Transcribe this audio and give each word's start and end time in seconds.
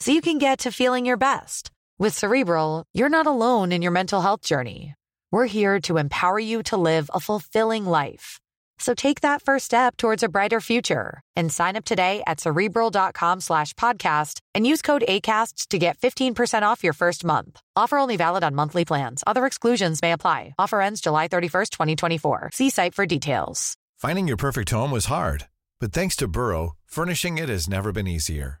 so 0.00 0.12
you 0.12 0.20
can 0.20 0.38
get 0.38 0.60
to 0.60 0.72
feeling 0.72 1.04
your 1.04 1.16
best. 1.16 1.70
With 1.98 2.16
Cerebral, 2.16 2.84
you're 2.94 3.08
not 3.08 3.26
alone 3.26 3.72
in 3.72 3.82
your 3.82 3.92
mental 3.92 4.20
health 4.20 4.42
journey. 4.42 4.94
We're 5.32 5.46
here 5.46 5.80
to 5.82 5.98
empower 5.98 6.38
you 6.38 6.62
to 6.64 6.76
live 6.76 7.10
a 7.12 7.20
fulfilling 7.20 7.84
life. 7.84 8.38
So 8.78 8.94
take 8.94 9.22
that 9.22 9.42
first 9.42 9.64
step 9.64 9.96
towards 9.96 10.22
a 10.22 10.28
brighter 10.28 10.60
future 10.60 11.20
and 11.34 11.52
sign 11.52 11.76
up 11.76 11.84
today 11.84 12.22
at 12.26 12.40
cerebral.com 12.40 13.40
slash 13.40 13.74
podcast 13.74 14.38
and 14.54 14.66
use 14.66 14.82
code 14.82 15.04
ACasts 15.08 15.66
to 15.68 15.78
get 15.78 15.98
15% 15.98 16.62
off 16.62 16.84
your 16.84 16.92
first 16.92 17.24
month. 17.24 17.60
Offer 17.74 17.98
only 17.98 18.16
valid 18.16 18.44
on 18.44 18.54
monthly 18.54 18.84
plans. 18.84 19.24
Other 19.26 19.46
exclusions 19.46 20.00
may 20.00 20.12
apply. 20.12 20.54
Offer 20.58 20.80
ends 20.80 21.00
July 21.00 21.28
31st, 21.28 21.70
2024. 21.70 22.50
See 22.52 22.70
site 22.70 22.94
for 22.94 23.06
details. 23.06 23.76
Finding 23.96 24.28
your 24.28 24.36
perfect 24.36 24.70
home 24.70 24.92
was 24.92 25.06
hard, 25.06 25.48
but 25.80 25.92
thanks 25.92 26.14
to 26.16 26.28
Burrow, 26.28 26.76
furnishing 26.86 27.36
it 27.36 27.48
has 27.48 27.68
never 27.68 27.90
been 27.90 28.06
easier. 28.06 28.60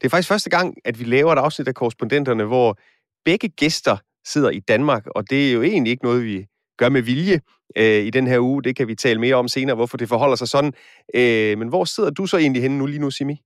Det 0.00 0.06
er 0.06 0.10
faktisk 0.10 0.28
første 0.28 0.50
gang, 0.50 0.76
at 0.84 0.98
vi 0.98 1.04
laver 1.04 1.32
et 1.32 1.38
afsnit 1.38 1.68
af 1.68 1.74
korrespondenterne, 1.74 2.44
hvor 2.44 2.78
begge 3.24 3.48
gæster 3.48 3.96
sidder 4.24 4.50
i 4.50 4.60
Danmark, 4.60 5.06
og 5.06 5.30
det 5.30 5.48
er 5.48 5.52
jo 5.52 5.62
egentlig 5.62 5.90
ikke 5.90 6.04
noget, 6.04 6.24
vi 6.24 6.46
gør 6.78 6.88
med 6.88 7.02
vilje 7.02 7.40
øh, 7.76 8.04
i 8.04 8.10
den 8.10 8.26
her 8.26 8.38
uge. 8.38 8.62
Det 8.62 8.76
kan 8.76 8.88
vi 8.88 8.94
tale 8.94 9.20
mere 9.20 9.34
om 9.34 9.48
senere, 9.48 9.76
hvorfor 9.76 9.96
det 9.96 10.08
forholder 10.08 10.36
sig 10.36 10.48
sådan. 10.48 10.72
Øh, 11.14 11.58
men 11.58 11.68
hvor 11.68 11.84
sidder 11.84 12.10
du 12.10 12.26
så 12.26 12.36
egentlig 12.36 12.62
henne 12.62 12.78
nu 12.78 12.86
lige 12.86 12.98
nu, 12.98 13.10
Simi? 13.10 13.42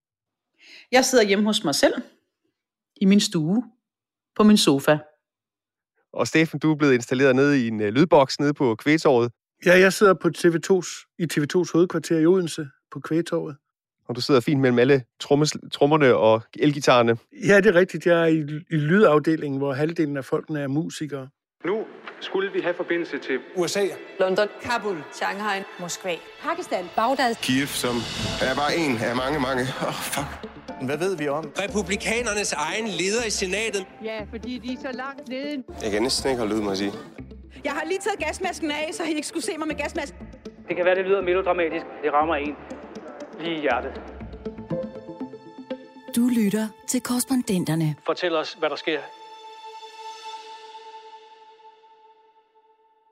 Jeg 0.92 1.04
sidder 1.04 1.24
hjemme 1.24 1.44
hos 1.44 1.64
mig 1.64 1.74
selv, 1.74 1.94
i 2.96 3.04
min 3.04 3.20
stue, 3.20 3.64
på 4.36 4.42
min 4.42 4.56
sofa. 4.56 4.98
Og 6.12 6.26
Steffen, 6.26 6.60
du 6.60 6.72
er 6.72 6.76
blevet 6.76 6.94
installeret 6.94 7.36
nede 7.36 7.64
i 7.64 7.68
en 7.68 7.80
øh, 7.80 7.92
lydboks 7.92 8.40
nede 8.40 8.54
på 8.54 8.74
Kvægtorvet. 8.74 9.32
Ja, 9.66 9.78
jeg 9.78 9.92
sidder 9.92 10.14
på 10.14 10.28
TV2's, 10.38 11.14
i 11.18 11.26
TV2's 11.32 11.72
hovedkvarter 11.72 12.18
i 12.18 12.26
Odense 12.26 12.66
på 12.90 13.00
Kvægtorvet. 13.00 13.56
Og 14.08 14.16
du 14.16 14.20
sidder 14.20 14.40
fint 14.40 14.60
mellem 14.60 14.78
alle 14.78 15.02
trommes, 15.20 15.56
trommerne 15.72 16.16
og 16.16 16.42
elgitarerne. 16.58 17.16
Ja, 17.48 17.56
det 17.56 17.66
er 17.66 17.74
rigtigt. 17.74 18.06
Jeg 18.06 18.22
er 18.22 18.26
i, 18.26 18.38
i 18.70 18.76
lydafdelingen, 18.76 19.58
hvor 19.58 19.72
halvdelen 19.72 20.16
af 20.16 20.24
folkene 20.24 20.60
er 20.60 20.68
musikere. 20.68 21.28
Nu 21.64 21.84
skulle 22.20 22.52
vi 22.52 22.60
have 22.60 22.74
forbindelse 22.74 23.18
til 23.18 23.38
USA, 23.56 23.84
London, 24.20 24.48
Kabul, 24.62 24.96
Shanghai, 25.12 25.62
Moskva, 25.80 26.14
Pakistan, 26.42 26.84
Baghdad, 26.96 27.34
Kiev, 27.42 27.66
som 27.66 27.94
er 28.48 28.54
bare 28.54 28.72
en 28.76 28.92
af 29.08 29.16
mange, 29.16 29.40
mange. 29.40 29.62
Åh, 29.62 29.88
oh, 29.88 29.94
fuck. 29.94 30.26
Hvad 30.82 30.98
ved 30.98 31.16
vi 31.16 31.28
om? 31.28 31.44
Republikanernes 31.64 32.52
egen 32.52 32.86
leder 33.00 33.24
i 33.26 33.30
senatet. 33.30 33.86
Ja, 34.04 34.18
fordi 34.30 34.52
de 34.58 34.72
er 34.72 34.80
så 34.80 34.92
langt 35.02 35.28
nede. 35.28 35.62
Jeg 35.82 35.90
kan 35.92 36.02
næsten 36.02 36.30
ikke 36.30 36.40
holde 36.40 36.54
ud, 36.56 36.60
må 36.60 36.70
jeg 36.70 36.78
sige. 36.78 36.92
Jeg 37.64 37.72
har 37.72 37.84
lige 37.90 37.98
taget 38.06 38.18
gasmasken 38.26 38.70
af, 38.70 38.90
så 38.92 39.02
I 39.02 39.12
ikke 39.18 39.26
skulle 39.26 39.44
se 39.44 39.52
mig 39.58 39.68
med 39.68 39.76
gasmasken. 39.82 40.18
Det 40.68 40.76
kan 40.76 40.84
være, 40.84 40.94
det 40.94 41.04
lyder 41.04 41.22
melodramatisk. 41.22 41.86
Det 42.04 42.12
rammer 42.12 42.34
en 42.34 42.54
lige 43.40 43.56
i 43.56 43.60
hjertet. 43.60 43.92
Du 46.16 46.28
lytter 46.28 46.68
til 46.88 47.00
korrespondenterne. 47.00 47.94
Fortæl 48.06 48.34
os, 48.36 48.52
hvad 48.52 48.70
der 48.70 48.76
sker. 48.76 49.00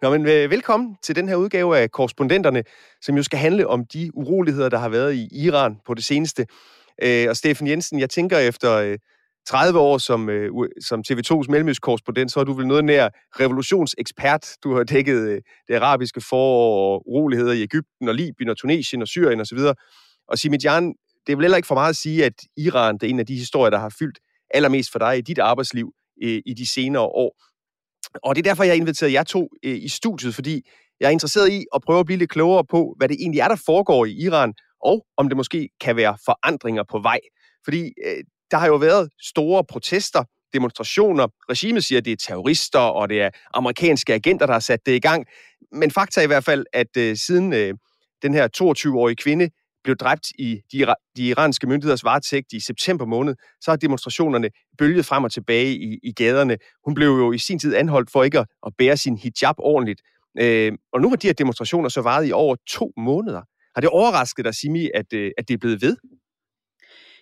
Nå, 0.03 0.11
men 0.11 0.27
øh, 0.27 0.50
velkommen 0.50 0.97
til 1.03 1.16
den 1.16 1.28
her 1.28 1.37
udgave 1.37 1.78
af 1.78 1.91
Korrespondenterne, 1.91 2.65
som 3.00 3.16
jo 3.16 3.22
skal 3.22 3.38
handle 3.38 3.66
om 3.69 3.84
de 3.87 4.11
uroligheder, 4.15 4.69
der 4.69 4.78
har 4.78 4.88
været 4.88 5.15
i 5.15 5.28
Iran 5.32 5.81
på 5.87 5.94
det 5.94 6.05
seneste. 6.05 6.47
Øh, 7.03 7.27
og 7.28 7.37
Steffen 7.37 7.66
Jensen, 7.66 8.00
jeg 8.00 8.11
tænker 8.11 8.38
efter 8.38 8.72
øh, 8.77 8.99
30 9.47 9.78
år 9.78 9.99
som, 9.99 10.28
øh, 10.28 10.50
som 10.81 11.03
TV2's 11.09 11.47
mellemøstkorrespondent, 11.49 12.32
så 12.32 12.41
er 12.41 12.44
du 12.44 12.53
vel 12.53 12.66
noget 12.66 12.84
nær 12.84 13.09
revolutionsekspert. 13.41 14.56
Du 14.65 14.75
har 14.75 14.84
dækket 14.84 15.28
øh, 15.28 15.41
det 15.69 15.75
arabiske 15.75 16.21
forår 16.21 16.94
og 16.94 17.03
uroligheder 17.06 17.53
i 17.53 17.62
Ægypten 17.62 18.09
og 18.09 18.15
Libyen 18.15 18.49
og 18.49 18.56
Tunesien 18.56 19.03
og 19.03 19.09
Syrien 19.09 19.41
osv. 19.41 19.59
Og, 19.59 19.77
og 20.28 20.38
Simidjan, 20.38 20.94
det 21.27 21.33
er 21.33 21.37
vel 21.37 21.44
heller 21.44 21.56
ikke 21.56 21.66
for 21.66 21.75
meget 21.75 21.91
at 21.91 21.97
sige, 21.97 22.25
at 22.25 22.34
Iran 22.56 22.94
det 22.94 23.06
er 23.06 23.10
en 23.10 23.19
af 23.19 23.27
de 23.27 23.34
historier, 23.34 23.71
der 23.71 23.78
har 23.78 23.94
fyldt 23.99 24.19
allermest 24.50 24.93
for 24.93 24.99
dig 24.99 25.19
i 25.19 25.21
dit 25.21 25.38
arbejdsliv 25.38 25.93
øh, 26.22 26.43
i 26.47 26.55
de 26.55 26.66
senere 26.66 27.03
år. 27.03 27.37
Og 28.22 28.37
det 28.37 28.47
er 28.47 28.50
derfor, 28.50 28.65
jeg 28.65 28.72
har 28.72 28.77
inviteret 28.77 29.12
jer 29.12 29.22
to 29.22 29.49
øh, 29.65 29.77
i 29.82 29.88
studiet, 29.88 30.34
fordi 30.34 30.62
jeg 31.00 31.06
er 31.06 31.11
interesseret 31.11 31.53
i 31.53 31.65
at 31.75 31.82
prøve 31.87 32.00
at 32.00 32.06
blive 32.06 32.19
lidt 32.19 32.31
klogere 32.31 32.65
på, 32.65 32.94
hvad 32.99 33.09
det 33.09 33.16
egentlig 33.21 33.41
er, 33.41 33.49
der 33.49 33.62
foregår 33.66 34.05
i 34.05 34.12
Iran, 34.12 34.55
og 34.84 35.06
om 35.16 35.28
det 35.28 35.37
måske 35.37 35.69
kan 35.81 35.97
være 35.97 36.16
forandringer 36.25 36.82
på 36.91 36.99
vej. 36.99 37.21
Fordi 37.65 37.93
øh, 38.06 38.25
der 38.50 38.56
har 38.56 38.66
jo 38.66 38.77
været 38.77 39.09
store 39.21 39.65
protester, 39.65 40.25
demonstrationer. 40.53 41.27
Regimet 41.50 41.84
siger, 41.84 41.99
at 41.99 42.05
det 42.05 42.12
er 42.12 42.16
terrorister, 42.16 42.78
og 42.78 43.09
det 43.09 43.22
er 43.22 43.31
amerikanske 43.55 44.15
agenter, 44.15 44.47
der 44.47 44.53
har 44.53 44.61
sat 44.61 44.87
det 44.87 44.93
i 44.93 44.99
gang. 44.99 45.27
Men 45.72 45.91
fakta 45.91 46.21
er 46.21 46.25
i 46.25 46.27
hvert 46.27 46.44
fald, 46.44 46.66
at 46.72 46.97
øh, 46.97 47.16
siden 47.16 47.53
øh, 47.53 47.75
den 48.22 48.34
her 48.34 48.49
22-årige 48.56 49.16
kvinde 49.16 49.50
blev 49.84 49.97
dræbt 49.97 50.26
i 50.38 50.60
de, 50.72 50.87
de 51.16 51.26
iranske 51.28 51.66
myndigheders 51.66 52.04
varetægt 52.04 52.53
i 52.53 52.60
september 52.60 53.06
måned, 53.06 53.34
så 53.60 53.70
har 53.70 53.76
demonstrationerne 53.76 54.50
bølget 54.78 55.06
frem 55.06 55.25
og 55.25 55.32
tilbage 55.32 55.75
i, 55.75 55.98
i 56.03 56.12
gaderne. 56.12 56.59
Hun 56.84 56.94
blev 56.94 57.09
jo 57.09 57.32
i 57.32 57.38
sin 57.38 57.59
tid 57.59 57.75
anholdt 57.75 58.10
for 58.10 58.22
ikke 58.22 58.38
at, 58.38 58.47
at 58.66 58.72
bære 58.78 58.97
sin 58.97 59.16
hijab 59.16 59.54
ordentligt. 59.59 60.00
Øh, 60.41 60.72
og 60.93 61.00
nu 61.00 61.09
har 61.09 61.16
de 61.16 61.26
her 61.26 61.34
demonstrationer 61.34 61.88
så 61.88 62.00
varet 62.03 62.28
i 62.28 62.32
over 62.32 62.56
to 62.69 62.93
måneder. 62.97 63.43
Har 63.75 63.81
det 63.81 63.91
overrasket 63.91 64.44
dig, 64.44 64.54
Simi, 64.54 64.91
at, 64.94 65.12
øh, 65.12 65.31
at 65.38 65.48
det 65.48 65.54
er 65.54 65.59
blevet 65.59 65.82
ved? 65.82 65.97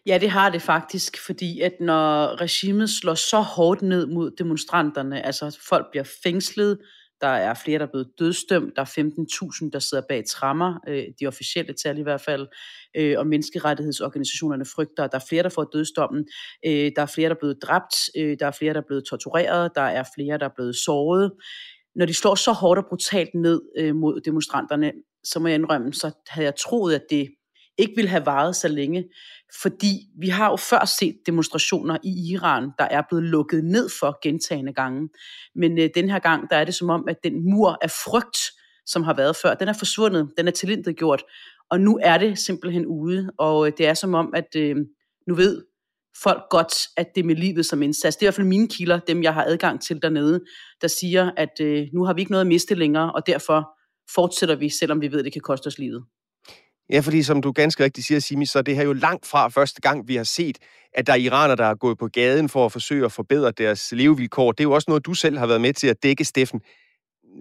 Ja, 0.06 0.19
det 0.19 0.31
har 0.31 0.50
det 0.50 0.62
faktisk, 0.62 1.27
fordi 1.27 1.60
at 1.60 1.72
når 1.81 2.41
regimet 2.41 2.91
slår 2.91 3.15
så 3.15 3.41
hårdt 3.41 3.82
ned 3.82 4.06
mod 4.06 4.31
demonstranterne, 4.38 5.27
altså 5.27 5.59
folk 5.69 5.87
bliver 5.91 6.04
fængslet, 6.22 6.78
der 7.21 7.29
er 7.29 7.55
flere, 7.55 7.79
der 7.79 7.87
er 7.87 7.91
blevet 7.91 8.09
dødsdømt. 8.19 8.77
Der 8.77 8.83
er 8.83 9.63
15.000, 9.65 9.71
der 9.73 9.79
sidder 9.79 10.05
bag 10.09 10.25
trammer, 10.29 10.75
øh, 10.89 11.05
de 11.21 11.27
officielle 11.27 11.75
tal 11.85 11.99
i 11.99 12.03
hvert 12.03 12.21
fald. 12.21 12.49
Øh, 12.97 13.19
og 13.19 13.27
menneskerettighedsorganisationerne 13.27 14.65
frygter, 14.65 15.05
at 15.05 15.13
der 15.13 15.19
er 15.19 15.25
flere, 15.29 15.43
der 15.43 15.49
får 15.49 15.71
dødsdommen. 15.73 16.27
Øh, 16.67 16.93
der 16.97 17.03
er 17.03 17.07
flere, 17.07 17.29
der 17.29 17.35
er 17.35 17.39
blevet 17.39 17.59
dræbt. 17.63 17.97
Øh, 18.17 18.37
der 18.41 18.47
er 18.47 18.51
flere, 18.51 18.75
der 18.75 18.81
er 18.81 18.87
blevet 18.87 19.05
tortureret. 19.05 19.71
Der 19.75 19.83
er 19.83 20.05
flere, 20.15 20.39
der 20.39 20.45
er 20.45 20.55
blevet 20.57 20.77
såret. 20.77 21.33
Når 21.95 22.07
de 22.07 22.15
slår 22.15 22.35
så 22.35 22.53
hårdt 22.53 22.79
og 22.79 22.87
brutalt 22.89 23.35
ned 23.35 23.63
øh, 23.79 23.95
mod 23.95 24.21
demonstranterne, 24.21 24.93
så 25.25 25.39
må 25.41 25.49
jeg 25.49 25.55
indrømme, 25.55 25.93
så 25.93 26.11
havde 26.29 26.45
jeg 26.45 26.57
troet, 26.57 26.95
at 26.95 27.03
det 27.11 27.29
ikke 27.79 27.93
ville 27.97 28.09
have 28.09 28.27
varet 28.27 28.57
så 28.57 28.69
længe. 28.69 29.05
Fordi 29.62 30.00
vi 30.19 30.28
har 30.28 30.50
jo 30.50 30.56
før 30.56 30.84
set 30.84 31.16
demonstrationer 31.27 31.97
i 32.05 32.33
Iran, 32.33 32.71
der 32.78 32.84
er 32.84 33.03
blevet 33.09 33.25
lukket 33.25 33.65
ned 33.65 33.88
for 34.00 34.19
gentagende 34.22 34.72
gange. 34.72 35.09
Men 35.55 35.78
øh, 35.78 35.91
den 35.94 36.11
her 36.11 36.19
gang, 36.19 36.51
der 36.51 36.57
er 36.57 36.65
det 36.65 36.75
som 36.75 36.91
om, 36.91 37.04
at 37.09 37.16
den 37.25 37.51
mur 37.51 37.78
af 37.83 37.91
frygt, 37.91 38.39
som 38.86 39.03
har 39.03 39.15
været 39.15 39.36
før, 39.36 39.54
den 39.54 39.69
er 39.69 39.72
forsvundet, 39.72 40.30
den 40.36 40.48
er 40.48 40.53
tilintet 40.53 40.97
gjort, 40.97 41.22
og 41.71 41.80
nu 41.80 41.98
er 42.03 42.19
det 42.19 42.39
simpelthen 42.39 42.86
ude, 42.86 43.30
og 43.39 43.66
øh, 43.66 43.72
det 43.78 43.86
er 43.86 43.95
som 43.95 44.15
om, 44.15 44.33
at 44.34 44.57
øh, 44.57 44.77
nu 45.28 45.34
ved 45.34 45.65
folk 46.22 46.42
godt, 46.51 46.75
at 46.97 47.07
det 47.15 47.21
er 47.21 47.25
med 47.25 47.36
livet 47.36 47.66
som 47.66 47.83
indsats. 47.83 48.16
Det 48.16 48.22
er 48.22 48.27
i 48.27 48.28
hvert 48.28 48.34
fald 48.34 48.47
mine 48.47 48.69
kilder, 48.69 48.98
dem 48.98 49.22
jeg 49.22 49.34
har 49.34 49.45
adgang 49.45 49.83
til 49.83 50.03
dernede, 50.03 50.45
der 50.80 50.89
siger, 50.89 51.30
at 51.36 51.60
øh, 51.60 51.86
nu 51.92 52.04
har 52.04 52.15
vi 52.15 52.21
ikke 52.21 52.33
noget 52.33 52.41
at 52.41 52.47
miste 52.47 52.75
længere, 52.75 53.13
og 53.13 53.27
derfor 53.27 53.78
fortsætter 54.15 54.54
vi, 54.54 54.69
selvom 54.69 55.01
vi 55.01 55.13
ved, 55.13 55.19
at 55.19 55.25
det 55.25 55.33
kan 55.33 55.42
koste 55.42 55.66
os 55.66 55.78
livet. 55.78 56.04
Ja, 56.92 57.01
fordi 57.01 57.22
som 57.22 57.42
du 57.42 57.53
ganske 57.53 57.84
rigtigt 57.84 58.07
siger, 58.07 58.21
Simi, 58.21 58.47
så 58.47 58.59
er 58.59 58.63
det 58.63 58.77
her 58.77 58.83
jo 58.83 58.92
langt 58.92 59.27
fra 59.27 59.48
første 59.48 59.81
gang, 59.81 60.09
vi 60.09 60.16
har 60.16 60.25
set, 60.25 60.59
at 60.92 61.07
der 61.07 61.13
er 61.13 61.16
iraner, 61.16 61.54
der 61.54 61.65
er 61.65 61.75
gået 61.75 61.98
på 61.98 62.09
gaden 62.09 62.48
for 62.48 62.66
at 62.66 62.72
forsøge 62.72 63.04
at 63.04 63.13
forbedre 63.13 63.51
deres 63.51 63.92
levevilkår. 63.92 64.53
Det 64.53 64.60
er 64.60 64.69
jo 64.69 64.72
også 64.72 64.91
noget, 64.91 65.07
du 65.07 65.15
selv 65.15 65.39
har 65.39 65.47
været 65.47 65.60
med 65.60 65.72
til 65.72 65.87
at 65.87 66.03
dække, 66.03 66.25
Steffen. 66.25 66.60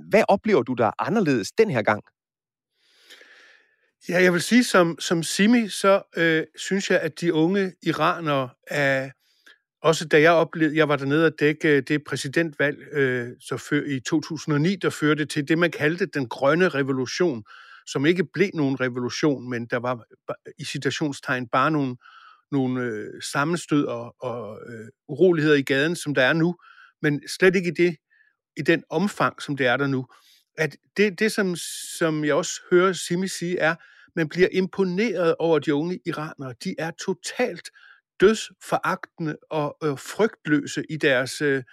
Hvad 0.10 0.24
oplever 0.28 0.64
du, 0.64 0.74
der 0.74 0.86
er 0.86 0.92
anderledes 1.00 1.52
den 1.52 1.70
her 1.70 1.82
gang? 1.82 2.04
Ja, 4.10 4.24
jeg 4.24 4.34
vil 4.34 4.42
sige, 4.42 4.64
som, 4.64 5.00
som 5.00 5.24
Simi, 5.24 5.68
så 5.68 6.02
øh, 6.18 6.44
synes 6.56 6.90
jeg, 6.90 7.00
at 7.00 7.22
de 7.22 7.34
unge 7.34 7.74
iranere 7.84 8.50
er 8.68 9.10
også 9.82 10.08
da 10.08 10.22
jeg 10.22 10.32
oplevede, 10.32 10.78
jeg 10.78 10.90
var 10.90 10.96
dernede 10.96 11.26
at 11.26 11.34
dække 11.40 11.68
øh, 11.68 11.84
det 11.88 12.04
præsidentvalg 12.04 12.78
øh, 12.92 13.28
så 13.40 13.58
før, 13.58 13.82
i 13.86 14.00
2009, 14.00 14.76
der 14.76 14.90
førte 14.90 15.26
til 15.26 15.48
det, 15.48 15.58
man 15.58 15.72
kaldte 15.72 16.06
den 16.06 16.30
grønne 16.30 16.70
revolution, 16.70 17.44
som 17.92 18.06
ikke 18.06 18.24
blev 18.34 18.50
nogen 18.54 18.80
revolution, 18.80 19.50
men 19.50 19.66
der 19.66 19.78
var 19.78 20.04
i 20.60 20.64
citationstegn 20.64 21.48
bare 21.48 21.72
nogle, 21.72 21.96
nogle 22.52 22.82
øh, 22.82 23.22
sammenstød 23.22 23.86
og, 23.86 24.16
og 24.22 24.60
øh, 24.70 24.88
uroligheder 25.08 25.56
i 25.56 25.62
gaden, 25.62 25.96
som 25.96 26.16
der 26.16 26.24
er 26.24 26.34
nu, 26.34 26.56
men 27.02 27.22
slet 27.28 27.56
ikke 27.56 27.70
i 27.70 27.84
det 27.84 27.96
i 28.58 28.62
den 28.62 28.84
omfang, 28.90 29.42
som 29.42 29.58
det 29.58 29.68
er 29.68 29.78
der 29.78 29.88
nu. 29.88 30.06
At 30.58 30.78
det, 30.98 31.20
det 31.20 31.32
som, 31.32 31.56
som 31.98 32.26
jeg 32.26 32.34
også 32.34 32.62
hører 32.72 32.94
Simi 32.94 33.28
sige, 33.28 33.60
er, 33.60 33.76
man 34.16 34.30
bliver 34.30 34.48
imponeret 34.52 35.36
over 35.40 35.60
de 35.60 35.74
unge 35.74 36.00
iranere. 36.06 36.54
De 36.64 36.76
er 36.80 36.92
totalt 37.06 37.70
dødsforagtende 38.20 39.38
og 39.50 39.78
øh, 39.84 39.98
frygtløse 39.98 40.84
i 40.90 40.98
deres, 40.98 41.42
øh, 41.42 41.64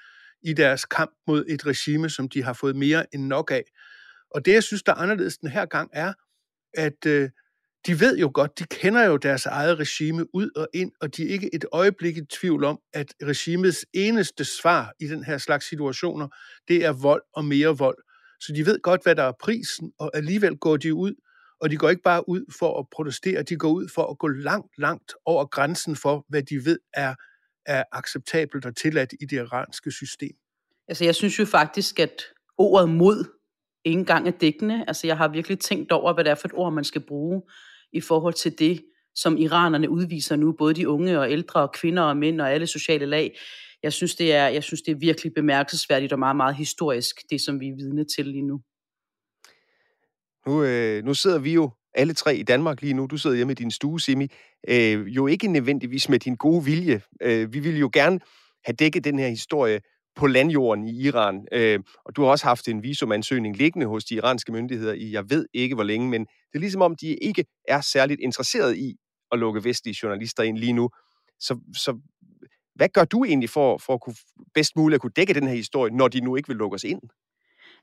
i 0.42 0.52
deres 0.52 0.84
kamp 0.84 1.10
mod 1.26 1.44
et 1.48 1.66
regime, 1.66 2.10
som 2.10 2.28
de 2.28 2.42
har 2.42 2.52
fået 2.52 2.76
mere 2.76 3.14
end 3.14 3.26
nok 3.26 3.50
af. 3.50 3.64
Og 4.36 4.44
det, 4.44 4.52
jeg 4.52 4.62
synes, 4.62 4.82
der 4.82 4.92
er 4.92 4.96
anderledes 4.96 5.38
den 5.38 5.48
her 5.48 5.66
gang, 5.66 5.90
er, 5.92 6.12
at 6.74 7.06
øh, 7.06 7.30
de 7.86 8.00
ved 8.00 8.18
jo 8.18 8.30
godt, 8.34 8.58
de 8.58 8.64
kender 8.64 9.04
jo 9.04 9.16
deres 9.16 9.46
eget 9.46 9.78
regime 9.78 10.34
ud 10.34 10.50
og 10.56 10.68
ind, 10.74 10.92
og 11.00 11.16
de 11.16 11.22
er 11.22 11.28
ikke 11.28 11.54
et 11.54 11.64
øjeblik 11.72 12.16
i 12.16 12.20
tvivl 12.24 12.64
om, 12.64 12.78
at 12.94 13.14
regimets 13.22 13.86
eneste 13.94 14.44
svar 14.44 14.92
i 15.00 15.06
den 15.06 15.24
her 15.24 15.38
slags 15.38 15.68
situationer, 15.68 16.28
det 16.68 16.84
er 16.84 16.92
vold 16.92 17.22
og 17.32 17.44
mere 17.44 17.78
vold. 17.78 17.96
Så 18.40 18.52
de 18.52 18.66
ved 18.66 18.80
godt, 18.82 19.02
hvad 19.02 19.14
der 19.14 19.22
er 19.22 19.32
prisen, 19.40 19.92
og 19.98 20.10
alligevel 20.14 20.56
går 20.56 20.76
de 20.76 20.94
ud, 20.94 21.14
og 21.60 21.70
de 21.70 21.76
går 21.76 21.90
ikke 21.90 22.02
bare 22.02 22.28
ud 22.28 22.54
for 22.58 22.78
at 22.78 22.86
protestere, 22.92 23.42
de 23.42 23.56
går 23.56 23.70
ud 23.70 23.88
for 23.94 24.10
at 24.10 24.18
gå 24.18 24.28
langt, 24.28 24.78
langt 24.78 25.14
over 25.24 25.46
grænsen 25.46 25.96
for, 25.96 26.24
hvad 26.28 26.42
de 26.42 26.64
ved 26.64 26.78
er, 26.94 27.14
er 27.66 27.84
acceptabelt 27.92 28.66
og 28.66 28.76
tilladt 28.76 29.12
i 29.20 29.24
det 29.24 29.36
iranske 29.36 29.90
system. 29.90 30.36
Altså 30.88 31.04
jeg 31.04 31.14
synes 31.14 31.38
jo 31.38 31.44
faktisk, 31.44 32.00
at 32.00 32.22
ordet 32.58 32.88
mod 32.88 33.35
ikke 33.86 33.98
engang 33.98 34.28
er 34.28 34.32
dækkende. 34.32 34.84
Altså 34.88 35.06
jeg 35.06 35.16
har 35.16 35.28
virkelig 35.28 35.58
tænkt 35.58 35.92
over, 35.92 36.14
hvad 36.14 36.24
det 36.24 36.30
er 36.30 36.34
for 36.34 36.48
et 36.48 36.54
ord, 36.54 36.72
man 36.72 36.84
skal 36.84 37.00
bruge 37.00 37.42
i 37.92 38.00
forhold 38.00 38.34
til 38.34 38.58
det, 38.58 38.84
som 39.14 39.36
iranerne 39.36 39.90
udviser 39.90 40.36
nu, 40.36 40.52
både 40.52 40.74
de 40.74 40.88
unge 40.88 41.20
og 41.20 41.32
ældre 41.32 41.60
og 41.60 41.72
kvinder 41.72 42.02
og 42.02 42.16
mænd 42.16 42.40
og 42.40 42.52
alle 42.52 42.66
sociale 42.66 43.06
lag. 43.06 43.38
Jeg 43.82 43.92
synes, 43.92 44.14
det 44.14 44.34
er, 44.34 44.48
jeg 44.48 44.62
synes, 44.62 44.82
det 44.82 44.92
er 44.92 44.96
virkelig 44.96 45.32
bemærkelsesværdigt 45.34 46.12
og 46.12 46.18
meget, 46.18 46.36
meget 46.36 46.56
historisk, 46.56 47.16
det 47.30 47.40
som 47.40 47.60
vi 47.60 47.68
er 47.68 47.76
vidne 47.76 48.04
til 48.04 48.26
lige 48.26 48.46
nu. 48.46 48.60
Nu, 50.46 50.64
øh, 50.64 51.04
nu 51.04 51.14
sidder 51.14 51.38
vi 51.38 51.52
jo 51.52 51.70
alle 51.94 52.14
tre 52.14 52.36
i 52.36 52.42
Danmark 52.42 52.82
lige 52.82 52.94
nu. 52.94 53.06
Du 53.06 53.16
sidder 53.16 53.36
hjemme 53.36 53.50
i 53.50 53.54
din 53.54 53.70
stue, 53.70 54.00
Simi. 54.00 54.28
Øh, 54.68 55.06
jo 55.16 55.26
ikke 55.26 55.48
nødvendigvis 55.48 56.08
med 56.08 56.18
din 56.18 56.34
gode 56.34 56.64
vilje. 56.64 57.00
Øh, 57.22 57.52
vi 57.52 57.58
ville 57.58 57.80
jo 57.80 57.90
gerne 57.92 58.20
have 58.64 58.74
dækket 58.74 59.04
den 59.04 59.18
her 59.18 59.28
historie 59.28 59.80
på 60.16 60.26
landjorden 60.26 60.88
i 60.88 61.02
Iran. 61.02 61.46
Øh, 61.52 61.80
og 62.04 62.16
du 62.16 62.22
har 62.22 62.30
også 62.30 62.44
haft 62.44 62.68
en 62.68 62.82
visumansøgning 62.82 63.56
liggende 63.56 63.86
hos 63.86 64.04
de 64.04 64.14
iranske 64.14 64.52
myndigheder 64.52 64.92
i, 64.92 65.12
jeg 65.12 65.30
ved 65.30 65.46
ikke 65.54 65.74
hvor 65.74 65.84
længe, 65.84 66.08
men 66.08 66.20
det 66.20 66.54
er 66.54 66.58
ligesom 66.58 66.82
om, 66.82 66.96
de 66.96 67.14
ikke 67.14 67.44
er 67.68 67.80
særligt 67.80 68.20
interesseret 68.20 68.76
i 68.76 68.96
at 69.32 69.38
lukke 69.38 69.64
vestlige 69.64 69.96
journalister 70.02 70.42
ind 70.42 70.58
lige 70.58 70.72
nu. 70.72 70.90
Så, 71.40 71.58
så 71.76 71.98
hvad 72.74 72.88
gør 72.88 73.04
du 73.04 73.24
egentlig 73.24 73.50
for, 73.50 73.78
for 73.78 73.94
at 73.94 74.00
kunne 74.00 74.16
bedst 74.54 74.76
muligt 74.76 74.94
at 74.94 75.00
kunne 75.00 75.12
dække 75.16 75.34
den 75.34 75.46
her 75.46 75.54
historie, 75.54 75.92
når 75.92 76.08
de 76.08 76.20
nu 76.20 76.36
ikke 76.36 76.48
vil 76.48 76.56
lukke 76.56 76.74
os 76.74 76.84
ind? 76.84 77.00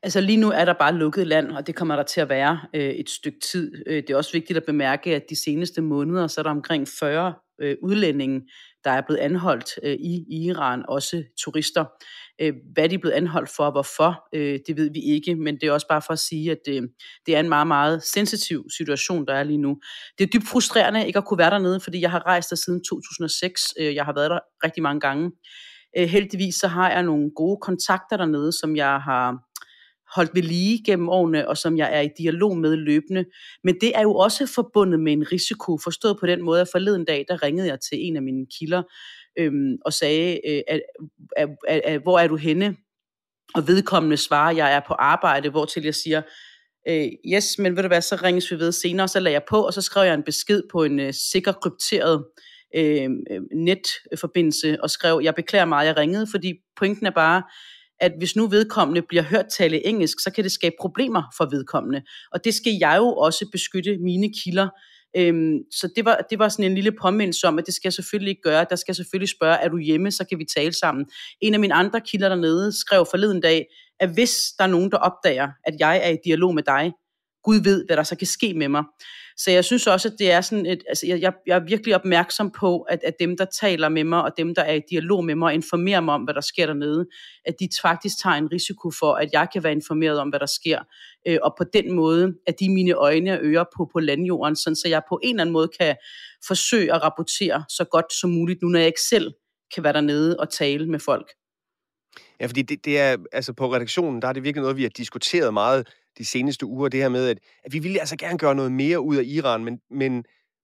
Altså 0.04 0.22
lige 0.22 0.38
nu 0.38 0.50
er 0.50 0.66
der 0.66 0.74
bare 0.74 0.94
lukket 0.94 1.28
land, 1.28 1.52
og 1.52 1.68
det 1.68 1.76
kommer 1.76 1.96
der 1.96 2.04
til 2.04 2.22
at 2.22 2.30
være 2.30 2.60
øh, 2.74 2.90
et 2.90 3.10
stykke 3.10 3.40
tid. 3.40 3.84
Øh, 3.88 3.96
det 3.96 4.10
er 4.10 4.18
også 4.18 4.32
vigtigt 4.32 4.58
at 4.58 4.64
bemærke, 4.66 5.16
at 5.16 5.24
de 5.30 5.36
seneste 5.36 5.82
måneder, 5.82 6.28
så 6.28 6.42
er 6.42 6.44
der 6.44 6.50
omkring 6.50 6.88
40 7.00 7.34
øh, 7.62 7.78
udlændinge, 7.82 8.42
der 8.84 8.92
er 8.92 9.02
blevet 9.02 9.20
anholdt 9.20 9.70
øh, 9.84 9.94
i 9.94 10.46
Iran, 10.46 10.84
også 10.88 11.24
turister. 11.40 11.86
Øh, 12.42 12.54
hvad 12.74 12.90
de 12.90 12.96
er 12.96 13.00
blevet 13.00 13.16
anholdt 13.16 13.50
for 13.50 13.66
og 13.66 13.72
hvorfor, 13.72 14.28
øh, 14.34 14.60
det 14.68 14.78
ved 14.78 14.90
vi 14.94 15.00
ikke, 15.00 15.36
men 15.36 15.56
det 15.56 15.64
er 15.64 15.72
også 15.72 15.88
bare 15.88 16.02
for 16.02 16.14
at 16.14 16.20
sige, 16.20 16.52
at 16.52 16.58
øh, 16.70 16.82
det 17.26 17.36
er 17.36 17.40
en 17.40 17.50
meget, 17.50 17.68
meget 17.68 18.04
sensitiv 18.04 18.66
situation, 18.78 19.26
der 19.26 19.34
er 19.34 19.44
lige 19.44 19.58
nu. 19.58 19.78
Det 20.18 20.24
er 20.24 20.28
dybt 20.34 20.48
frustrerende 20.48 21.08
ikke 21.08 21.18
at 21.18 21.26
kunne 21.26 21.38
være 21.38 21.50
dernede, 21.50 21.80
fordi 21.80 22.02
jeg 22.02 22.12
har 22.12 22.26
rejst 22.26 22.50
der 22.50 22.56
siden 22.56 22.84
2006. 22.84 23.74
Øh, 23.80 23.96
jeg 23.96 24.06
har 24.06 24.14
været 24.14 24.30
der 24.30 24.40
rigtig 24.64 24.84
mange 24.84 25.00
gange. 25.00 25.32
Øh, 25.98 26.08
heldigvis 26.08 26.56
så 26.56 26.68
har 26.68 26.92
jeg 26.92 27.04
nogle 27.04 27.32
gode 27.36 27.58
kontakter 27.62 28.18
dernede, 28.18 28.52
som 28.52 28.76
jeg 28.76 29.02
har 29.02 29.38
holdt 30.16 30.36
ved 30.36 30.42
lige 30.42 30.84
gennem 30.86 31.10
årene, 31.10 31.50
og 31.50 31.58
som 31.58 31.78
jeg 31.78 31.98
er 31.98 32.02
i 32.02 32.10
dialog 32.18 32.58
med 32.58 32.76
løbende. 32.76 33.26
Men 33.64 33.76
det 33.82 33.92
er 33.96 34.02
jo 34.02 34.16
også 34.16 34.46
forbundet 34.56 35.00
med 35.00 35.14
en 35.14 35.32
risiko, 35.32 35.78
forstået 35.84 36.18
på 36.20 36.26
den 36.28 36.42
måde, 36.42 36.62
at 36.62 36.68
forleden 36.72 37.06
dag, 37.06 37.26
der 37.28 37.44
ringede 37.44 37.68
jeg 37.68 37.80
til 37.80 37.98
en 38.02 38.16
af 38.16 38.24
mine 38.24 38.46
kilder, 38.60 38.84
øhm, 39.40 39.78
og 39.86 39.94
sagde, 39.94 40.40
øh, 40.48 40.62
at, 40.68 40.82
er, 41.38 41.48
er, 41.68 41.82
er, 41.84 42.00
hvor 42.00 42.20
er 42.20 42.28
du 42.28 42.36
henne? 42.36 42.76
Og 43.56 43.68
vedkommende 43.68 44.18
svarer, 44.18 44.56
jeg 44.56 44.74
er 44.74 44.82
på 44.88 44.94
arbejde, 44.94 45.50
hvor 45.50 45.66
til 45.66 45.84
jeg 45.84 45.96
siger, 45.96 46.22
øh, 46.90 47.08
yes, 47.34 47.58
men 47.60 47.76
ved 47.76 47.84
du 47.84 47.88
hvad, 47.88 48.02
så 48.02 48.16
ringes 48.16 48.52
vi 48.52 48.60
ved 48.60 48.72
senere, 48.72 49.08
så 49.08 49.20
lader 49.20 49.36
jeg 49.36 49.44
på, 49.50 49.66
og 49.66 49.74
så 49.74 49.82
skrev 49.82 50.06
jeg 50.06 50.14
en 50.14 50.24
besked 50.24 50.62
på 50.72 50.84
en 50.84 51.00
øh, 51.00 51.14
sikker 51.14 51.52
krypteret 51.52 52.26
øh, 52.76 53.10
øh, 53.32 53.42
netforbindelse, 53.56 54.78
og 54.84 54.90
skrev, 54.90 55.22
jeg 55.24 55.36
beklager 55.36 55.66
meget, 55.66 55.88
jeg 55.88 55.98
ringede, 55.98 56.28
fordi 56.32 56.54
pointen 56.78 57.06
er 57.06 57.12
bare, 57.12 57.44
at 58.00 58.12
hvis 58.18 58.36
nu 58.36 58.48
vedkommende 58.48 59.02
bliver 59.02 59.24
hørt 59.24 59.46
tale 59.58 59.86
engelsk, 59.86 60.18
så 60.20 60.32
kan 60.32 60.44
det 60.44 60.52
skabe 60.52 60.76
problemer 60.80 61.24
for 61.38 61.46
vedkommende. 61.46 62.02
Og 62.32 62.44
det 62.44 62.54
skal 62.54 62.74
jeg 62.80 62.96
jo 62.98 63.08
også 63.08 63.50
beskytte 63.52 63.98
mine 63.98 64.34
kilder. 64.44 64.70
Øhm, 65.18 65.58
så 65.72 65.90
det 65.96 66.06
var, 66.06 66.20
det 66.30 66.40
var 66.40 66.50
sådan 66.50 66.66
en 66.66 66.76
lille 66.76 66.92
påmindelse 67.02 67.48
om, 67.48 67.60
at 67.60 67.66
det 67.66 67.74
skal 67.74 67.88
jeg 67.88 67.94
selvfølgelig 67.94 68.30
ikke 68.30 68.42
gøre. 68.42 68.66
Der 68.70 68.76
skal 68.76 68.92
jeg 68.92 68.96
selvfølgelig 68.96 69.30
spørge, 69.30 69.58
er 69.58 69.70
du 69.70 69.78
hjemme, 69.78 70.12
så 70.12 70.26
kan 70.30 70.40
vi 70.40 70.46
tale 70.58 70.74
sammen. 70.74 71.06
En 71.42 71.54
af 71.54 71.60
mine 71.60 71.74
andre 71.74 72.02
kilder 72.02 72.30
dernede 72.30 72.80
skrev 72.80 73.06
forleden 73.12 73.42
dag, 73.42 73.66
at 74.00 74.10
hvis 74.14 74.32
der 74.58 74.64
er 74.64 74.68
nogen, 74.68 74.92
der 74.92 74.98
opdager, 74.98 75.50
at 75.64 75.76
jeg 75.80 76.02
er 76.04 76.10
i 76.10 76.18
dialog 76.26 76.56
med 76.56 76.64
dig, 76.64 76.92
Gud 77.44 77.64
ved, 77.64 77.86
hvad 77.86 77.98
der 77.98 78.04
så 78.04 78.16
kan 78.16 78.28
ske 78.28 78.54
med 78.54 78.68
mig. 78.68 78.84
Så 79.38 79.52
jeg 79.52 79.66
synes 79.66 79.88
også, 79.88 80.08
at 80.08 80.16
det 80.20 80.32
er 80.32 80.42
sådan 80.42 80.66
et, 80.66 80.84
altså 80.88 81.08
jeg, 81.08 81.34
jeg 81.48 81.56
er 81.56 81.60
virkelig 81.60 81.96
opmærksom 81.96 82.52
på, 82.52 82.82
at, 82.82 83.00
at 83.04 83.14
dem, 83.20 83.38
der 83.38 83.46
taler 83.46 83.90
med 83.90 84.04
mig, 84.04 84.24
og 84.24 84.32
dem, 84.38 84.56
der 84.56 84.62
er 84.62 84.74
i 84.74 84.82
dialog 84.90 85.26
med 85.26 85.36
mig, 85.36 85.46
og 85.46 85.54
informerer 85.54 86.02
mig 86.02 86.16
om, 86.16 86.24
hvad 86.24 86.34
der 86.34 86.42
sker 86.42 86.66
dernede, 86.66 87.06
at 87.46 87.56
de 87.60 87.70
faktisk 87.82 88.22
tager 88.24 88.36
en 88.36 88.52
risiko 88.52 88.92
for, 89.00 89.14
at 89.14 89.30
jeg 89.34 89.48
kan 89.54 89.64
være 89.64 89.72
informeret 89.72 90.20
om, 90.20 90.30
hvad 90.30 90.40
der 90.40 90.46
sker. 90.46 90.80
Øh, 91.28 91.38
og 91.44 91.54
på 91.58 91.64
den 91.74 91.92
måde, 91.92 92.34
at 92.48 92.60
de 92.60 92.70
mine 92.70 92.92
øjne 92.92 93.34
og 93.34 93.40
ører 93.42 93.66
på, 93.78 93.90
på 93.94 94.00
landjorden, 94.00 94.56
sådan 94.56 94.76
så 94.76 94.88
jeg 94.88 95.02
på 95.10 95.20
en 95.24 95.30
eller 95.30 95.42
anden 95.42 95.54
måde 95.54 95.70
kan 95.80 95.96
forsøge 96.48 96.94
at 96.94 97.04
rapportere 97.04 97.64
så 97.70 97.84
godt 97.92 98.14
som 98.14 98.30
muligt, 98.30 98.62
nu 98.62 98.68
når 98.68 98.80
jeg 98.80 98.88
ikke 98.88 99.02
selv 99.10 99.34
kan 99.74 99.84
være 99.84 99.94
dernede 99.94 100.40
og 100.40 100.52
tale 100.52 100.90
med 100.90 101.00
folk. 101.00 101.28
Ja, 102.40 102.46
fordi 102.46 102.62
det, 102.62 102.86
det 102.86 103.00
er, 103.00 103.18
altså 103.32 103.54
på 103.54 103.74
redaktionen, 103.74 104.22
der 104.22 104.28
er 104.28 104.34
det 104.34 104.44
virkelig 104.44 104.62
noget, 104.62 104.78
vi 104.78 104.82
har 104.84 104.90
diskuteret 104.90 105.54
meget 105.54 105.88
de 106.18 106.26
seneste 106.26 106.66
uger, 106.66 106.90
det 106.90 107.00
her 107.00 107.10
med, 107.10 107.28
at, 107.28 107.38
at 107.64 107.74
vi 107.74 107.80
ville 107.80 108.00
altså 108.00 108.18
gerne 108.18 108.38
gøre 108.38 108.56
noget 108.56 108.72
mere 108.72 109.02
ud 109.02 109.16
af 109.16 109.24
Iran, 109.26 109.64
men, 109.64 109.80
men, 109.92 110.14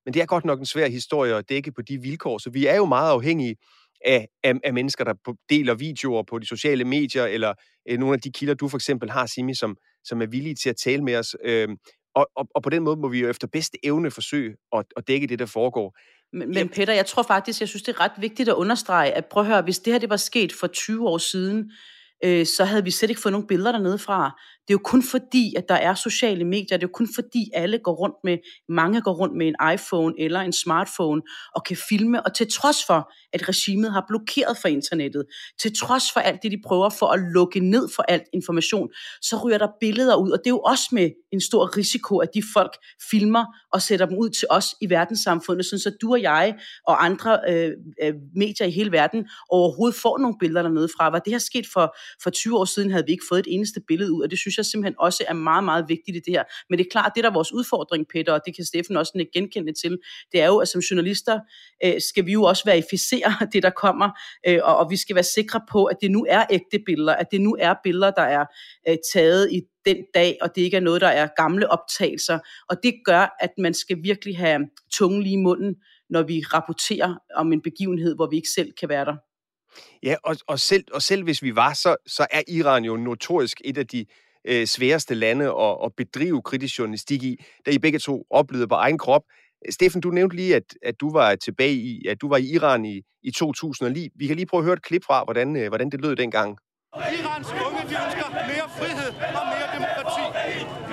men 0.05 0.13
det 0.13 0.21
er 0.21 0.25
godt 0.25 0.45
nok 0.45 0.59
en 0.59 0.65
svær 0.65 0.87
historie 0.87 1.35
at 1.35 1.49
dække 1.49 1.71
på 1.71 1.81
de 1.81 2.01
vilkår, 2.01 2.37
så 2.37 2.49
vi 2.49 2.65
er 2.65 2.75
jo 2.75 2.85
meget 2.85 3.11
afhængige 3.11 3.55
af, 4.05 4.27
af, 4.43 4.53
af 4.63 4.73
mennesker, 4.73 5.03
der 5.03 5.13
deler 5.49 5.73
videoer 5.73 6.23
på 6.23 6.39
de 6.39 6.45
sociale 6.45 6.85
medier, 6.85 7.25
eller 7.25 7.53
øh, 7.89 7.99
nogle 7.99 8.13
af 8.13 8.21
de 8.21 8.31
kilder, 8.31 8.53
du 8.53 8.67
for 8.67 8.77
eksempel 8.77 9.09
har, 9.09 9.25
Simi, 9.25 9.55
som, 9.55 9.77
som 10.03 10.21
er 10.21 10.25
villige 10.25 10.55
til 10.55 10.69
at 10.69 10.77
tale 10.77 11.03
med 11.03 11.15
os. 11.15 11.35
Øh, 11.43 11.67
og, 12.15 12.29
og, 12.35 12.47
og 12.55 12.63
på 12.63 12.69
den 12.69 12.83
måde 12.83 12.97
må 12.97 13.07
vi 13.07 13.19
jo 13.19 13.29
efter 13.29 13.47
bedste 13.47 13.77
evne 13.83 14.11
forsøge 14.11 14.55
at, 14.75 14.85
at 14.97 15.07
dække 15.07 15.27
det, 15.27 15.39
der 15.39 15.45
foregår. 15.45 15.97
Men, 16.33 16.49
men 16.49 16.69
Peter, 16.69 16.93
jeg 16.93 17.05
tror 17.05 17.23
faktisk, 17.23 17.59
jeg 17.59 17.69
synes, 17.69 17.83
det 17.83 17.95
er 17.95 17.99
ret 17.99 18.11
vigtigt 18.17 18.49
at 18.49 18.55
understrege, 18.55 19.11
at 19.11 19.25
prøv 19.25 19.43
at 19.43 19.47
høre, 19.47 19.61
hvis 19.61 19.79
det 19.79 19.93
her 19.93 19.99
det 19.99 20.09
var 20.09 20.17
sket 20.17 20.53
for 20.53 20.67
20 20.67 21.07
år 21.07 21.17
siden, 21.17 21.71
øh, 22.23 22.45
så 22.45 22.65
havde 22.65 22.83
vi 22.83 22.91
slet 22.91 23.09
ikke 23.09 23.21
fået 23.21 23.33
nogle 23.33 23.47
billeder 23.47 23.71
dernede 23.71 23.97
fra. 23.97 24.41
Det 24.69 24.73
er 24.73 24.77
jo 24.83 24.83
kun 24.83 25.03
fordi, 25.03 25.53
at 25.57 25.69
der 25.69 25.75
er 25.75 25.95
sociale 25.95 26.45
medier, 26.45 26.77
det 26.77 26.83
er 26.83 26.87
jo 26.87 26.91
kun 26.93 27.09
fordi, 27.15 27.49
alle 27.53 27.77
går 27.77 27.93
rundt 27.93 28.15
med, 28.23 28.37
mange 28.69 29.01
går 29.01 29.13
rundt 29.13 29.35
med 29.35 29.47
en 29.47 29.73
iPhone 29.73 30.13
eller 30.17 30.39
en 30.39 30.53
smartphone 30.53 31.21
og 31.55 31.63
kan 31.63 31.77
filme, 31.89 32.25
og 32.25 32.35
til 32.35 32.51
trods 32.51 32.85
for, 32.87 33.11
at 33.33 33.49
regimet 33.49 33.91
har 33.91 34.05
blokeret 34.07 34.57
for 34.61 34.67
internettet, 34.67 35.25
til 35.59 35.77
trods 35.77 36.03
for 36.13 36.19
alt 36.19 36.43
det, 36.43 36.51
de 36.51 36.61
prøver 36.67 36.89
for 36.89 37.05
at 37.05 37.19
lukke 37.33 37.59
ned 37.59 37.89
for 37.95 38.03
alt 38.03 38.23
information, 38.33 38.89
så 39.21 39.41
ryger 39.43 39.57
der 39.57 39.67
billeder 39.79 40.15
ud, 40.15 40.31
og 40.31 40.37
det 40.37 40.45
er 40.45 40.51
jo 40.51 40.59
også 40.59 40.85
med 40.91 41.09
en 41.31 41.41
stor 41.41 41.77
risiko, 41.77 42.17
at 42.17 42.29
de 42.33 42.43
folk 42.53 42.77
filmer 43.11 43.45
og 43.73 43.81
sætter 43.81 44.05
dem 44.05 44.17
ud 44.17 44.29
til 44.29 44.47
os 44.49 44.75
i 44.81 44.89
verdenssamfundet, 44.89 45.65
sådan 45.65 45.79
så 45.79 45.91
du 46.01 46.11
og 46.11 46.21
jeg 46.21 46.55
og 46.87 47.05
andre 47.05 47.39
øh, 47.49 47.71
øh 48.03 48.13
medier 48.35 48.67
i 48.67 48.71
hele 48.71 48.91
verden 48.91 49.27
overhovedet 49.49 49.99
får 49.99 50.17
nogle 50.17 50.35
billeder 50.39 50.61
dernede 50.61 50.89
fra. 50.97 51.09
Var 51.09 51.19
det 51.19 51.33
her 51.33 51.39
sket 51.39 51.65
for, 51.73 51.95
for 52.23 52.29
20 52.29 52.57
år 52.57 52.65
siden, 52.65 52.91
havde 52.91 53.05
vi 53.05 53.11
ikke 53.11 53.25
fået 53.29 53.39
et 53.39 53.47
eneste 53.49 53.81
billede 53.87 54.13
ud, 54.13 54.21
og 54.23 54.29
det 54.29 54.39
synes 54.39 54.58
jeg 54.59 54.65
simpelthen 54.65 54.95
også 54.99 55.23
er 55.27 55.33
meget, 55.33 55.63
meget 55.63 55.85
vigtigt 55.87 56.17
i 56.17 56.19
det 56.19 56.33
her. 56.33 56.43
Men 56.69 56.79
det 56.79 56.85
er 56.85 56.89
klart, 56.91 57.11
det 57.15 57.23
der 57.23 57.29
er 57.29 57.33
vores 57.33 57.53
udfordring, 57.53 58.07
Peter, 58.13 58.33
og 58.33 58.41
det 58.45 58.55
kan 58.55 58.65
Steffen 58.65 58.97
også 58.97 59.11
ikke 59.15 59.31
genkende 59.33 59.73
til, 59.73 59.97
det 60.31 60.41
er 60.41 60.47
jo, 60.47 60.57
at 60.57 60.67
som 60.67 60.81
journalister 60.81 61.39
øh, 61.85 62.01
skal 62.09 62.25
vi 62.25 62.31
jo 62.31 62.43
også 62.43 62.63
verificere 62.65 63.33
det, 63.53 63.63
der 63.63 63.69
kommer, 63.69 64.09
øh, 64.47 64.59
og, 64.63 64.77
og 64.77 64.89
vi 64.89 64.97
skal 64.97 65.15
være 65.15 65.23
sikre 65.23 65.61
på, 65.71 65.85
at 65.85 65.97
det 66.01 66.11
nu 66.11 66.25
er 66.29 66.45
ægte 66.49 66.79
billeder, 66.85 67.15
at 67.15 67.27
det 67.31 67.41
nu 67.41 67.55
er 67.59 67.73
billeder, 67.83 68.11
der 68.11 68.21
er 68.21 68.45
øh, 68.89 68.97
taget 69.13 69.51
i 69.51 69.61
den 69.85 69.97
dag, 70.13 70.37
og 70.41 70.55
det 70.55 70.61
ikke 70.61 70.77
er 70.77 70.81
noget, 70.81 71.01
der 71.01 71.07
er 71.07 71.27
gamle 71.37 71.71
optagelser. 71.71 72.39
Og 72.69 72.77
det 72.83 72.93
gør, 73.05 73.35
at 73.39 73.49
man 73.57 73.73
skal 73.73 73.97
virkelig 74.03 74.37
have 74.37 74.59
tungen 74.91 75.23
lige 75.23 75.33
i 75.33 75.43
munden, 75.43 75.75
når 76.09 76.23
vi 76.23 76.43
rapporterer 76.53 77.15
om 77.35 77.53
en 77.53 77.61
begivenhed, 77.61 78.15
hvor 78.15 78.27
vi 78.29 78.35
ikke 78.35 78.49
selv 78.55 78.71
kan 78.79 78.89
være 78.89 79.05
der. 79.05 79.15
Ja, 80.03 80.15
og, 80.23 80.35
og, 80.47 80.59
selv, 80.59 80.83
og 80.93 81.01
selv 81.01 81.23
hvis 81.23 81.43
vi 81.43 81.55
var, 81.55 81.73
så, 81.73 81.95
så 82.07 82.27
er 82.31 82.41
Iran 82.47 82.85
jo 82.85 82.97
notorisk 82.97 83.61
et 83.65 83.77
af 83.77 83.87
de 83.87 84.05
øh, 84.47 84.67
sværeste 84.67 85.15
lande 85.15 85.45
at, 85.45 85.77
at 85.85 85.91
bedrive 85.97 86.41
kritisk 86.41 86.79
journalistik 86.79 87.23
i, 87.23 87.37
da 87.65 87.71
I 87.71 87.79
begge 87.79 87.99
to 87.99 88.23
oplevede 88.29 88.67
på 88.67 88.75
egen 88.75 88.97
krop. 88.97 89.23
Steffen, 89.69 90.01
du 90.01 90.09
nævnte 90.09 90.35
lige, 90.35 90.55
at, 90.55 90.63
at 90.83 90.95
du 91.01 91.11
var 91.11 91.35
tilbage 91.35 91.73
i, 91.73 92.05
at 92.07 92.21
du 92.21 92.29
var 92.29 92.37
i 92.37 92.45
Iran 92.45 92.85
i, 92.85 93.01
i 93.23 93.31
2009. 93.31 94.09
Vi 94.15 94.27
kan 94.27 94.35
lige 94.35 94.45
prøve 94.45 94.61
at 94.61 94.65
høre 94.65 94.73
et 94.73 94.83
klip 94.83 95.03
fra, 95.05 95.23
hvordan, 95.23 95.55
øh, 95.55 95.67
hvordan 95.67 95.89
det 95.89 96.01
lød 96.01 96.15
dengang. 96.15 96.57
Irans 97.19 97.49
unge, 97.65 97.81
de 97.89 97.95
ønsker 98.05 98.27
mere 98.51 98.67
frihed 98.79 99.11
og 99.39 99.43
mere 99.53 99.67
demokrati. 99.77 100.25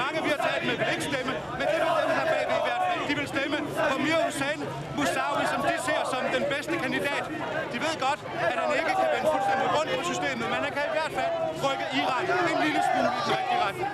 Mange 0.02 0.18
vi 0.24 0.30
har 0.34 0.40
talt 0.48 0.62
med 0.68 0.76
vil 0.80 0.88
ikke 0.94 1.06
stemme, 1.12 1.32
men 1.58 1.66
det 1.72 1.78
vil 1.84 1.92
dem 2.04 2.12
her 2.18 2.26
bagved 2.34 2.58
i 2.62 2.64
hvert 2.68 2.82
fald. 2.86 3.00
De 3.10 3.14
vil 3.20 3.28
stemme 3.34 3.56
på 3.90 3.96
Mir 4.04 4.18
Hussein 4.26 4.60
Moussaoui, 4.96 5.44
som 5.52 5.60
de 5.70 5.76
ser 5.86 6.02
som 6.12 6.22
den 6.36 6.44
bedste 6.52 6.74
kandidat. 6.84 7.24
De 7.72 7.76
ved 7.84 7.94
godt, 8.06 8.20
at 8.44 8.58
han 8.62 8.72
ikke 8.80 8.94
kan 9.00 9.08
vende 9.14 9.28
fuldstændig 9.34 9.66
rundt 9.76 9.90
på 9.98 10.02
systemet, 10.12 10.46
men 10.52 10.60
han 10.66 10.72
kan 10.76 10.84
i 10.90 10.94
hvert 10.98 11.12
fald 11.18 11.32
rykke 11.64 11.86
Iran 12.00 12.24
en 12.52 12.58
lille 12.66 12.80
smule 12.88 13.08
i 13.18 13.20
den 13.26 13.32
rigtige 13.38 13.60
retning. 13.66 13.88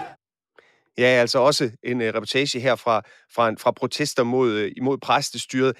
Ja, 0.99 1.11
altså 1.25 1.39
også 1.39 1.65
en 1.91 2.01
uh, 2.01 2.07
reportage 2.07 2.61
her 2.67 2.77
fra, 2.85 2.97
fra, 3.35 3.45
fra 3.63 3.71
protester 3.71 4.23
mod, 4.23 4.49
uh, 4.63 4.69
imod 4.77 4.99
præstestyret. 4.99 5.77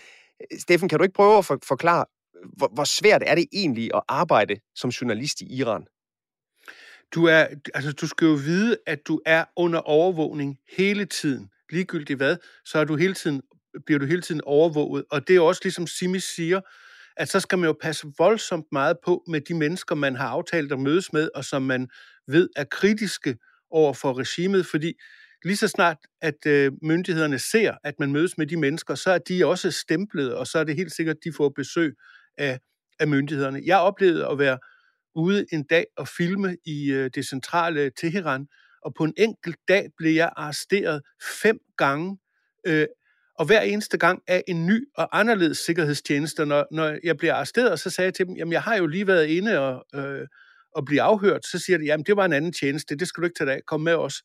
Steffen, 0.59 0.89
kan 0.89 0.99
du 0.99 1.03
ikke 1.03 1.15
prøve 1.15 1.39
at 1.39 1.45
for, 1.45 1.59
forklare, 1.65 2.05
hvor, 2.57 2.71
hvor 2.75 2.85
svært 2.85 3.23
er 3.27 3.35
det 3.35 3.47
egentlig 3.53 3.91
at 3.95 4.03
arbejde 4.09 4.57
som 4.75 4.91
journalist 4.91 5.41
i 5.41 5.57
Iran? 5.61 5.85
Du, 7.15 7.25
er, 7.25 7.47
altså, 7.75 7.93
du 7.93 8.07
skal 8.07 8.27
jo 8.27 8.33
vide, 8.33 8.77
at 8.87 8.99
du 9.09 9.21
er 9.27 9.45
under 9.57 9.79
overvågning 9.79 10.59
hele 10.77 11.05
tiden. 11.05 11.51
Ligegyldigt 11.71 12.17
hvad, 12.17 12.37
så 12.65 12.79
er 12.79 12.85
du 12.85 12.97
hele 12.97 13.15
tiden, 13.15 13.43
bliver 13.87 13.99
du 13.99 14.07
hele 14.07 14.23
tiden 14.23 14.41
overvåget. 14.45 15.05
Og 15.11 15.29
det 15.29 15.37
er 15.37 15.41
også 15.41 15.61
ligesom 15.65 15.87
Simi 15.87 16.21
siger, 16.21 16.61
at 17.17 17.29
så 17.29 17.41
skal 17.41 17.59
man 17.59 17.67
jo 17.67 17.77
passe 17.83 18.07
voldsomt 18.19 18.67
meget 18.73 18.97
på 19.05 19.25
med 19.29 19.41
de 19.41 19.55
mennesker, 19.55 19.95
man 19.95 20.17
har 20.17 20.29
aftalt 20.29 20.73
at 20.73 20.81
mødes 20.81 21.13
med, 21.13 21.29
og 21.35 21.45
som 21.45 21.63
man 21.63 21.89
ved 22.29 22.49
er 22.57 22.65
kritiske 22.65 23.37
over 23.71 23.93
for 23.93 24.19
regimet, 24.19 24.67
fordi 24.67 24.93
lige 25.45 25.57
så 25.57 25.69
snart, 25.69 25.97
at 26.21 26.47
øh, 26.47 26.73
myndighederne 26.83 27.39
ser, 27.39 27.75
at 27.85 27.95
man 27.99 28.13
mødes 28.13 28.39
med 28.39 28.47
de 28.47 28.57
mennesker, 28.57 28.95
så 28.95 29.11
er 29.11 29.19
de 29.19 29.47
også 29.47 29.71
stemplet, 29.71 30.35
og 30.35 30.47
så 30.47 30.59
er 30.59 30.65
det 30.65 30.77
helt 30.77 30.93
sikkert, 30.93 31.17
at 31.17 31.25
de 31.25 31.33
får 31.33 31.49
besøg 31.49 31.95
af, 32.39 32.61
af 33.01 33.09
myndighederne. 33.09 33.63
Jeg 33.65 33.79
oplevede 33.79 34.29
at 34.29 34.39
være 34.39 34.59
ude 35.15 35.47
en 35.53 35.65
dag 35.65 35.87
og 35.97 36.09
filme 36.09 36.57
i 36.65 36.93
øh, 36.93 37.11
det 37.15 37.29
centrale 37.29 37.91
Teheran, 37.97 38.47
og 38.83 38.95
på 38.95 39.05
en 39.05 39.15
enkelt 39.17 39.57
dag 39.69 39.89
blev 39.97 40.13
jeg 40.13 40.33
arresteret 40.37 41.03
fem 41.43 41.59
gange, 41.79 42.19
øh, 42.67 42.87
og 43.39 43.47
hver 43.47 43.61
eneste 43.61 43.99
gang 43.99 44.23
af 44.27 44.45
en 44.49 44.67
ny 44.67 44.85
og 44.97 45.19
anderledes 45.21 45.59
sikkerhedstjeneste. 45.59 46.47
Når, 46.47 46.67
når 46.71 46.99
jeg 47.05 47.17
blev 47.17 47.31
arresteret, 47.31 47.81
så 47.81 47.91
sagde 47.91 48.07
jeg 48.07 48.15
til 48.15 48.27
dem, 48.27 48.37
jamen 48.37 48.53
jeg 48.53 48.63
har 48.63 48.77
jo 48.77 48.87
lige 48.87 49.07
været 49.07 49.27
inde 49.27 49.59
og, 49.59 49.85
øh, 49.95 50.27
og 50.77 50.85
blive 50.85 51.03
afhørt. 51.03 51.47
Så 51.47 51.59
siger 51.59 51.79
de, 51.79 51.85
jamen 51.85 52.07
det 52.07 52.17
var 52.17 52.25
en 52.25 52.33
anden 52.33 52.53
tjeneste, 52.53 52.97
det 52.97 53.09
skal 53.09 53.21
du 53.21 53.27
ikke 53.27 53.39
tage 53.39 53.53
af, 53.53 53.61
kom 53.67 53.81
med 53.81 53.95
os. 53.95 54.23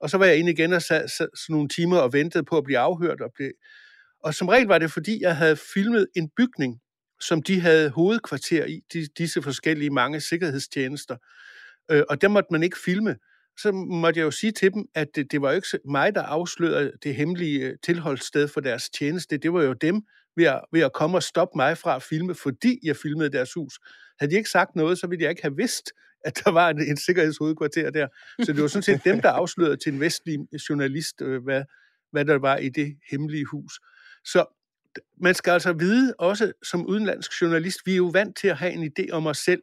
Og 0.00 0.10
så 0.10 0.18
var 0.18 0.26
jeg 0.26 0.36
inde 0.36 0.52
igen 0.52 0.72
og 0.72 0.82
sad, 0.82 1.08
sådan 1.08 1.28
nogle 1.48 1.68
timer 1.68 1.98
og 1.98 2.12
ventede 2.12 2.44
på 2.44 2.58
at 2.58 2.64
blive 2.64 2.78
afhørt. 2.78 3.20
Og, 3.20 3.30
blive... 3.34 3.52
og 4.24 4.34
som 4.34 4.48
regel 4.48 4.66
var 4.66 4.78
det, 4.78 4.92
fordi 4.92 5.22
jeg 5.22 5.36
havde 5.36 5.56
filmet 5.74 6.06
en 6.16 6.30
bygning, 6.36 6.80
som 7.20 7.42
de 7.42 7.60
havde 7.60 7.90
hovedkvarter 7.90 8.64
i, 8.64 8.80
de, 8.92 9.06
disse 9.18 9.42
forskellige 9.42 9.90
mange 9.90 10.20
sikkerhedstjenester. 10.20 11.16
Øh, 11.90 12.02
og 12.08 12.20
dem 12.20 12.30
måtte 12.30 12.48
man 12.50 12.62
ikke 12.62 12.78
filme. 12.84 13.16
Så 13.58 13.72
måtte 13.72 14.20
jeg 14.20 14.24
jo 14.24 14.30
sige 14.30 14.52
til 14.52 14.72
dem, 14.72 14.84
at 14.94 15.08
det, 15.14 15.32
det 15.32 15.42
var 15.42 15.50
jo 15.50 15.56
ikke 15.56 15.68
mig, 15.84 16.14
der 16.14 16.22
afslørede 16.22 16.92
det 17.02 17.14
hemmelige 17.14 17.60
øh, 17.60 17.76
tilholdssted 17.82 18.48
for 18.48 18.60
deres 18.60 18.90
tjeneste. 18.90 19.36
Det 19.36 19.52
var 19.52 19.62
jo 19.62 19.72
dem 19.72 20.02
ved 20.36 20.44
at, 20.44 20.60
ved 20.72 20.80
at 20.80 20.92
komme 20.92 21.16
og 21.16 21.22
stoppe 21.22 21.52
mig 21.56 21.78
fra 21.78 21.96
at 21.96 22.02
filme, 22.02 22.34
fordi 22.34 22.78
jeg 22.82 22.96
filmede 22.96 23.32
deres 23.32 23.52
hus. 23.52 23.78
Havde 24.20 24.32
de 24.32 24.36
ikke 24.36 24.50
sagt 24.50 24.76
noget, 24.76 24.98
så 24.98 25.06
ville 25.06 25.22
jeg 25.22 25.30
ikke 25.30 25.42
have 25.42 25.56
vidst, 25.56 25.92
at 26.24 26.42
der 26.44 26.50
var 26.50 26.70
en, 26.70 26.80
en 26.80 26.96
sikkerhedshovedkvarter 26.96 27.90
der. 27.90 28.06
Så 28.44 28.52
det 28.52 28.62
var 28.62 28.68
sådan 28.68 28.82
set 28.82 29.04
dem, 29.04 29.20
der 29.20 29.30
afslørede 29.30 29.76
til 29.76 29.92
en 29.92 30.00
vestlig 30.00 30.38
øh, 30.52 30.60
journalist, 30.68 31.22
øh, 31.22 31.42
hvad, 31.44 31.62
hvad 32.12 32.24
der 32.24 32.38
var 32.38 32.56
i 32.56 32.68
det 32.68 32.96
hemmelige 33.10 33.44
hus. 33.44 33.80
Så 34.24 34.44
man 35.20 35.34
skal 35.34 35.50
altså 35.50 35.72
vide, 35.72 36.14
også 36.18 36.52
som 36.62 36.86
udenlandsk 36.86 37.42
journalist, 37.42 37.78
vi 37.86 37.92
er 37.92 37.96
jo 37.96 38.06
vant 38.06 38.36
til 38.36 38.48
at 38.48 38.56
have 38.56 38.72
en 38.72 38.92
idé 38.98 39.10
om 39.12 39.26
os 39.26 39.38
selv, 39.38 39.62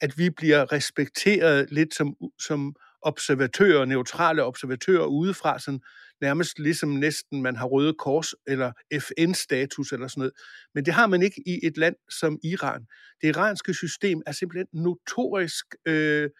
at 0.00 0.18
vi 0.18 0.30
bliver 0.30 0.72
respekteret 0.72 1.72
lidt 1.72 1.94
som, 1.94 2.14
som 2.38 2.74
observatører, 3.02 3.84
neutrale 3.84 4.44
observatører 4.44 5.06
udefra, 5.06 5.58
sådan 5.58 5.80
nærmest 6.20 6.58
ligesom 6.58 6.88
næsten 6.88 7.42
man 7.42 7.56
har 7.56 7.66
Røde 7.66 7.94
Kors 7.94 8.34
eller 8.46 8.72
FN-status 9.00 9.92
eller 9.92 10.08
sådan 10.08 10.20
noget. 10.20 10.32
Men 10.74 10.84
det 10.84 10.94
har 10.94 11.06
man 11.06 11.22
ikke 11.22 11.42
i 11.46 11.60
et 11.66 11.76
land 11.76 11.96
som 12.20 12.38
Iran. 12.44 12.86
Det 13.22 13.28
iranske 13.28 13.74
system 13.74 14.22
er 14.26 14.32
simpelthen 14.32 14.66
notorisk 14.72 15.66
øh, 15.86 16.30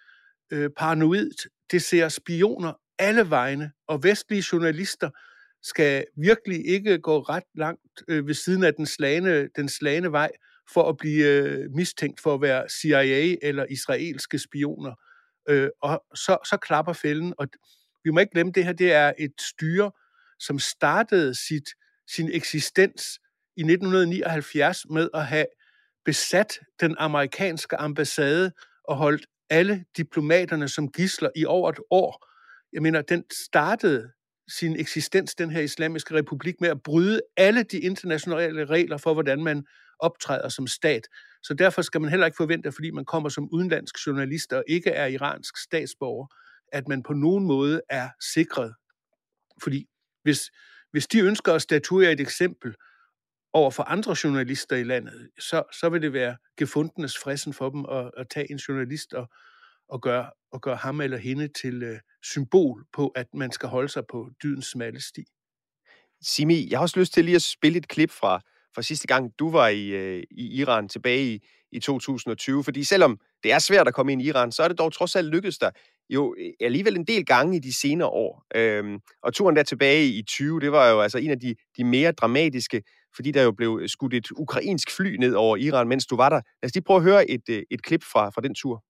øh, 0.53 0.71
paranoidt. 0.77 1.47
Det 1.71 1.83
ser 1.83 2.09
spioner 2.09 2.73
alle 2.99 3.31
vegne, 3.31 3.73
og 3.89 4.03
vestlige 4.03 4.45
journalister 4.53 5.11
skal 5.63 6.05
virkelig 6.17 6.67
ikke 6.67 6.99
gå 6.99 7.21
ret 7.21 7.45
langt 7.55 8.03
øh, 8.09 8.27
ved 8.27 8.35
siden 8.35 8.65
af 8.65 8.75
den 8.75 8.87
slagende, 8.87 9.49
den 9.57 9.69
slagende 9.69 10.13
vej 10.13 10.31
for 10.73 10.89
at 10.89 10.97
blive 10.97 11.27
øh, 11.27 11.71
mistænkt 11.71 12.21
for 12.21 12.35
at 12.35 12.41
være 12.41 12.69
CIA 12.69 13.37
eller 13.43 13.67
israelske 13.71 14.39
spioner. 14.39 14.95
Øh, 15.49 15.69
og 15.83 16.05
så, 16.15 16.39
så 16.45 16.57
klapper 16.57 16.93
fælden, 16.93 17.35
og 17.39 17.49
vi 18.05 18.11
må 18.11 18.21
ikke 18.21 18.33
glemme, 18.33 18.53
det 18.53 18.65
her 18.65 18.73
det 18.73 18.93
er 18.93 19.13
et 19.19 19.41
styre, 19.41 19.91
som 20.39 20.59
startede 20.59 21.35
sit, 21.35 21.69
sin 22.09 22.31
eksistens 22.33 23.21
i 23.57 23.61
1979 23.61 24.87
med 24.91 25.09
at 25.15 25.27
have 25.27 25.47
besat 26.05 26.59
den 26.81 26.95
amerikanske 26.99 27.77
ambassade 27.77 28.53
og 28.85 28.97
holdt 28.97 29.27
alle 29.51 29.85
diplomaterne 29.97 30.69
som 30.69 30.93
gisler 30.93 31.31
i 31.37 31.45
over 31.45 31.71
et 31.71 31.81
år. 31.91 32.27
Jeg 32.73 32.83
mener, 32.83 33.03
den 33.03 33.25
startede 33.33 34.11
sin 34.49 34.81
eksistens, 34.81 35.35
den 35.35 35.51
her 35.51 35.61
islamiske 35.61 36.15
republik, 36.15 36.61
med 36.61 36.69
at 36.69 36.83
bryde 36.83 37.21
alle 37.37 37.63
de 37.63 37.81
internationale 37.81 38.65
regler 38.65 38.97
for, 38.97 39.15
hvordan 39.15 39.45
man 39.45 39.65
optræder 39.99 40.49
som 40.49 40.67
stat. 40.67 41.09
Så 41.47 41.55
derfor 41.55 41.83
skal 41.83 42.01
man 42.01 42.11
heller 42.11 42.27
ikke 42.27 42.37
forvente, 42.37 42.73
fordi 42.73 42.91
man 42.91 43.05
kommer 43.05 43.29
som 43.29 43.49
udenlandsk 43.53 44.07
journalist 44.07 44.53
og 44.53 44.65
ikke 44.69 44.91
er 44.91 45.07
iransk 45.07 45.57
statsborger, 45.57 46.27
at 46.73 46.89
man 46.89 47.03
på 47.03 47.13
nogen 47.13 47.45
måde 47.45 47.81
er 47.89 48.09
sikret. 48.33 48.75
Fordi 49.63 49.87
hvis, 50.23 50.51
hvis 50.91 51.07
de 51.07 51.19
ønsker 51.21 51.53
at 51.53 51.63
statuere 51.63 52.13
et 52.13 52.21
eksempel 52.21 52.75
over 53.53 53.71
for 53.71 53.83
andre 53.83 54.17
journalister 54.25 54.77
i 54.77 54.83
landet, 54.85 55.31
så, 55.39 55.63
så 55.81 55.89
vil 55.89 56.03
det 56.03 56.13
være 56.13 56.37
gefundenes 56.57 57.19
frissen 57.19 57.53
for 57.53 57.71
dem 57.71 57.87
at, 57.91 58.11
at 58.17 58.29
tage 58.29 58.51
en 58.51 58.57
journalist 58.57 59.13
og, 59.13 59.29
og, 59.89 60.03
gøre, 60.03 60.31
og 60.53 60.61
gøre 60.61 60.77
ham 60.77 61.01
eller 61.01 61.17
hende 61.17 61.49
til 61.49 61.83
øh, 61.83 61.99
symbol 62.23 62.87
på, 62.93 63.09
at 63.09 63.27
man 63.35 63.53
skal 63.53 63.69
holde 63.69 63.89
sig 63.89 64.03
på 64.11 64.31
dydens 64.43 64.67
smalle 64.67 65.01
sti. 65.01 65.25
Simi, 66.23 66.71
jeg 66.71 66.79
har 66.79 66.83
også 66.83 67.01
lyst 67.01 67.13
til 67.13 67.25
lige 67.25 67.35
at 67.35 67.43
spille 67.43 67.79
et 67.79 67.89
klip 67.89 68.11
fra, 68.11 68.41
fra 68.77 68.83
sidste 68.83 69.07
gang, 69.07 69.33
du 69.39 69.51
var 69.51 69.69
i, 69.69 69.87
øh, 69.87 70.23
i 70.31 70.61
Iran 70.61 70.89
tilbage 70.89 71.35
i, 71.35 71.41
i 71.73 71.81
2020. 71.81 72.65
Fordi 72.65 72.85
selvom 72.85 73.19
det 73.43 73.53
er 73.53 73.59
svært 73.59 73.89
at 73.89 73.95
komme 73.95 74.13
ind 74.13 74.23
i 74.23 74.27
Iran, 74.27 74.53
så 74.53 74.63
er 74.63 74.69
det 74.69 74.79
dog 74.79 74.93
trods 74.93 75.17
alt 75.17 75.29
lykkedes 75.29 75.59
der 75.59 75.71
jo 76.11 76.35
øh, 76.39 76.53
alligevel 76.61 76.97
en 76.97 77.05
del 77.05 77.25
gange 77.25 77.57
i 77.57 77.59
de 77.59 77.75
senere 77.81 78.09
år. 78.09 78.45
Øhm, 78.55 78.99
og 79.23 79.35
turen 79.35 79.57
der 79.57 79.63
tilbage 79.63 80.07
i 80.09 80.23
20, 80.23 80.61
det 80.61 80.73
var 80.73 80.91
jo 80.91 81.01
altså 81.01 81.19
en 81.19 81.31
af 81.31 81.41
de, 81.41 81.55
de 81.77 81.85
mere 81.85 82.13
dramatiske, 82.13 82.83
fordi 83.15 83.31
der 83.31 83.43
jo 83.43 83.53
blev 83.53 83.79
øh, 83.83 83.89
skudt 83.89 84.15
et 84.15 84.31
ukrainsk 84.31 84.91
fly 84.97 85.17
ned 85.17 85.35
over 85.35 85.57
Iran, 85.57 85.89
mens 85.89 86.07
du 86.07 86.17
var 86.17 86.29
der. 86.29 86.41
Lad 86.63 86.69
os 86.69 86.75
lige 86.75 86.85
prøve 86.85 86.97
at 86.97 87.03
høre 87.03 87.31
et, 87.31 87.49
øh, 87.51 87.63
et 87.71 87.83
klip 87.83 88.05
fra, 88.05 88.31
fra 88.31 88.41
den 88.41 88.55
tur. 88.55 88.85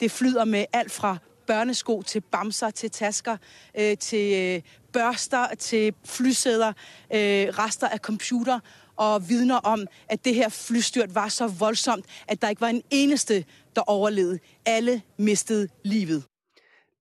Det 0.00 0.10
flyder 0.10 0.44
med 0.44 0.64
alt 0.72 0.92
fra 0.92 1.18
børnesko 1.46 2.02
til 2.02 2.20
bamser, 2.20 2.70
til 2.70 2.90
tasker, 2.90 3.36
øh, 3.78 3.96
til 3.96 4.54
øh, 4.56 4.62
børster, 4.92 5.54
til 5.58 5.94
flysæder, 6.04 6.68
øh, 7.12 7.46
rester 7.58 7.88
af 7.88 7.98
computer 7.98 8.60
og 8.98 9.28
vidner 9.28 9.56
om, 9.56 9.86
at 10.08 10.24
det 10.24 10.34
her 10.34 10.48
flystyrt 10.48 11.14
var 11.14 11.28
så 11.28 11.46
voldsomt, 11.46 12.04
at 12.28 12.42
der 12.42 12.48
ikke 12.48 12.60
var 12.60 12.68
en 12.68 12.82
eneste, 12.90 13.44
der 13.76 13.82
overlevede. 13.86 14.38
Alle 14.66 15.02
mistede 15.16 15.68
livet. 15.84 16.24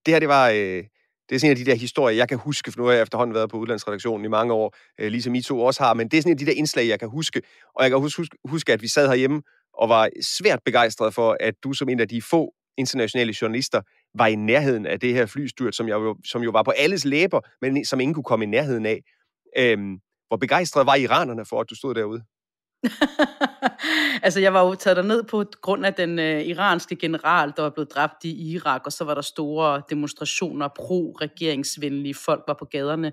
Det 0.06 0.14
her, 0.14 0.20
det 0.20 0.28
var... 0.28 0.50
Øh 0.50 0.84
det 1.30 1.36
er 1.36 1.40
sådan 1.40 1.52
en 1.52 1.58
af 1.60 1.66
de 1.66 1.72
der 1.72 1.78
historier, 1.78 2.18
jeg 2.18 2.30
kan 2.30 2.38
huske, 2.38 2.72
for 2.72 2.80
nu 2.80 2.86
har 2.86 2.94
jeg 2.94 3.02
efterhånden 3.02 3.34
været 3.34 3.50
på 3.50 3.58
udlandsredaktionen 3.58 4.26
i 4.26 4.28
mange 4.28 4.54
år, 4.54 4.76
øh, 5.00 5.12
ligesom 5.12 5.36
I 5.36 5.42
to 5.42 5.62
også 5.62 5.84
har, 5.84 5.94
men 5.94 6.08
det 6.08 6.18
er 6.18 6.22
sådan 6.22 6.32
en 6.32 6.36
af 6.36 6.38
de 6.38 6.46
der 6.46 6.52
indslag, 6.52 6.88
jeg 6.88 7.00
kan 7.00 7.10
huske. 7.10 7.42
Og 7.76 7.84
jeg 7.84 7.92
kan 7.92 8.00
huske, 8.00 8.28
huske, 8.46 8.74
at 8.74 8.82
vi 8.82 8.88
sad 8.88 9.08
herhjemme 9.08 9.42
og 9.74 9.90
var 9.90 10.10
svært 10.22 10.60
begejstrede 10.66 11.12
for, 11.12 11.38
at 11.40 11.54
du 11.64 11.74
som 11.74 11.90
en 11.90 12.00
af 12.00 12.08
de 12.08 12.22
få 12.22 12.54
internationale 12.78 13.36
journalister 13.42 13.82
var 14.18 14.28
i 14.28 14.36
nærheden 14.36 14.86
af 14.86 15.00
det 15.00 15.14
her 15.14 15.26
flystyrt, 15.26 15.76
som, 15.76 15.88
jeg, 15.88 16.14
som 16.26 16.44
jo 16.44 16.52
var 16.52 16.64
på 16.64 16.72
alles 16.72 17.06
læber, 17.06 17.42
men 17.62 17.86
som 17.86 18.00
ingen 18.00 18.14
kunne 18.14 18.24
komme 18.24 18.46
i 18.46 18.48
nærheden 18.48 18.86
af. 18.86 19.02
Øhm, 19.58 19.98
hvor 20.28 20.38
begejstret 20.38 20.86
var 20.86 20.96
iranerne 20.96 21.46
for, 21.46 21.62
at 21.62 21.70
du 21.70 21.76
stod 21.76 21.96
derude? 21.96 22.24
altså, 24.24 24.40
jeg 24.40 24.54
var 24.54 24.66
jo 24.66 24.76
taget 24.76 25.06
ned 25.06 25.24
på 25.24 25.46
grund 25.62 25.86
af 25.86 25.94
den 25.94 26.20
øh, 26.20 26.42
iranske 26.42 26.96
general, 26.96 27.54
der 27.56 27.62
var 27.62 27.70
blevet 27.70 27.92
dræbt 27.96 28.24
i 28.24 28.52
Irak, 28.54 28.82
og 28.86 28.92
så 28.92 29.04
var 29.04 29.14
der 29.14 29.22
store 29.22 29.82
demonstrationer, 29.90 30.68
pro-regeringsvenlige 30.68 32.14
folk 32.14 32.44
var 32.48 32.56
på 32.60 32.66
gaderne, 32.66 33.12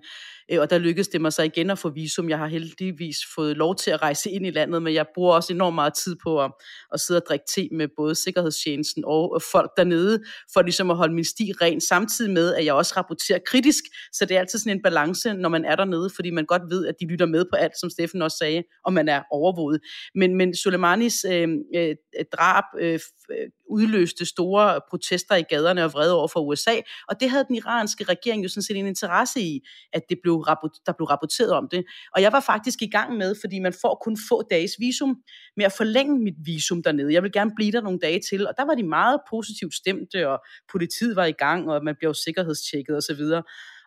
øh, 0.50 0.60
og 0.60 0.70
der 0.70 0.78
lykkedes 0.78 1.08
det 1.08 1.20
mig 1.20 1.32
så 1.32 1.42
igen 1.42 1.70
at 1.70 1.78
få 1.78 1.88
visum. 1.88 2.28
Jeg 2.28 2.38
har 2.38 2.46
heldigvis 2.46 3.16
fået 3.34 3.56
lov 3.56 3.76
til 3.76 3.90
at 3.90 4.02
rejse 4.02 4.30
ind 4.30 4.46
i 4.46 4.50
landet, 4.50 4.82
men 4.82 4.94
jeg 4.94 5.06
bruger 5.14 5.34
også 5.34 5.52
enormt 5.52 5.74
meget 5.74 5.94
tid 5.94 6.16
på 6.22 6.44
at, 6.44 6.52
at 6.92 7.00
sidde 7.00 7.18
og 7.18 7.24
drikke 7.28 7.44
te 7.54 7.68
med 7.72 7.88
både 7.96 8.14
Sikkerhedstjenesten 8.14 9.04
og 9.06 9.42
folk 9.52 9.70
dernede, 9.76 10.22
for 10.52 10.62
ligesom 10.62 10.90
at 10.90 10.96
holde 10.96 11.14
min 11.14 11.24
sti 11.24 11.52
ren, 11.60 11.80
samtidig 11.80 12.32
med, 12.32 12.54
at 12.54 12.64
jeg 12.64 12.74
også 12.74 12.94
rapporterer 12.96 13.38
kritisk, 13.46 13.84
så 14.12 14.24
det 14.24 14.36
er 14.36 14.40
altid 14.40 14.58
sådan 14.58 14.76
en 14.76 14.82
balance, 14.82 15.34
når 15.34 15.48
man 15.48 15.64
er 15.64 15.76
dernede, 15.76 16.10
fordi 16.14 16.30
man 16.30 16.46
godt 16.46 16.62
ved, 16.70 16.86
at 16.86 16.94
de 17.00 17.06
lytter 17.06 17.26
med 17.26 17.44
på 17.52 17.56
alt, 17.56 17.80
som 17.80 17.90
Steffen 17.90 18.22
også 18.22 18.36
sagde, 18.36 18.62
og 18.84 18.92
man 18.92 19.08
er 19.08 19.22
over 19.30 19.53
overvåget. 19.54 19.80
Men, 20.14 20.36
men 20.36 20.54
Soleimanis 20.54 21.24
øh, 21.24 21.48
øh, 21.76 21.96
drab 22.32 22.64
øh, 22.80 23.00
øh, 23.30 23.48
udløste 23.70 24.26
store 24.26 24.80
protester 24.90 25.34
i 25.34 25.42
gaderne 25.42 25.84
og 25.84 25.92
vrede 25.92 26.14
over 26.14 26.28
for 26.28 26.40
USA, 26.40 26.74
og 27.08 27.20
det 27.20 27.30
havde 27.30 27.44
den 27.48 27.56
iranske 27.56 28.04
regering 28.04 28.42
jo 28.42 28.48
sådan 28.48 28.62
set 28.62 28.76
en 28.76 28.86
interesse 28.86 29.40
i, 29.40 29.60
at 29.92 30.02
det 30.08 30.18
blev 30.22 30.36
rapport, 30.36 30.70
der 30.86 30.92
blev 30.92 31.06
rapporteret 31.06 31.50
om 31.50 31.68
det. 31.70 31.84
Og 32.14 32.22
jeg 32.22 32.32
var 32.32 32.40
faktisk 32.40 32.82
i 32.82 32.90
gang 32.90 33.16
med, 33.16 33.34
fordi 33.40 33.58
man 33.58 33.74
får 33.82 34.00
kun 34.04 34.18
få 34.28 34.42
dages 34.50 34.72
visum, 34.78 35.16
med 35.56 35.64
at 35.64 35.72
forlænge 35.72 36.18
mit 36.18 36.34
visum 36.44 36.82
dernede. 36.82 37.12
Jeg 37.12 37.22
vil 37.22 37.32
gerne 37.32 37.52
blive 37.56 37.72
der 37.72 37.80
nogle 37.80 37.98
dage 37.98 38.20
til, 38.30 38.46
og 38.48 38.54
der 38.56 38.64
var 38.64 38.74
de 38.74 38.82
meget 38.82 39.20
positivt 39.30 39.74
stemte, 39.74 40.28
og 40.28 40.38
politiet 40.72 41.16
var 41.16 41.24
i 41.24 41.32
gang, 41.32 41.70
og 41.70 41.84
man 41.84 41.96
blev 41.98 42.14
sikkerhedstjekket 42.14 42.96
osv. 42.96 43.22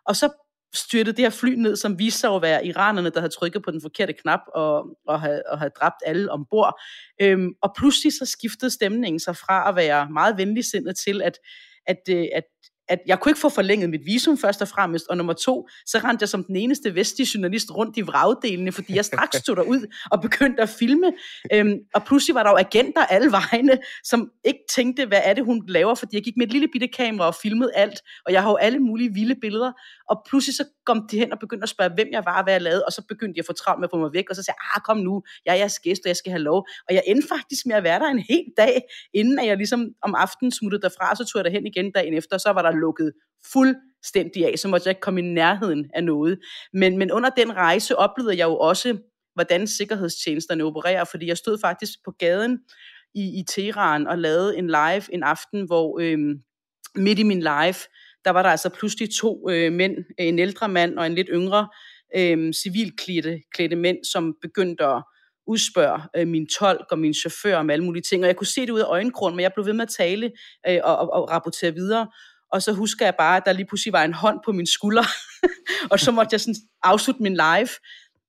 Og 0.06 0.16
så 0.16 0.47
styrtede 0.74 1.16
det 1.16 1.24
her 1.24 1.30
fly 1.30 1.54
ned, 1.54 1.76
som 1.76 1.98
viste 1.98 2.20
sig 2.20 2.34
at 2.34 2.42
være 2.42 2.66
iranerne, 2.66 3.10
der 3.10 3.20
havde 3.20 3.34
trykket 3.34 3.62
på 3.62 3.70
den 3.70 3.82
forkerte 3.82 4.12
knap 4.12 4.40
og, 4.54 4.98
og, 5.06 5.20
havde, 5.20 5.42
og 5.50 5.58
havde 5.58 5.72
dræbt 5.80 6.02
alle 6.06 6.30
ombord. 6.30 6.80
Øhm, 7.22 7.52
og 7.62 7.74
pludselig 7.78 8.12
så 8.12 8.26
skiftede 8.26 8.70
stemningen 8.70 9.20
sig 9.20 9.36
fra 9.36 9.68
at 9.68 9.76
være 9.76 10.10
meget 10.10 10.38
venligsindet 10.38 10.96
til, 10.96 11.22
at, 11.22 11.38
at, 11.86 12.00
øh, 12.10 12.26
at 12.34 12.44
at 12.88 12.98
jeg 13.06 13.20
kunne 13.20 13.30
ikke 13.30 13.40
få 13.40 13.48
forlænget 13.48 13.90
mit 13.90 14.00
visum 14.04 14.38
først 14.38 14.62
og 14.62 14.68
fremmest, 14.68 15.06
og 15.10 15.16
nummer 15.16 15.32
to, 15.32 15.68
så 15.86 15.98
rendte 15.98 16.22
jeg 16.22 16.28
som 16.28 16.44
den 16.44 16.56
eneste 16.56 16.94
vestlige 16.94 17.28
journalist 17.34 17.70
rundt 17.70 17.96
i 17.96 18.00
vragdelene, 18.00 18.72
fordi 18.72 18.96
jeg 18.96 19.04
straks 19.04 19.38
stod 19.38 19.56
derud 19.56 19.94
og 20.10 20.20
begyndte 20.20 20.62
at 20.62 20.68
filme, 20.68 21.12
øhm, 21.52 21.74
og 21.94 22.04
pludselig 22.04 22.34
var 22.34 22.42
der 22.42 22.50
jo 22.50 22.56
agenter 22.56 23.04
alle 23.04 23.32
vegne, 23.32 23.78
som 24.04 24.30
ikke 24.44 24.60
tænkte, 24.74 25.06
hvad 25.06 25.20
er 25.24 25.34
det, 25.34 25.44
hun 25.44 25.64
laver, 25.68 25.94
fordi 25.94 26.16
jeg 26.16 26.22
gik 26.22 26.36
med 26.36 26.46
et 26.46 26.52
lille 26.52 26.68
bitte 26.72 26.88
kamera 26.88 27.26
og 27.26 27.34
filmede 27.34 27.70
alt, 27.74 28.00
og 28.26 28.32
jeg 28.32 28.42
har 28.42 28.50
jo 28.50 28.56
alle 28.56 28.78
mulige 28.78 29.14
vilde 29.14 29.34
billeder, 29.40 29.72
og 30.10 30.22
pludselig 30.28 30.56
så 30.56 30.64
kom 30.86 31.08
de 31.10 31.18
hen 31.18 31.32
og 31.32 31.38
begyndte 31.38 31.62
at 31.62 31.68
spørge, 31.68 31.90
hvem 31.94 32.08
jeg 32.12 32.22
var 32.24 32.38
og 32.38 32.44
hvad 32.44 32.52
jeg 32.52 32.62
lavede, 32.62 32.84
og 32.84 32.92
så 32.92 33.02
begyndte 33.08 33.36
jeg 33.36 33.42
at 33.42 33.46
få 33.46 33.52
travlt 33.52 33.80
med 33.80 33.88
at 33.88 33.90
få 33.94 33.98
mig 33.98 34.12
væk, 34.12 34.30
og 34.30 34.36
så 34.36 34.42
sagde 34.42 34.56
jeg, 34.58 34.70
ah, 34.76 34.80
kom 34.82 34.96
nu, 34.96 35.22
jeg 35.46 35.52
er 35.52 35.58
jeres 35.58 35.78
gæst, 35.78 36.00
og 36.04 36.08
jeg 36.08 36.16
skal 36.16 36.30
have 36.30 36.42
lov, 36.42 36.66
og 36.88 36.94
jeg 36.94 37.02
endte 37.06 37.28
faktisk 37.28 37.66
med 37.66 37.76
at 37.76 37.84
være 37.84 37.98
der 38.00 38.06
en 38.06 38.24
hel 38.28 38.44
dag, 38.56 38.82
inden 39.14 39.38
at 39.38 39.46
jeg 39.46 39.56
ligesom 39.56 39.80
om 40.02 40.14
aftenen 40.14 40.52
smuttede 40.52 40.82
derfra, 40.82 41.14
så 41.14 41.24
tog 41.24 41.38
jeg 41.38 41.44
derhen 41.44 41.66
igen 41.66 41.92
dagen 41.92 42.14
efter, 42.14 42.34
og 42.36 42.40
så 42.40 42.50
var 42.52 42.62
der 42.62 42.72
lukket 42.78 43.12
fuldstændig 43.52 44.46
af, 44.46 44.58
så 44.58 44.68
måtte 44.68 44.86
jeg 44.86 44.90
ikke 44.90 45.00
komme 45.00 45.20
i 45.20 45.24
nærheden 45.24 45.90
af 45.94 46.04
noget. 46.04 46.38
Men, 46.72 46.98
men 46.98 47.12
under 47.12 47.30
den 47.30 47.56
rejse 47.56 47.96
oplevede 47.96 48.36
jeg 48.38 48.44
jo 48.44 48.58
også, 48.58 48.98
hvordan 49.34 49.66
sikkerhedstjenesterne 49.66 50.64
opererer, 50.64 51.04
fordi 51.04 51.26
jeg 51.26 51.36
stod 51.36 51.58
faktisk 51.60 51.92
på 52.04 52.10
gaden 52.18 52.58
i, 53.14 53.40
i 53.40 53.44
Teheran 53.48 54.06
og 54.06 54.18
lavede 54.18 54.58
en 54.58 54.66
live 54.66 55.14
en 55.14 55.22
aften, 55.22 55.66
hvor 55.66 56.00
øh, 56.00 56.18
midt 56.94 57.18
i 57.18 57.22
min 57.22 57.40
live, 57.40 57.74
der 58.24 58.30
var 58.30 58.42
der 58.42 58.50
altså 58.50 58.68
pludselig 58.68 59.08
to 59.20 59.50
øh, 59.50 59.72
mænd, 59.72 59.96
en 60.18 60.38
ældre 60.38 60.68
mand 60.68 60.98
og 60.98 61.06
en 61.06 61.14
lidt 61.14 61.28
yngre, 61.32 61.68
øh, 62.16 62.52
civilklædte 62.52 63.40
klædte 63.54 63.76
mænd, 63.76 64.04
som 64.12 64.34
begyndte 64.42 64.84
at 64.84 65.02
udspørge 65.46 66.02
øh, 66.16 66.28
min 66.28 66.46
tolk 66.46 66.86
og 66.90 66.98
min 66.98 67.14
chauffør 67.14 67.56
om 67.56 67.70
alle 67.70 67.84
mulige 67.84 68.02
ting. 68.02 68.22
Og 68.22 68.26
jeg 68.26 68.36
kunne 68.36 68.46
se 68.46 68.60
det 68.60 68.70
ud 68.70 68.80
af 68.80 68.88
øjenkrogen, 68.88 69.36
men 69.36 69.42
jeg 69.42 69.52
blev 69.54 69.66
ved 69.66 69.72
med 69.72 69.82
at 69.82 69.94
tale 69.98 70.32
øh, 70.68 70.78
og, 70.84 70.98
og, 70.98 71.12
og 71.12 71.30
rapportere 71.30 71.74
videre. 71.74 72.08
Og 72.52 72.62
så 72.62 72.72
husker 72.72 73.04
jeg 73.04 73.14
bare, 73.18 73.36
at 73.36 73.42
der 73.46 73.52
lige 73.52 73.66
pludselig 73.66 73.92
var 73.92 74.04
en 74.04 74.12
hånd 74.12 74.40
på 74.44 74.52
min 74.52 74.66
skulder, 74.66 75.04
og 75.92 76.00
så 76.00 76.10
måtte 76.10 76.34
jeg 76.34 76.40
sådan 76.40 76.54
afslutte 76.82 77.22
min 77.22 77.34
live. 77.34 77.68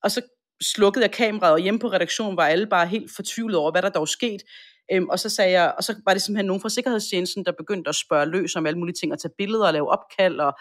Og 0.04 0.12
så 0.12 0.22
slukkede 0.62 1.04
jeg 1.04 1.12
kameraet, 1.12 1.54
og 1.54 1.60
hjemme 1.60 1.80
på 1.80 1.88
redaktionen 1.88 2.38
var 2.38 2.46
alle 2.46 2.68
bare 2.68 2.88
helt 2.88 3.12
fortvivlet 3.16 3.58
over, 3.58 3.72
hvad 3.72 3.82
der 3.82 3.90
dog 3.90 4.08
skete. 4.08 4.46
Øhm, 4.92 5.10
og 5.10 5.20
så 5.20 5.30
sagde 5.30 5.52
jeg, 5.52 5.74
og 5.78 5.84
så 5.84 5.96
var 6.06 6.14
det 6.14 6.22
simpelthen 6.22 6.46
nogen 6.46 6.62
fra 6.62 6.70
Sikkerhedstjenesten, 6.70 7.46
der 7.46 7.52
begyndte 7.52 7.90
at 7.90 7.96
spørge 7.96 8.26
løs 8.26 8.56
om 8.56 8.66
alle 8.66 8.80
mulige 8.80 8.96
ting, 8.96 9.14
at 9.14 9.20
tage 9.20 9.32
billeder 9.38 9.68
og 9.68 9.74
lave 9.74 9.90
opkald, 9.90 10.40
og, 10.40 10.54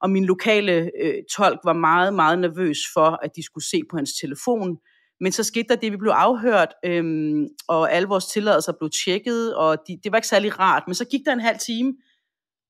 og 0.00 0.10
min 0.10 0.24
lokale 0.24 0.90
øh, 1.02 1.14
tolk 1.36 1.60
var 1.64 1.72
meget, 1.72 2.14
meget 2.14 2.38
nervøs 2.38 2.78
for, 2.94 3.18
at 3.22 3.36
de 3.36 3.44
skulle 3.44 3.64
se 3.64 3.80
på 3.90 3.96
hans 3.96 4.12
telefon. 4.20 4.78
Men 5.20 5.32
så 5.32 5.44
skete 5.44 5.68
der 5.68 5.76
det, 5.76 5.92
vi 5.92 5.96
blev 5.96 6.10
afhørt, 6.10 6.74
øhm, 6.84 7.48
og 7.68 7.92
alle 7.92 8.08
vores 8.08 8.26
tilladelser 8.26 8.72
blev 8.78 8.90
tjekket, 9.04 9.54
og 9.54 9.78
de, 9.88 9.98
det 10.04 10.12
var 10.12 10.18
ikke 10.18 10.28
særlig 10.28 10.58
rart. 10.58 10.82
Men 10.86 10.94
så 10.94 11.04
gik 11.04 11.20
der 11.26 11.32
en 11.32 11.40
halv 11.40 11.58
time, 11.58 11.94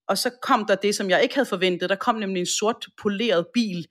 og 0.08 0.18
så 0.18 0.30
kom 0.42 0.66
der 0.66 0.74
det, 0.74 0.94
som 0.94 1.10
jeg 1.10 1.22
ikke 1.22 1.34
havde 1.34 1.48
forventet. 1.48 1.90
Der 1.90 1.96
kom 1.96 2.14
nemlig 2.14 2.40
en 2.40 2.46
sort 2.46 2.86
poleret 3.02 3.46
bil 3.54 3.86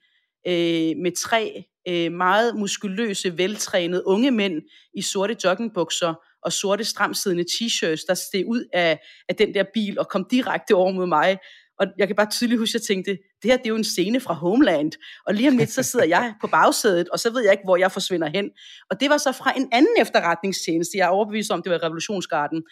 øh, 0.47 0.97
med 0.97 1.23
tre 1.23 1.63
øh, 1.87 2.11
meget 2.11 2.55
muskuløse, 2.55 3.37
veltrænede 3.37 4.07
unge 4.07 4.31
mænd 4.31 4.61
i 4.93 5.01
sorte 5.01 5.35
joggingbukser 5.43 6.13
og 6.43 6.53
sorte 6.53 6.83
stramsiddende 6.83 7.45
t-shirts, 7.51 8.05
der 8.07 8.13
steg 8.13 8.47
ud 8.47 8.65
af, 8.73 8.99
af 9.29 9.35
den 9.35 9.53
der 9.53 9.63
bil 9.73 9.99
og 9.99 10.09
kom 10.09 10.27
direkte 10.31 10.75
over 10.75 10.91
mod 10.91 11.05
mig. 11.05 11.37
Og 11.79 11.87
jeg 11.97 12.07
kan 12.07 12.15
bare 12.15 12.29
tydeligt 12.29 12.59
huske, 12.59 12.75
at 12.75 12.81
jeg 12.81 12.95
tænkte, 12.95 13.11
det 13.11 13.51
her 13.51 13.57
det 13.57 13.65
er 13.65 13.69
jo 13.69 13.75
en 13.75 13.83
scene 13.83 14.19
fra 14.19 14.33
Homeland. 14.33 14.91
Og 15.25 15.33
lige 15.33 15.49
om 15.49 15.57
lidt, 15.57 15.71
så 15.71 15.83
sidder 15.83 16.05
jeg 16.05 16.33
på 16.41 16.47
bagsædet, 16.47 17.09
og 17.09 17.19
så 17.19 17.29
ved 17.29 17.43
jeg 17.43 17.51
ikke, 17.51 17.63
hvor 17.63 17.77
jeg 17.77 17.91
forsvinder 17.91 18.29
hen. 18.29 18.49
Og 18.89 18.99
det 18.99 19.09
var 19.09 19.17
så 19.17 19.31
fra 19.31 19.57
en 19.57 19.69
anden 19.71 19.95
efterretningstjeneste. 19.99 20.97
Jeg 20.97 21.05
er 21.05 21.09
overbevist 21.09 21.51
om, 21.51 21.63
det 21.63 21.71
var 21.71 21.83
Revolutionsgarden. 21.83 22.63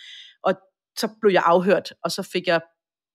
Og 0.44 0.54
så 0.98 1.10
blev 1.22 1.32
jeg 1.32 1.44
afhørt, 1.46 1.94
og 2.04 2.12
så 2.12 2.24
fik 2.24 2.48
jeg 2.48 2.62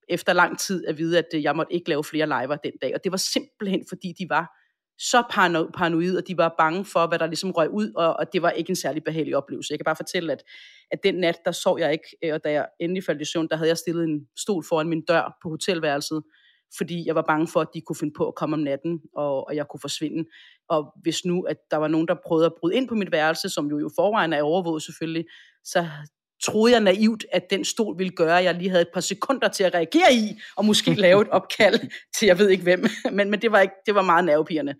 efter 0.08 0.32
lang 0.32 0.58
tid 0.58 0.86
at 0.86 0.98
vide, 0.98 1.18
at 1.18 1.26
øh, 1.34 1.42
jeg 1.42 1.56
måtte 1.56 1.72
ikke 1.72 1.88
lave 1.88 2.04
flere 2.04 2.26
liver 2.26 2.56
den 2.56 2.72
dag. 2.82 2.94
Og 2.94 3.04
det 3.04 3.12
var 3.12 3.18
simpelthen, 3.18 3.84
fordi 3.88 4.12
de 4.18 4.26
var 4.28 4.60
så 4.98 5.20
parano- 5.20 5.70
paranoid, 5.78 6.16
og 6.16 6.28
de 6.28 6.36
var 6.36 6.54
bange 6.58 6.84
for, 6.84 7.06
hvad 7.06 7.18
der 7.18 7.26
ligesom 7.26 7.50
røg 7.50 7.70
ud, 7.70 7.92
og, 7.96 8.16
og 8.16 8.32
det 8.32 8.42
var 8.42 8.50
ikke 8.50 8.70
en 8.70 8.76
særlig 8.76 9.04
behagelig 9.04 9.36
oplevelse. 9.36 9.72
Jeg 9.72 9.78
kan 9.78 9.84
bare 9.84 9.96
fortælle, 9.96 10.32
at, 10.32 10.44
at 10.90 10.98
den 11.04 11.14
nat, 11.14 11.38
der 11.44 11.52
sov 11.52 11.78
jeg 11.78 11.92
ikke, 11.92 12.16
øh, 12.24 12.34
og 12.34 12.44
da 12.44 12.52
jeg 12.52 12.66
endelig 12.80 13.04
faldt 13.04 13.22
i 13.22 13.24
søvn, 13.24 13.48
der 13.48 13.56
havde 13.56 13.68
jeg 13.68 13.78
stillet 13.78 14.04
en 14.04 14.28
stol 14.36 14.64
foran 14.68 14.88
min 14.88 15.04
dør 15.04 15.38
på 15.42 15.48
hotelværelset, 15.48 16.22
fordi 16.76 17.06
jeg 17.06 17.14
var 17.14 17.24
bange 17.28 17.48
for, 17.48 17.60
at 17.60 17.68
de 17.74 17.80
kunne 17.80 17.96
finde 17.96 18.14
på 18.16 18.28
at 18.28 18.34
komme 18.34 18.54
om 18.54 18.60
natten, 18.60 19.00
og, 19.16 19.46
og 19.46 19.56
jeg 19.56 19.68
kunne 19.68 19.80
forsvinde. 19.80 20.24
Og 20.68 20.92
hvis 21.02 21.24
nu, 21.24 21.42
at 21.42 21.56
der 21.70 21.76
var 21.76 21.88
nogen, 21.88 22.08
der 22.08 22.16
prøvede 22.26 22.46
at 22.46 22.54
bryde 22.60 22.76
ind 22.76 22.88
på 22.88 22.94
mit 22.94 23.12
værelse, 23.12 23.48
som 23.48 23.66
jo 23.66 23.78
i 23.78 23.90
forvejen 23.96 24.32
er 24.32 24.42
overvåget 24.42 24.82
selvfølgelig, 24.82 25.24
så 25.64 25.88
troede 26.44 26.72
jeg 26.72 26.80
naivt, 26.80 27.26
at 27.32 27.50
den 27.50 27.64
stol 27.64 27.98
ville 27.98 28.10
gøre, 28.10 28.38
at 28.38 28.44
jeg 28.44 28.54
lige 28.54 28.70
havde 28.70 28.82
et 28.82 28.90
par 28.94 29.00
sekunder 29.00 29.48
til 29.48 29.64
at 29.64 29.74
reagere 29.74 30.14
i, 30.14 30.40
og 30.56 30.64
måske 30.64 30.94
lave 31.06 31.22
et 31.22 31.28
opkald 31.28 31.80
til 32.16 32.26
jeg 32.26 32.38
ved 32.38 32.48
ikke 32.48 32.62
hvem. 32.62 32.84
Men, 33.12 33.30
men 33.30 33.42
det, 33.42 33.52
var 33.52 33.60
ikke, 33.60 33.74
det 33.86 33.94
var 33.94 34.02
meget 34.02 34.24
nervepirrende. 34.24 34.74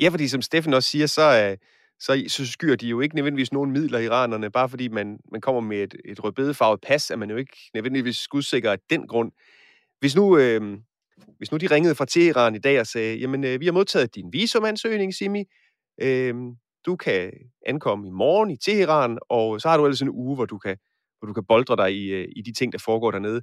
Ja, 0.00 0.08
fordi 0.08 0.28
som 0.28 0.42
Steffen 0.42 0.74
også 0.74 0.90
siger, 0.90 1.06
så, 1.06 1.56
så, 2.00 2.24
så 2.28 2.46
skyer 2.46 2.76
de 2.76 2.88
jo 2.88 3.00
ikke 3.00 3.14
nødvendigvis 3.14 3.52
nogen 3.52 3.72
midler, 3.72 3.98
iranerne, 3.98 4.50
bare 4.50 4.68
fordi 4.68 4.88
man, 4.88 5.18
man 5.32 5.40
kommer 5.40 5.60
med 5.60 5.78
et, 5.78 5.94
et 6.04 6.24
rødbedefarvet 6.24 6.80
pas, 6.80 7.10
er 7.10 7.16
man 7.16 7.30
jo 7.30 7.36
ikke 7.36 7.56
nødvendigvis 7.74 8.16
skudsikker 8.16 8.72
af 8.72 8.78
den 8.90 9.06
grund. 9.06 9.32
Hvis 10.00 10.16
nu, 10.16 10.38
øh, 10.38 10.78
hvis 11.38 11.52
nu 11.52 11.58
de 11.58 11.66
ringede 11.66 11.94
fra 11.94 12.04
Teheran 12.04 12.54
i 12.54 12.58
dag 12.58 12.80
og 12.80 12.86
sagde, 12.86 13.16
jamen, 13.16 13.44
øh, 13.44 13.60
vi 13.60 13.64
har 13.64 13.72
modtaget 13.72 14.14
din 14.14 14.32
visumansøgning, 14.32 15.14
Simi, 15.14 15.44
øh, 16.02 16.34
du 16.88 16.96
kan 16.96 17.32
ankomme 17.66 18.08
i 18.08 18.10
morgen 18.10 18.50
i 18.50 18.56
Teheran, 18.56 19.18
og 19.28 19.60
så 19.60 19.68
har 19.68 19.76
du 19.76 19.84
ellers 19.84 20.02
en 20.02 20.08
uge, 20.08 20.34
hvor 20.34 20.44
du 20.44 20.58
kan, 20.58 20.76
hvor 21.18 21.26
du 21.26 21.32
kan 21.32 21.44
boldre 21.44 21.76
dig 21.76 21.96
i, 21.96 22.04
øh, 22.06 22.28
i 22.36 22.42
de 22.42 22.52
ting, 22.52 22.72
der 22.72 22.78
foregår 22.78 23.10
dernede. 23.10 23.42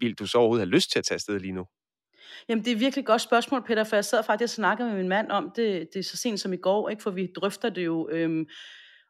Vil 0.00 0.14
du 0.14 0.26
så 0.26 0.38
overhovedet 0.38 0.66
have 0.66 0.74
lyst 0.74 0.92
til 0.92 0.98
at 0.98 1.04
tage 1.04 1.16
afsted 1.16 1.40
lige 1.40 1.52
nu? 1.52 1.64
Jamen, 2.48 2.64
det 2.64 2.72
er 2.72 2.76
virkelig 2.76 3.06
godt 3.06 3.20
spørgsmål, 3.20 3.62
Peter, 3.66 3.84
for 3.84 3.96
jeg 3.96 4.04
sad 4.04 4.22
faktisk 4.24 4.52
og 4.52 4.54
snakkede 4.54 4.88
med 4.88 4.96
min 4.96 5.08
mand 5.08 5.30
om 5.30 5.52
det, 5.56 5.88
det 5.92 5.98
er 5.98 6.02
så 6.02 6.16
sent 6.16 6.40
som 6.40 6.52
i 6.52 6.56
går, 6.56 6.88
ikke? 6.88 7.02
for 7.02 7.10
vi 7.10 7.26
drøfter 7.36 7.68
det 7.68 7.84
jo. 7.84 8.08
Øhm, 8.12 8.46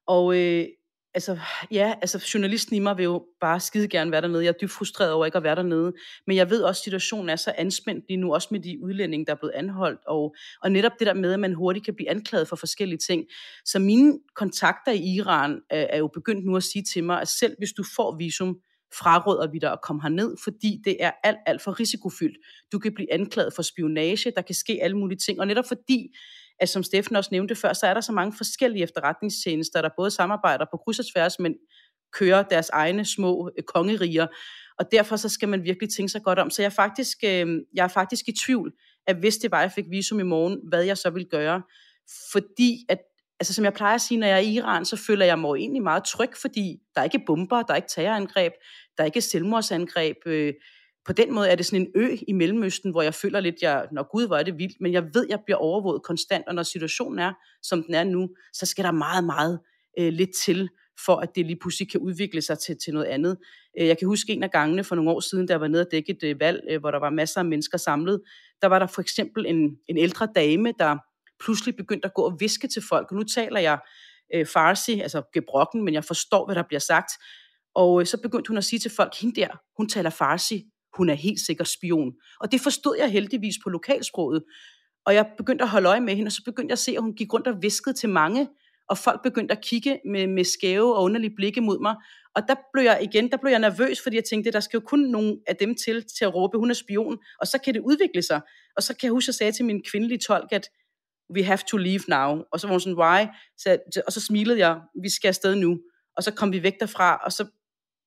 og 0.07 0.37
øh, 0.38 0.66
altså, 1.14 1.38
ja, 1.70 1.94
altså 2.01 2.31
journalisten 2.35 2.77
i 2.77 2.79
mig 2.79 2.96
vil 2.96 3.05
jo 3.05 3.25
bare 3.40 3.61
skide 3.61 3.88
gerne 3.88 4.12
være 4.12 4.20
dernede. 4.20 4.44
Jeg 4.44 4.48
er 4.48 4.59
dybt 4.61 4.70
frustreret 4.70 5.12
over 5.12 5.27
ikke 5.27 5.37
at 5.38 5.42
være 5.44 5.57
dernede. 5.57 5.92
Men 6.27 6.37
jeg 6.37 6.51
ved 6.51 6.62
også, 6.62 6.81
at 6.81 6.85
situationen 6.85 7.29
er 7.29 7.37
så 7.37 7.53
anspændt 7.59 8.05
lige 8.09 8.16
nu, 8.16 8.35
også 8.35 8.48
med 8.51 8.61
de 8.61 8.79
udlændinge, 8.83 9.27
der 9.27 9.33
er 9.33 9.37
blevet 9.37 9.53
anholdt. 9.53 10.01
Og, 10.07 10.35
og 10.62 10.72
netop 10.72 10.92
det 10.98 11.07
der 11.07 11.14
med, 11.14 11.33
at 11.33 11.40
man 11.40 11.55
hurtigt 11.55 11.85
kan 11.85 11.94
blive 11.94 12.11
anklaget 12.11 12.48
for 12.48 12.57
forskellige 12.57 12.98
ting. 12.98 13.25
Så 13.64 13.79
mine 13.79 14.18
kontakter 14.37 14.92
i 14.92 15.14
Iran 15.14 15.61
er, 15.70 15.87
er 15.90 15.98
jo 15.98 16.07
begyndt 16.14 16.46
nu 16.46 16.57
at 16.57 16.62
sige 16.62 16.85
til 16.92 17.05
mig, 17.05 17.20
at 17.20 17.29
selv 17.29 17.55
hvis 17.59 17.72
du 17.72 17.85
får 17.96 18.16
visum, 18.16 18.59
fraråder 18.98 19.51
vi 19.51 19.59
dig 19.59 19.72
at 19.72 19.81
komme 19.83 20.03
herned, 20.03 20.37
fordi 20.44 20.81
det 20.85 20.96
er 21.01 21.11
alt, 21.25 21.38
alt 21.46 21.62
for 21.62 21.81
risikofyldt. 21.81 22.37
Du 22.72 22.79
kan 22.79 22.94
blive 22.94 23.12
anklaget 23.12 23.53
for 23.55 23.62
spionage, 23.62 24.31
der 24.37 24.42
kan 24.42 24.55
ske 24.55 24.79
alle 24.83 24.96
mulige 24.96 25.18
ting, 25.18 25.40
og 25.40 25.46
netop 25.46 25.64
fordi, 25.68 26.14
at 26.62 26.68
som 26.68 26.83
Steffen 26.83 27.16
også 27.16 27.29
nævnte 27.33 27.55
før, 27.55 27.72
så 27.72 27.87
er 27.87 27.94
der 27.94 28.01
så 28.01 28.12
mange 28.12 28.37
forskellige 28.37 28.83
efterretningstjenester, 28.83 29.83
der 29.83 29.88
både 29.96 30.11
samarbejder 30.11 30.66
på 30.70 30.77
kryds 30.77 30.98
og 30.98 31.05
tværs, 31.12 31.38
men 31.38 31.55
kører 32.12 32.42
deres 32.42 32.68
egne 32.68 33.05
små 33.05 33.51
øh, 33.59 33.62
kongeriger, 33.62 34.27
og 34.79 34.92
derfor 34.92 35.16
så 35.16 35.29
skal 35.29 35.48
man 35.48 35.64
virkelig 35.64 35.90
tænke 35.90 36.09
sig 36.09 36.22
godt 36.22 36.38
om. 36.38 36.51
Så 36.51 36.62
jeg 36.62 36.66
er 36.66 36.75
faktisk, 36.75 37.18
øh, 37.25 37.61
jeg 37.75 37.85
er 37.85 37.88
faktisk 37.88 38.29
i 38.29 38.33
tvivl, 38.46 38.72
at 39.07 39.16
hvis 39.16 39.37
det 39.37 39.51
var, 39.51 39.61
jeg 39.61 39.72
fik 39.72 39.85
visum 39.90 40.20
i 40.20 40.22
morgen, 40.22 40.61
hvad 40.68 40.83
jeg 40.83 40.98
så 40.98 41.11
vil 41.11 41.27
gøre. 41.31 41.62
Fordi 42.33 42.87
at 42.88 42.98
altså 43.40 43.55
som 43.55 43.64
jeg 43.64 43.72
plejer 43.72 43.94
at 43.94 44.01
sige, 44.01 44.18
når 44.18 44.27
jeg 44.27 44.37
er 44.37 44.40
i 44.40 44.53
Iran, 44.53 44.85
så 44.85 44.96
føler 44.96 45.25
jeg 45.25 45.38
mig 45.38 45.57
egentlig 45.57 45.83
meget 45.83 46.05
tryg, 46.05 46.31
fordi 46.40 46.77
der 46.94 47.01
er 47.01 47.05
ikke 47.05 47.22
bomber, 47.27 47.62
der 47.62 47.72
er 47.72 47.77
ikke 47.77 47.88
terrorangreb, 47.88 48.53
der 48.96 49.03
er 49.03 49.07
ikke 49.07 49.20
selvmordsangreb. 49.20 50.16
Øh, 50.27 50.55
på 51.07 51.12
den 51.12 51.35
måde 51.35 51.49
er 51.49 51.55
det 51.55 51.67
sådan 51.67 51.81
en 51.81 51.93
ø 51.95 52.17
i 52.29 52.33
Mellemøsten, 52.33 52.91
hvor 52.91 53.03
jeg 53.03 53.15
føler 53.15 53.41
lidt, 53.41 53.62
jeg, 53.62 53.87
når 53.93 54.11
Gud, 54.12 54.27
hvor 54.27 54.37
er 54.37 54.43
det 54.43 54.59
vildt, 54.59 54.81
men 54.81 54.93
jeg 54.93 55.05
ved, 55.15 55.27
jeg 55.29 55.41
bliver 55.45 55.59
overvåget 55.59 56.03
konstant, 56.03 56.45
og 56.49 56.55
når 56.55 56.62
situationen 56.62 57.19
er, 57.19 57.33
som 57.62 57.83
den 57.83 57.95
er 57.95 58.05
nu, 58.05 58.29
så 58.53 58.67
skal 58.67 58.85
der 58.85 58.93
meget, 58.93 59.25
meget 59.25 59.61
øh, 59.99 60.12
lidt 60.12 60.31
til, 60.45 60.69
for 61.07 61.17
at 61.17 61.29
det 61.35 61.47
lige 61.47 61.59
pludselig 61.61 61.91
kan 61.91 62.01
udvikle 62.01 62.43
sig 62.43 62.59
til, 62.59 62.77
til 62.85 62.93
noget 62.93 63.07
andet. 63.07 63.38
Øh, 63.81 63.87
jeg 63.87 63.99
kan 63.99 64.09
huske 64.09 64.33
en 64.33 64.43
af 64.43 64.51
gangene 64.51 64.85
for 64.85 64.95
nogle 64.95 65.11
år 65.11 65.21
siden, 65.21 65.47
da 65.47 65.53
jeg 65.53 65.61
var 65.61 65.69
nede 65.69 65.83
og 65.83 65.91
dække 65.91 66.12
et 66.12 66.23
øh, 66.23 66.41
valg, 66.41 66.61
øh, 66.71 66.81
hvor 66.81 66.91
der 66.91 66.99
var 66.99 67.11
masser 67.11 67.41
af 67.41 67.47
mennesker 67.47 67.79
samlet. 67.79 68.21
Der 68.62 68.69
var 68.69 68.79
der 68.79 68.87
for 68.87 69.01
eksempel 69.01 69.47
en, 69.47 69.77
en 69.88 69.99
ældre 69.99 70.29
dame, 70.35 70.73
der 70.79 70.97
pludselig 71.45 71.77
begyndte 71.77 72.07
at 72.07 72.15
gå 72.15 72.23
og 72.23 72.37
viske 72.41 72.69
til 72.69 72.83
folk. 72.88 73.11
Og 73.11 73.17
nu 73.17 73.23
taler 73.23 73.61
jeg 73.61 73.79
øh, 74.35 74.47
farsi, 74.47 75.01
altså 75.01 75.23
gebrokken, 75.35 75.85
men 75.85 75.95
jeg 75.95 76.05
forstår, 76.05 76.47
hvad 76.47 76.55
der 76.55 76.62
bliver 76.69 76.81
sagt. 76.81 77.12
Og 77.75 78.01
øh, 78.01 78.07
så 78.07 78.23
begyndte 78.23 78.49
hun 78.49 78.57
at 78.57 78.65
sige 78.65 78.81
til 78.81 78.91
folk, 78.97 79.15
hende 79.21 79.41
der, 79.41 79.49
hun 79.77 79.88
taler 79.88 80.11
farsi, 80.11 80.65
hun 80.96 81.09
er 81.09 81.14
helt 81.14 81.40
sikkert 81.40 81.68
spion. 81.68 82.12
Og 82.40 82.52
det 82.52 82.61
forstod 82.61 82.96
jeg 82.98 83.11
heldigvis 83.11 83.55
på 83.62 83.70
lokalsproget. 83.70 84.42
Og 85.07 85.14
jeg 85.14 85.26
begyndte 85.37 85.62
at 85.62 85.68
holde 85.68 85.88
øje 85.88 86.00
med 86.00 86.16
hende, 86.16 86.28
og 86.28 86.33
så 86.33 86.42
begyndte 86.44 86.70
jeg 86.70 86.74
at 86.74 86.78
se, 86.78 86.92
at 86.92 87.02
hun 87.02 87.14
gik 87.14 87.33
rundt 87.33 87.46
og 87.46 87.62
viskede 87.62 87.94
til 87.94 88.09
mange, 88.09 88.48
og 88.88 88.98
folk 88.98 89.22
begyndte 89.22 89.52
at 89.52 89.64
kigge 89.64 90.00
med, 90.07 90.26
med 90.26 90.44
skæve 90.44 90.96
og 90.96 91.02
underlige 91.02 91.35
blikke 91.37 91.61
mod 91.61 91.78
mig. 91.78 91.94
Og 92.35 92.42
der 92.48 92.55
blev 92.72 92.85
jeg 92.85 92.98
igen, 93.02 93.31
der 93.31 93.37
blev 93.37 93.50
jeg 93.50 93.61
nervøs, 93.61 94.00
fordi 94.02 94.16
jeg 94.16 94.24
tænkte, 94.24 94.50
der 94.50 94.61
skal 94.61 94.76
jo 94.76 94.87
kun 94.87 95.00
nogen 95.00 95.38
af 95.46 95.57
dem 95.57 95.74
til, 95.74 96.05
til 96.18 96.24
at 96.24 96.35
råbe, 96.35 96.59
hun 96.59 96.70
er 96.70 96.74
spion, 96.74 97.18
og 97.40 97.46
så 97.46 97.59
kan 97.64 97.74
det 97.74 97.81
udvikle 97.81 98.22
sig. 98.22 98.40
Og 98.76 98.83
så 98.83 98.94
kan 98.96 99.07
jeg 99.07 99.12
huske, 99.12 99.24
at 99.24 99.28
jeg 99.28 99.35
sagde 99.35 99.52
til 99.52 99.64
min 99.64 99.83
kvindelige 99.90 100.18
tolk, 100.18 100.52
at 100.52 100.68
we 101.35 101.44
have 101.44 101.59
to 101.70 101.76
leave 101.76 102.00
now. 102.09 102.42
Og 102.52 102.61
så 102.61 102.66
var 102.66 102.74
hun 102.74 102.81
sådan, 102.81 102.98
why? 102.98 103.26
Så, 103.59 103.78
og 104.07 104.12
så 104.12 104.20
smilede 104.20 104.59
jeg, 104.59 104.81
vi 105.02 105.11
skal 105.11 105.28
afsted 105.28 105.55
nu. 105.55 105.78
Og 106.16 106.22
så 106.22 106.31
kom 106.31 106.52
vi 106.52 106.62
væk 106.62 106.81
derfra, 106.81 107.16
og 107.24 107.33
så 107.33 107.46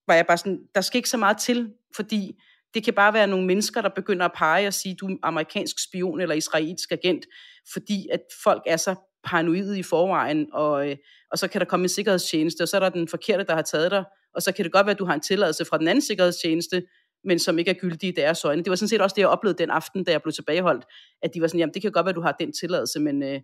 var 0.08 0.14
jeg 0.14 0.26
bare 0.28 0.38
sådan, 0.38 0.60
der 0.76 0.82
skal 0.82 0.98
ikke 0.98 1.10
så 1.10 1.18
meget 1.18 1.38
til, 1.38 1.74
fordi 1.96 2.42
det 2.76 2.84
kan 2.84 2.94
bare 2.94 3.14
være 3.14 3.28
nogle 3.28 3.46
mennesker, 3.46 3.82
der 3.82 3.90
begynder 3.90 4.26
at 4.26 4.32
pege 4.36 4.68
og 4.68 4.74
sige, 4.74 4.96
du 4.96 5.08
er 5.08 5.16
amerikansk 5.24 5.84
spion 5.84 6.22
eller 6.22 6.36
israelsk 6.36 6.92
agent, 6.92 7.26
fordi 7.74 8.08
at 8.12 8.22
folk 8.44 8.64
er 8.66 8.78
så 8.78 8.96
paranoide 9.24 9.80
i 9.80 9.84
forvejen, 9.84 10.48
og, 10.54 10.90
øh, 10.90 10.98
og 11.32 11.38
så 11.38 11.48
kan 11.48 11.62
der 11.62 11.66
komme 11.66 11.84
en 11.84 11.90
sikkerhedstjeneste, 11.90 12.62
og 12.62 12.68
så 12.68 12.78
er 12.78 12.80
der 12.80 12.90
den 12.90 13.08
forkerte, 13.08 13.44
der 13.44 13.56
har 13.56 13.62
taget 13.62 13.92
dig, 13.92 14.04
og 14.34 14.42
så 14.42 14.52
kan 14.52 14.66
det 14.66 14.72
godt 14.72 14.86
være, 14.86 14.94
at 14.94 15.00
du 15.00 15.06
har 15.06 15.14
en 15.14 15.22
tilladelse 15.22 15.66
fra 15.66 15.78
den 15.78 15.88
anden 15.88 16.02
sikkerhedstjeneste, 16.02 16.84
men 17.24 17.40
som 17.40 17.60
ikke 17.60 17.72
er 17.72 17.76
gyldig 17.76 18.10
i 18.10 18.12
deres 18.12 18.46
øjne. 18.46 18.64
Det 18.64 18.70
var 18.70 18.76
sådan 18.76 18.90
set 18.90 19.02
også 19.02 19.14
det, 19.14 19.22
jeg 19.22 19.30
oplevede 19.30 19.58
den 19.58 19.70
aften, 19.70 20.04
da 20.04 20.12
jeg 20.12 20.22
blev 20.22 20.34
tilbageholdt, 20.34 20.86
at 21.22 21.34
de 21.34 21.42
var 21.42 21.48
sådan, 21.48 21.60
jamen 21.60 21.74
det 21.74 21.82
kan 21.82 21.92
godt 21.92 22.06
være, 22.06 22.10
at 22.10 22.16
du 22.16 22.22
har 22.22 22.36
den 22.40 22.52
tilladelse, 22.52 23.00
men, 23.00 23.24
øh, 23.24 23.42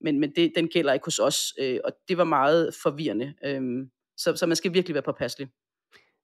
men, 0.00 0.20
men 0.20 0.32
det, 0.36 0.52
den 0.56 0.68
gælder 0.68 0.92
ikke 0.92 1.04
hos 1.04 1.18
os, 1.18 1.38
øh, 1.60 1.78
og 1.84 1.92
det 2.08 2.18
var 2.18 2.24
meget 2.24 2.74
forvirrende. 2.82 3.34
Øh, 3.44 3.62
så, 4.16 4.36
så 4.36 4.46
man 4.46 4.56
skal 4.56 4.74
virkelig 4.74 4.94
være 4.94 5.02
påpasselig. 5.02 5.48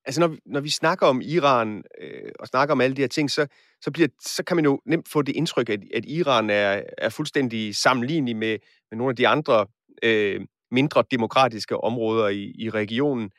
Altså, 0.04 0.20
når, 0.20 0.36
når 0.46 0.60
vi 0.60 0.70
snakker 0.70 1.06
om 1.06 1.20
Iran 1.20 1.82
øh, 2.00 2.32
og 2.38 2.46
snakker 2.46 2.72
om 2.72 2.80
alle 2.80 2.96
de 2.96 3.00
her 3.00 3.08
ting, 3.08 3.30
så, 3.30 3.46
så, 3.80 3.90
bliver, 3.90 4.08
så 4.26 4.44
kan 4.44 4.56
man 4.56 4.64
jo 4.64 4.80
nemt 4.86 5.08
få 5.08 5.22
det 5.22 5.36
indtryk, 5.36 5.68
at, 5.68 5.80
at 5.94 6.04
Iran 6.04 6.50
er, 6.50 6.82
er 6.98 7.08
fuldstændig 7.08 7.76
sammenlignelig 7.76 8.36
med, 8.36 8.58
med 8.90 8.98
nogle 8.98 9.10
af 9.10 9.16
de 9.16 9.28
andre 9.28 9.66
øh, 10.02 10.40
mindre 10.70 11.04
demokratiske 11.10 11.76
områder 11.76 12.28
i, 12.28 12.54
i 12.58 12.70
regionen. 12.70 13.30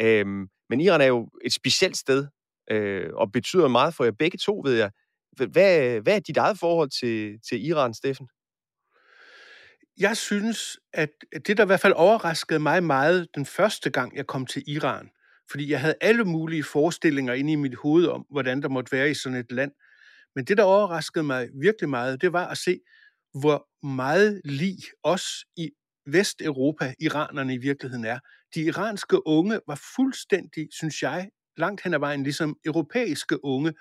Øh, 0.00 0.26
men 0.70 0.80
Iran 0.80 1.00
er 1.00 1.06
jo 1.06 1.28
et 1.44 1.52
specielt 1.52 1.96
sted, 1.96 2.26
øh, 2.70 3.10
og 3.14 3.32
betyder 3.32 3.68
meget 3.68 3.94
for 3.94 4.04
jer 4.04 4.12
begge 4.18 4.38
to, 4.38 4.62
ved 4.64 4.74
jeg. 4.74 4.90
Hvad, 5.36 6.00
hvad 6.00 6.16
er 6.16 6.20
dit 6.20 6.36
eget 6.36 6.58
forhold 6.58 6.90
til, 7.00 7.38
til 7.48 7.66
Iran, 7.66 7.94
Steffen? 7.94 8.28
Jeg 9.98 10.16
synes, 10.16 10.78
at 10.92 11.10
det, 11.46 11.56
der 11.56 11.62
i 11.62 11.66
hvert 11.66 11.80
fald 11.80 11.92
overraskede 11.92 12.58
mig 12.58 12.84
meget 12.84 13.28
den 13.34 13.46
første 13.46 13.90
gang, 13.90 14.16
jeg 14.16 14.26
kom 14.26 14.46
til 14.46 14.62
Iran, 14.66 15.10
fordi 15.50 15.70
jeg 15.70 15.80
havde 15.80 15.94
alle 16.00 16.24
mulige 16.24 16.64
forestillinger 16.64 17.34
inde 17.34 17.52
i 17.52 17.56
mit 17.56 17.74
hoved 17.74 18.06
om, 18.06 18.26
hvordan 18.30 18.62
der 18.62 18.68
måtte 18.68 18.92
være 18.92 19.10
i 19.10 19.14
sådan 19.14 19.38
et 19.38 19.52
land. 19.52 19.72
Men 20.34 20.44
det, 20.44 20.56
der 20.56 20.62
overraskede 20.62 21.24
mig 21.24 21.48
virkelig 21.60 21.88
meget, 21.88 22.20
det 22.20 22.32
var 22.32 22.46
at 22.46 22.58
se, 22.58 22.80
hvor 23.40 23.86
meget 23.86 24.40
lig 24.44 24.76
os 25.02 25.24
i 25.56 25.70
Vesteuropa, 26.06 26.94
iranerne 27.00 27.54
i 27.54 27.58
virkeligheden 27.58 28.04
er. 28.04 28.18
De 28.54 28.62
iranske 28.62 29.26
unge 29.26 29.60
var 29.66 29.80
fuldstændig, 29.96 30.68
synes 30.70 31.02
jeg, 31.02 31.30
langt 31.56 31.82
hen 31.82 31.94
ad 31.94 31.98
vejen, 31.98 32.22
ligesom 32.22 32.56
europæiske 32.64 33.44
unge. 33.44 33.72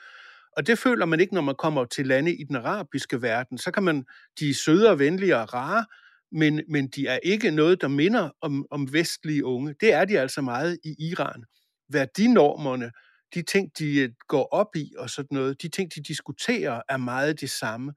Og 0.58 0.67
det 0.67 0.80
føler 0.80 1.06
man 1.06 1.19
ikke, 1.19 1.34
når 1.34 1.41
man 1.41 1.56
kommer 1.56 1.86
til 1.86 2.08
lande 2.08 2.36
i 2.36 2.43
den 2.43 2.56
arabiske 2.56 3.21
verden. 3.21 3.58
Så 3.58 3.71
kan 3.71 3.84
man, 3.84 4.06
de 4.39 4.49
er 4.49 4.53
søde 4.53 4.89
og 4.89 4.99
venlige 4.99 5.38
og 5.38 5.53
rare, 5.53 5.86
men, 6.32 6.62
men 6.69 6.88
de 6.88 7.08
er 7.08 7.19
ikke 7.23 7.51
noget, 7.51 7.82
der 7.82 7.88
minder 7.88 8.30
om, 8.41 8.65
om 8.71 8.93
vestlige 8.93 9.45
unge. 9.45 9.75
Det 9.82 9.93
er 9.93 10.06
de 10.06 10.19
altså 10.19 10.41
meget 10.41 10.77
i 10.84 10.95
Iran. 10.99 11.43
Værdinormerne, 11.89 12.91
de 13.34 13.41
ting, 13.41 13.71
de 13.80 14.00
øh, 14.00 14.10
går 14.28 14.47
op 14.52 14.76
i 14.76 14.93
og 14.97 15.10
sådan 15.10 15.36
noget, 15.38 15.62
de 15.62 15.69
ting, 15.69 15.95
de 15.95 16.04
diskuterer, 16.04 16.82
er 16.89 16.97
meget 16.97 17.39
de 17.39 17.47
samme. 17.47 17.93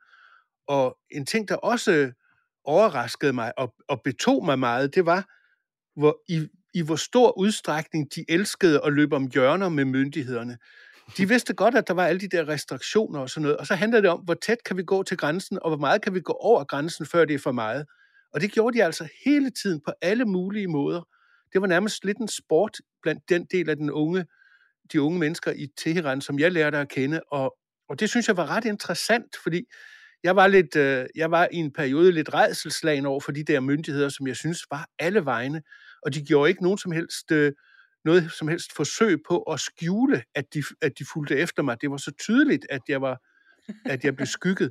Og 0.69 0.99
en 1.11 1.27
ting, 1.27 1.49
der 1.49 1.57
også 1.57 1.93
øh, 1.93 2.13
overraskede 2.65 3.33
mig 3.33 3.59
og, 3.59 3.75
og 3.89 4.01
betog 4.05 4.45
mig 4.45 4.59
meget, 4.59 4.95
det 4.95 5.07
var, 5.07 5.29
hvor 6.01 6.23
i, 6.29 6.49
i 6.75 6.83
hvor 6.83 6.97
stor 6.97 7.39
udstrækning 7.39 8.15
de 8.15 8.25
elskede 8.29 8.81
at 8.85 8.93
løbe 8.93 9.17
om 9.17 9.31
hjørner 9.33 9.69
med 9.69 9.85
myndighederne. 9.85 10.59
De 11.17 11.29
vidste 11.29 11.55
godt, 11.55 11.75
at 11.75 11.89
der 11.89 11.95
var 11.95 12.07
alle 12.07 12.21
de 12.21 12.29
der 12.29 12.49
restriktioner 12.49 13.21
og 13.21 13.31
sådan 13.31 13.43
noget, 13.43 13.57
og 13.57 13.67
så 13.67 13.75
handler 13.75 14.01
det 14.01 14.11
om, 14.11 14.21
hvor 14.21 14.35
tæt 14.35 14.65
kan 14.65 14.77
vi 14.77 14.83
gå 14.83 15.03
til 15.03 15.17
grænsen, 15.17 15.59
og 15.63 15.71
hvor 15.71 15.79
meget 15.79 16.03
kan 16.03 16.15
vi 16.15 16.21
gå 16.21 16.33
over 16.33 16.65
grænsen, 16.65 17.07
før 17.07 17.25
det 17.25 17.35
er 17.35 17.39
for 17.39 17.53
meget. 17.53 17.87
Og 18.33 18.41
det 18.41 18.53
gjorde 18.53 18.79
de 18.79 18.85
altså 18.85 19.09
hele 19.25 19.51
tiden 19.51 19.81
på 19.81 19.93
alle 20.03 20.25
mulige 20.25 20.67
måder. 20.67 21.03
Det 21.53 21.61
var 21.61 21.67
nærmest 21.67 22.05
lidt 22.05 22.19
en 22.19 22.29
sport 22.29 22.77
blandt 23.03 23.29
den 23.29 23.45
del 23.45 23.71
af 23.71 23.77
den 23.77 23.91
unge, 23.91 24.27
de 24.93 25.03
unge 25.03 25.19
mennesker 25.19 25.53
i 25.53 25.67
Teheran, 25.77 26.21
som 26.21 26.39
jeg 26.39 26.53
lærte 26.53 26.79
at 26.79 26.89
kende, 26.89 27.21
og, 27.33 27.57
og 27.89 28.01
det 28.01 28.11
synes 28.11 28.29
jeg 28.29 28.37
var 28.37 28.47
ret 28.47 28.65
interessant, 28.65 29.37
fordi 29.43 29.65
jeg 30.23 30.37
var, 30.37 30.47
lidt, 30.47 30.77
øh, 30.77 31.07
jeg 31.15 31.31
var 31.31 31.49
i 31.53 31.57
en 31.57 31.73
periode 31.73 32.13
lidt 32.13 32.35
redselslagen 32.35 33.07
over 33.07 33.21
for 33.21 33.33
de 33.33 33.45
der 33.45 33.61
myndigheder, 33.61 34.09
som 34.09 34.27
jeg 34.27 34.37
synes 34.37 34.59
var 34.71 34.87
alle 34.99 35.25
vegne, 35.25 35.63
og 36.03 36.15
de 36.15 36.25
gjorde 36.25 36.51
ikke 36.51 36.63
nogen 36.63 36.79
som 36.79 36.93
helst, 36.93 37.33
øh, 37.33 37.53
noget 38.05 38.33
som 38.33 38.49
helst 38.49 38.77
forsøg 38.77 39.19
på 39.29 39.43
at 39.43 39.61
skjule, 39.61 40.23
at 40.35 40.55
de, 40.55 40.63
at 40.83 40.93
de 40.99 41.05
fulgte 41.13 41.37
efter 41.37 41.63
mig. 41.63 41.81
Det 41.81 41.91
var 41.91 41.97
så 41.97 42.13
tydeligt, 42.21 42.67
at 42.71 42.81
jeg, 42.89 43.01
var, 43.01 43.21
at 43.85 44.05
jeg 44.05 44.17
blev 44.17 44.27
skygget. 44.27 44.71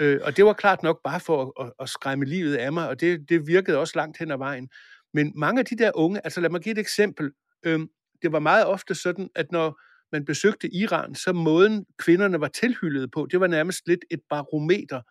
Øh, 0.00 0.20
og 0.22 0.36
det 0.36 0.44
var 0.44 0.52
klart 0.52 0.82
nok 0.82 1.00
bare 1.04 1.20
for 1.20 1.42
at, 1.42 1.66
at, 1.66 1.72
at 1.80 1.88
skræmme 1.88 2.24
livet 2.24 2.56
af 2.56 2.72
mig, 2.72 2.88
og 2.88 3.00
det, 3.00 3.28
det 3.28 3.46
virkede 3.46 3.78
også 3.78 3.92
langt 3.96 4.18
hen 4.18 4.30
ad 4.30 4.38
vejen. 4.38 4.68
Men 5.14 5.32
mange 5.36 5.58
af 5.58 5.64
de 5.64 5.76
der 5.76 5.90
unge, 5.94 6.20
altså 6.24 6.40
lad 6.40 6.50
mig 6.50 6.60
give 6.60 6.72
et 6.72 6.78
eksempel. 6.78 7.30
Øh, 7.66 7.80
det 8.22 8.32
var 8.32 8.38
meget 8.38 8.66
ofte 8.66 8.94
sådan, 8.94 9.28
at 9.34 9.52
når 9.52 9.80
man 10.12 10.24
besøgte 10.24 10.74
Iran, 10.74 11.14
så 11.14 11.32
måden 11.32 11.86
kvinderne 11.98 12.40
var 12.40 12.48
tilhyllet 12.48 13.10
på, 13.10 13.26
det 13.30 13.40
var 13.40 13.46
nærmest 13.46 13.86
lidt 13.86 14.04
et 14.10 14.20
barometer 14.30 15.02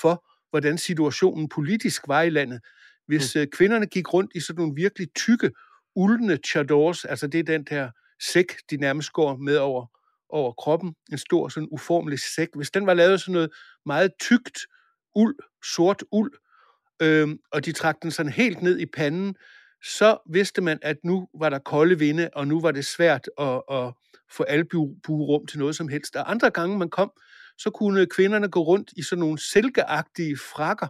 for, 0.00 0.26
hvordan 0.50 0.78
situationen 0.78 1.48
politisk 1.48 2.02
var 2.08 2.22
i 2.22 2.30
landet. 2.30 2.60
Hvis 3.06 3.34
mm. 3.34 3.40
Øh, 3.40 3.46
kvinderne 3.46 3.86
gik 3.86 4.14
rundt 4.14 4.30
i 4.34 4.40
sådan 4.40 4.60
nogle 4.60 4.74
virkelig 4.74 5.08
tykke, 5.14 5.50
uldne 5.96 6.38
chadors, 6.46 7.04
altså 7.04 7.26
det 7.26 7.38
er 7.38 7.44
den 7.44 7.64
der 7.64 7.90
sæk, 8.22 8.46
de 8.70 8.76
nærmest 8.76 9.12
går 9.12 9.36
med 9.36 9.56
over, 9.56 9.86
over 10.28 10.52
kroppen, 10.52 10.94
en 11.12 11.18
stor 11.18 11.48
sådan 11.48 11.68
uformelig 11.70 12.18
sæk, 12.18 12.48
hvis 12.56 12.70
den 12.70 12.86
var 12.86 12.94
lavet 12.94 13.20
sådan 13.20 13.32
noget 13.32 13.50
meget 13.86 14.10
tykt 14.20 14.58
uld, 15.14 15.36
sort 15.74 16.04
uld, 16.12 16.32
øh, 17.02 17.28
og 17.52 17.64
de 17.64 17.72
trak 17.72 18.02
den 18.02 18.10
sådan 18.10 18.32
helt 18.32 18.62
ned 18.62 18.78
i 18.78 18.86
panden, 18.86 19.34
så 19.84 20.18
vidste 20.30 20.62
man, 20.62 20.78
at 20.82 20.96
nu 21.04 21.28
var 21.40 21.50
der 21.50 21.58
kolde 21.58 21.98
vinde, 21.98 22.30
og 22.34 22.48
nu 22.48 22.60
var 22.60 22.70
det 22.70 22.84
svært 22.84 23.28
at, 23.38 23.62
at 23.70 23.92
få 24.32 24.42
albuerum 24.42 25.46
til 25.46 25.58
noget 25.58 25.76
som 25.76 25.88
helst. 25.88 26.16
Og 26.16 26.30
andre 26.30 26.50
gange 26.50 26.78
man 26.78 26.90
kom, 26.90 27.12
så 27.58 27.70
kunne 27.70 28.06
kvinderne 28.06 28.48
gå 28.48 28.62
rundt 28.62 28.90
i 28.96 29.02
sådan 29.02 29.20
nogle 29.20 29.38
silkeagtige 29.38 30.36
frakker 30.36 30.88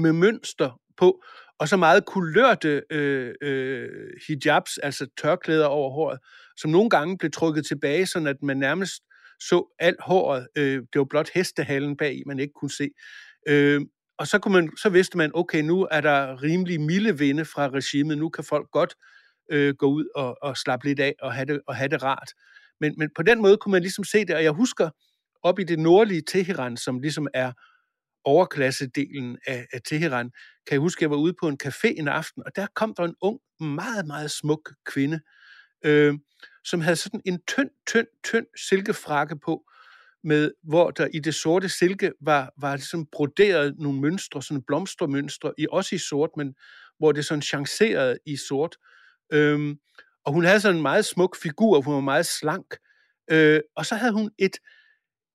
med 0.00 0.12
mønster 0.12 0.80
på, 0.96 1.22
og 1.58 1.68
så 1.68 1.76
meget 1.76 2.04
kulørte 2.04 2.82
øh, 2.90 3.34
øh, 3.42 3.88
hijabs, 4.28 4.78
altså 4.78 5.06
tørklæder 5.22 5.66
over 5.66 5.90
håret, 5.90 6.18
som 6.56 6.70
nogle 6.70 6.90
gange 6.90 7.18
blev 7.18 7.30
trukket 7.30 7.66
tilbage, 7.66 8.06
sådan 8.06 8.28
at 8.28 8.42
man 8.42 8.56
nærmest 8.56 9.02
så 9.40 9.74
alt 9.78 10.00
håret. 10.00 10.48
Øh, 10.56 10.82
det 10.92 10.98
var 10.98 11.04
blot 11.04 11.30
hestehalen 11.34 11.96
bag, 11.96 12.22
man 12.26 12.38
ikke 12.38 12.52
kunne 12.52 12.70
se. 12.70 12.88
Øh, 13.48 13.80
og 14.18 14.26
så, 14.26 14.38
kunne 14.38 14.52
man, 14.52 14.76
så 14.76 14.88
vidste 14.88 15.18
man, 15.18 15.30
okay, 15.34 15.62
nu 15.62 15.88
er 15.90 16.00
der 16.00 16.42
rimelig 16.42 16.80
milde 16.80 17.18
vinde 17.18 17.44
fra 17.44 17.68
regimet, 17.68 18.18
nu 18.18 18.28
kan 18.28 18.44
folk 18.44 18.70
godt 18.70 18.94
øh, 19.50 19.74
gå 19.74 19.86
ud 19.86 20.04
og, 20.14 20.36
og 20.42 20.56
slappe 20.56 20.86
lidt 20.86 21.00
af 21.00 21.14
og 21.22 21.34
have 21.34 21.46
det, 21.46 21.60
og 21.66 21.76
have 21.76 21.88
det 21.88 22.02
rart. 22.02 22.30
Men, 22.80 22.94
men 22.98 23.10
på 23.16 23.22
den 23.22 23.42
måde 23.42 23.56
kunne 23.56 23.72
man 23.72 23.82
ligesom 23.82 24.04
se 24.04 24.24
det, 24.24 24.36
og 24.36 24.44
jeg 24.44 24.52
husker 24.52 24.90
op 25.42 25.58
i 25.58 25.64
det 25.64 25.78
nordlige 25.78 26.22
Teheran, 26.26 26.76
som 26.76 27.00
ligesom 27.00 27.28
er 27.34 27.52
overklassedelen 28.24 29.38
af, 29.46 29.66
af 29.72 29.80
Teheran, 29.88 30.30
kan 30.66 30.72
jeg 30.72 30.80
huske, 30.80 30.98
at 30.98 31.02
jeg 31.02 31.10
var 31.10 31.16
ude 31.16 31.34
på 31.40 31.48
en 31.48 31.58
café 31.64 31.88
en 31.98 32.08
aften, 32.08 32.42
og 32.46 32.56
der 32.56 32.66
kom 32.74 32.94
der 32.94 33.04
en 33.04 33.14
ung, 33.20 33.38
meget, 33.60 34.06
meget 34.06 34.30
smuk 34.30 34.72
kvinde, 34.86 35.20
øh, 35.84 36.14
som 36.64 36.80
havde 36.80 36.96
sådan 36.96 37.20
en 37.24 37.40
tynd, 37.48 37.70
tynd, 37.86 38.06
tynd 38.24 38.46
silkefrakke 38.68 39.36
på, 39.38 39.64
med, 40.26 40.50
hvor 40.64 40.90
der 40.90 41.08
i 41.14 41.18
det 41.18 41.34
sorte 41.34 41.68
silke 41.68 42.12
var, 42.20 42.52
var 42.60 42.76
ligesom 42.76 43.06
broderet 43.12 43.78
nogle 43.78 44.00
mønstre, 44.00 44.42
sådan 44.42 44.62
blomstermønstre, 44.62 45.52
i, 45.58 45.66
også 45.70 45.94
i 45.94 45.98
sort, 45.98 46.30
men 46.36 46.54
hvor 46.98 47.12
det 47.12 47.24
sådan 47.24 47.42
chancerede 47.42 48.18
i 48.26 48.36
sort. 48.36 48.76
Øhm, 49.32 49.78
og 50.24 50.32
hun 50.32 50.44
havde 50.44 50.60
sådan 50.60 50.76
en 50.76 50.82
meget 50.82 51.04
smuk 51.04 51.36
figur, 51.36 51.80
hun 51.80 51.94
var 51.94 52.00
meget 52.00 52.26
slank. 52.26 52.76
Øh, 53.30 53.60
og 53.76 53.86
så 53.86 53.94
havde 53.94 54.12
hun 54.12 54.30
et, 54.38 54.56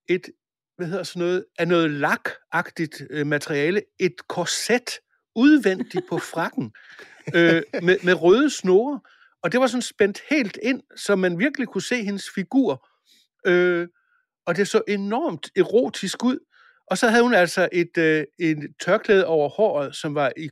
et 0.10 0.30
hvad 0.78 0.88
hedder 0.88 1.04
sådan 1.04 1.20
noget, 1.20 1.46
af 1.60 1.68
noget 1.68 1.92
lakagtigt 1.92 3.02
øh, 3.10 3.28
materiale, 3.28 3.82
et 4.00 4.28
korset 4.28 4.90
udvendigt 5.36 6.06
på 6.10 6.18
frakken, 6.18 6.74
øh, 7.36 7.64
med, 7.84 7.98
med 8.04 8.14
røde 8.14 8.50
snore, 8.50 9.00
og 9.44 9.52
det 9.52 9.60
var 9.60 9.68
sådan 9.68 9.82
spændt 9.82 10.22
helt 10.30 10.58
ind, 10.64 10.82
så 10.96 11.16
man 11.16 11.40
virkelig 11.40 11.68
kunne 11.68 11.82
se 11.82 12.04
hendes 12.04 12.26
figur. 12.36 12.88
Øh, 13.46 13.88
og 14.46 14.56
det 14.56 14.68
så 14.68 14.82
enormt 14.88 15.50
erotisk 15.56 16.24
ud. 16.24 16.40
Og 16.88 16.98
så 16.98 17.08
havde 17.10 17.24
hun 17.24 17.34
altså 17.34 17.70
et, 17.72 17.98
øh, 17.98 18.24
en 18.40 18.74
tørklæde 18.86 19.26
over 19.26 19.50
håret, 19.50 19.96
som 19.96 20.16
var, 20.16 20.32
i, 20.38 20.50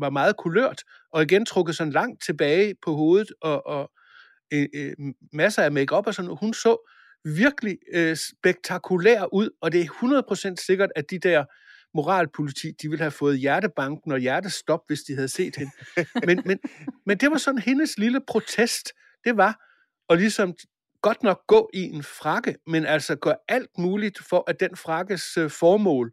var 0.00 0.10
meget 0.10 0.36
kulørt, 0.36 0.82
og 1.12 1.22
igen 1.22 1.46
trukket 1.46 1.76
sådan 1.76 1.92
langt 1.92 2.22
tilbage 2.22 2.74
på 2.84 2.92
hovedet, 2.92 3.32
og, 3.40 3.66
og 3.66 3.90
øh, 4.52 4.66
øh, 4.74 4.92
masser 5.32 5.62
af 5.62 5.72
makeup 5.72 6.06
og 6.06 6.14
sådan 6.14 6.36
Hun 6.40 6.54
så 6.54 6.90
virkelig 7.24 7.78
øh, 7.92 8.16
spektakulær 8.16 9.34
ud, 9.34 9.50
og 9.60 9.72
det 9.72 9.80
er 9.80 10.54
100% 10.58 10.64
sikkert, 10.66 10.90
at 10.96 11.10
de 11.10 11.18
der 11.18 11.44
moralpoliti, 11.94 12.70
de 12.82 12.88
ville 12.88 13.02
have 13.02 13.10
fået 13.10 13.38
hjertebanken 13.38 14.12
og 14.12 14.18
hjertestop, 14.18 14.80
hvis 14.86 15.00
de 15.00 15.14
havde 15.14 15.28
set 15.28 15.56
hende. 15.56 15.72
Men, 16.26 16.42
men, 16.46 16.58
men 17.06 17.18
det 17.18 17.30
var 17.30 17.38
sådan 17.38 17.58
hendes 17.58 17.98
lille 17.98 18.20
protest. 18.28 18.92
Det 19.24 19.36
var 19.36 19.60
at 20.08 20.18
ligesom 20.18 20.54
godt 21.02 21.22
nok 21.22 21.46
gå 21.46 21.70
i 21.74 21.82
en 21.82 22.02
frakke, 22.02 22.56
men 22.66 22.86
altså 22.86 23.16
gøre 23.16 23.36
alt 23.48 23.70
muligt 23.78 24.18
for, 24.28 24.44
at 24.46 24.60
den 24.60 24.76
frakkes 24.76 25.36
øh, 25.36 25.50
formål 25.50 26.12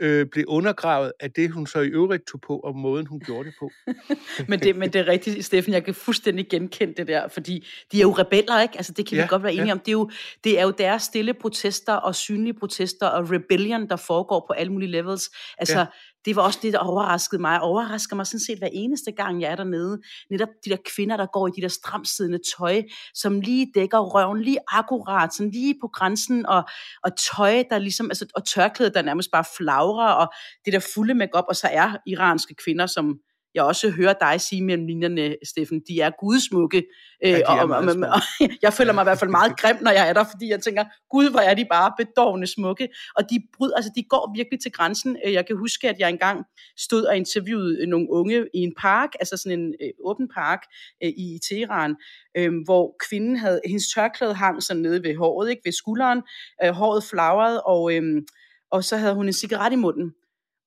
øh, 0.00 0.26
blev 0.26 0.44
undergravet 0.48 1.12
af 1.20 1.30
det, 1.30 1.50
hun 1.50 1.66
så 1.66 1.80
i 1.80 1.88
øvrigt 1.88 2.26
tog 2.26 2.40
på, 2.40 2.56
og 2.58 2.76
måden, 2.76 3.06
hun 3.06 3.20
gjorde 3.20 3.44
det 3.44 3.54
på. 3.58 3.70
men, 4.48 4.60
det, 4.60 4.76
men 4.76 4.92
det 4.92 5.00
er 5.00 5.08
rigtigt, 5.08 5.44
Steffen, 5.44 5.72
jeg 5.72 5.84
kan 5.84 5.94
fuldstændig 5.94 6.48
genkende 6.48 6.94
det 6.94 7.06
der, 7.06 7.28
fordi 7.28 7.66
de 7.92 7.98
er 7.98 8.02
jo 8.02 8.12
rebeller, 8.12 8.60
ikke? 8.60 8.76
Altså, 8.76 8.92
det 8.92 9.06
kan 9.06 9.16
ja, 9.16 9.22
vi 9.22 9.28
godt 9.28 9.42
være 9.42 9.52
enige 9.52 9.66
ja. 9.66 9.72
om. 9.72 9.78
Det 9.78 9.88
er, 9.88 9.92
jo, 9.92 10.10
det 10.44 10.58
er 10.58 10.62
jo 10.62 10.70
deres 10.70 11.02
stille 11.02 11.34
protester 11.34 11.92
og 11.92 12.14
synlige 12.14 12.54
protester 12.54 13.06
og 13.06 13.30
rebellion, 13.30 13.88
der 13.88 13.96
foregår 13.96 14.44
på 14.48 14.52
alle 14.52 14.72
mulige 14.72 14.90
levels. 14.90 15.30
Altså, 15.58 15.78
ja 15.78 15.86
det 16.24 16.36
var 16.36 16.42
også 16.42 16.58
det, 16.62 16.72
der 16.72 16.78
overraskede 16.78 17.40
mig. 17.40 17.60
Overrasker 17.60 18.16
mig 18.16 18.26
sådan 18.26 18.40
set 18.40 18.58
hver 18.58 18.68
eneste 18.72 19.12
gang, 19.12 19.40
jeg 19.40 19.52
er 19.52 19.56
dernede. 19.56 20.00
Netop 20.30 20.48
de 20.64 20.70
der 20.70 20.76
kvinder, 20.94 21.16
der 21.16 21.26
går 21.26 21.48
i 21.48 21.50
de 21.56 21.62
der 21.62 21.68
stramsiddende 21.68 22.38
tøj, 22.58 22.82
som 23.14 23.40
lige 23.40 23.72
dækker 23.74 23.98
røven 23.98 24.42
lige 24.42 24.58
akkurat, 24.72 25.34
sådan 25.34 25.50
lige 25.50 25.74
på 25.80 25.88
grænsen, 25.88 26.46
og, 26.46 26.62
og 27.04 27.10
tøj, 27.36 27.64
der 27.70 27.78
ligesom, 27.78 28.10
altså, 28.10 28.26
og 28.34 28.46
tørklæde, 28.46 28.90
der 28.90 29.02
nærmest 29.02 29.30
bare 29.30 29.44
flagrer, 29.56 30.12
og 30.12 30.32
det 30.64 30.72
der 30.72 30.90
fulde 30.94 31.14
makeup, 31.14 31.44
og 31.48 31.56
så 31.56 31.68
er 31.72 31.96
iranske 32.06 32.54
kvinder, 32.54 32.86
som 32.86 33.18
jeg 33.58 33.66
også 33.66 33.90
hører 33.90 34.14
dig 34.20 34.40
sige 34.40 34.64
mellem 34.64 34.86
linjerne, 34.86 35.36
Steffen, 35.44 35.80
de 35.88 36.00
er 36.00 36.10
gudsmukke. 36.20 36.82
Ja, 37.22 37.28
de 37.28 37.42
er 37.42 37.46
og, 37.46 37.58
og, 37.58 37.84
og, 37.84 38.08
og, 38.14 38.20
jeg 38.64 38.72
føler 38.72 38.92
mig 38.92 39.02
i 39.02 39.08
hvert 39.08 39.18
fald 39.18 39.30
meget 39.30 39.56
grim, 39.60 39.76
når 39.80 39.90
jeg 39.90 40.08
er 40.08 40.12
der, 40.12 40.24
fordi 40.30 40.50
jeg 40.50 40.60
tænker, 40.60 40.84
gud, 41.10 41.30
hvor 41.30 41.40
er 41.40 41.54
de 41.54 41.66
bare 41.70 41.92
bedårende 41.98 42.46
smukke. 42.46 42.88
Og 43.16 43.22
de, 43.30 43.36
bryd, 43.56 43.70
altså, 43.76 43.90
de 43.96 44.02
går 44.02 44.32
virkelig 44.36 44.60
til 44.60 44.72
grænsen. 44.72 45.16
Øh, 45.26 45.32
jeg 45.32 45.46
kan 45.46 45.56
huske, 45.56 45.88
at 45.88 45.98
jeg 45.98 46.08
engang 46.08 46.44
stod 46.78 47.02
og 47.04 47.16
interviewede 47.16 47.86
nogle 47.86 48.06
unge 48.10 48.46
i 48.54 48.58
en 48.58 48.74
park, 48.78 49.10
altså 49.20 49.36
sådan 49.36 49.58
en 49.58 49.74
øh, 49.82 49.90
åben 50.04 50.28
park 50.34 50.60
øh, 51.04 51.10
i 51.10 51.38
Teheran, 51.48 51.96
øh, 52.36 52.52
hvor 52.64 52.96
kvinden 53.08 53.36
havde, 53.36 53.60
hendes 53.66 53.88
tørklæde 53.94 54.34
hang 54.34 54.62
sådan 54.62 54.82
nede 54.82 55.02
ved 55.02 55.16
håret, 55.16 55.50
ikke, 55.50 55.62
ved 55.64 55.72
skulderen, 55.72 56.22
øh, 56.64 56.70
håret 56.70 57.04
flagrede, 57.04 57.62
og, 57.62 57.94
øh, 57.94 58.22
og 58.70 58.84
så 58.84 58.96
havde 58.96 59.14
hun 59.14 59.26
en 59.26 59.32
cigaret 59.32 59.72
i 59.72 59.76
munden. 59.76 60.12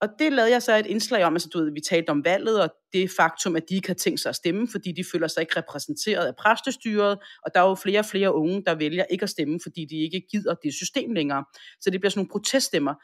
Og 0.02 0.08
det 0.18 0.32
lavede 0.32 0.52
jeg 0.52 0.62
så 0.62 0.76
et 0.76 0.86
indslag 0.86 1.24
om, 1.24 1.34
altså 1.34 1.48
du 1.48 1.58
ved, 1.58 1.72
vi 1.72 1.80
talte 1.80 2.10
om 2.10 2.24
valget, 2.24 2.62
og 2.62 2.70
det 2.92 3.10
faktum, 3.10 3.56
at 3.56 3.62
de 3.68 3.74
ikke 3.74 3.88
har 3.88 3.94
tænkt 3.94 4.20
sig 4.20 4.28
at 4.28 4.36
stemme, 4.36 4.68
fordi 4.68 4.92
de 4.92 5.04
føler 5.12 5.28
sig 5.28 5.40
ikke 5.40 5.56
repræsenteret 5.56 6.26
af 6.26 6.36
præstestyret, 6.36 7.18
og 7.46 7.54
der 7.54 7.60
er 7.60 7.68
jo 7.68 7.74
flere 7.74 7.98
og 7.98 8.04
flere 8.04 8.34
unge, 8.34 8.62
der 8.66 8.74
vælger 8.74 9.04
ikke 9.10 9.22
at 9.22 9.30
stemme, 9.30 9.58
fordi 9.62 9.84
de 9.90 9.96
ikke 9.96 10.22
gider 10.30 10.54
det 10.54 10.74
system 10.74 11.12
længere. 11.12 11.44
Så 11.80 11.90
det 11.90 12.00
bliver 12.00 12.10
sådan 12.10 12.18
nogle 12.18 12.30
proteststemmer. 12.30 12.94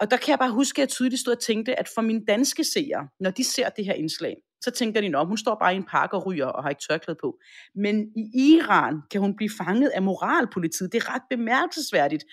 Og 0.00 0.10
der 0.10 0.16
kan 0.16 0.30
jeg 0.30 0.38
bare 0.38 0.50
huske, 0.50 0.78
at 0.78 0.80
jeg 0.80 0.88
tydeligt 0.88 1.20
stod 1.20 1.36
og 1.36 1.42
tænkte, 1.42 1.78
at 1.78 1.88
for 1.94 2.02
mine 2.02 2.22
danske 2.28 2.64
seere, 2.64 3.08
når 3.20 3.30
de 3.30 3.44
ser 3.44 3.68
det 3.68 3.84
her 3.84 3.92
indslag, 3.92 4.34
så 4.64 4.70
tænker 4.70 5.00
de, 5.00 5.18
at 5.18 5.26
hun 5.26 5.36
står 5.36 5.56
bare 5.60 5.74
i 5.74 5.76
en 5.76 5.84
park 5.84 6.12
og 6.12 6.26
ryger 6.26 6.46
og 6.46 6.62
har 6.62 6.70
ikke 6.70 6.82
tørklæde 6.88 7.18
på. 7.20 7.38
Men 7.74 8.06
i 8.16 8.54
Iran 8.54 9.00
kan 9.10 9.20
hun 9.20 9.36
blive 9.36 9.50
fanget 9.58 9.88
af 9.88 10.02
moralpolitiet. 10.02 10.92
Det 10.92 11.02
er 11.02 11.14
ret 11.14 11.22
bemærkelsesværdigt. 11.30 12.24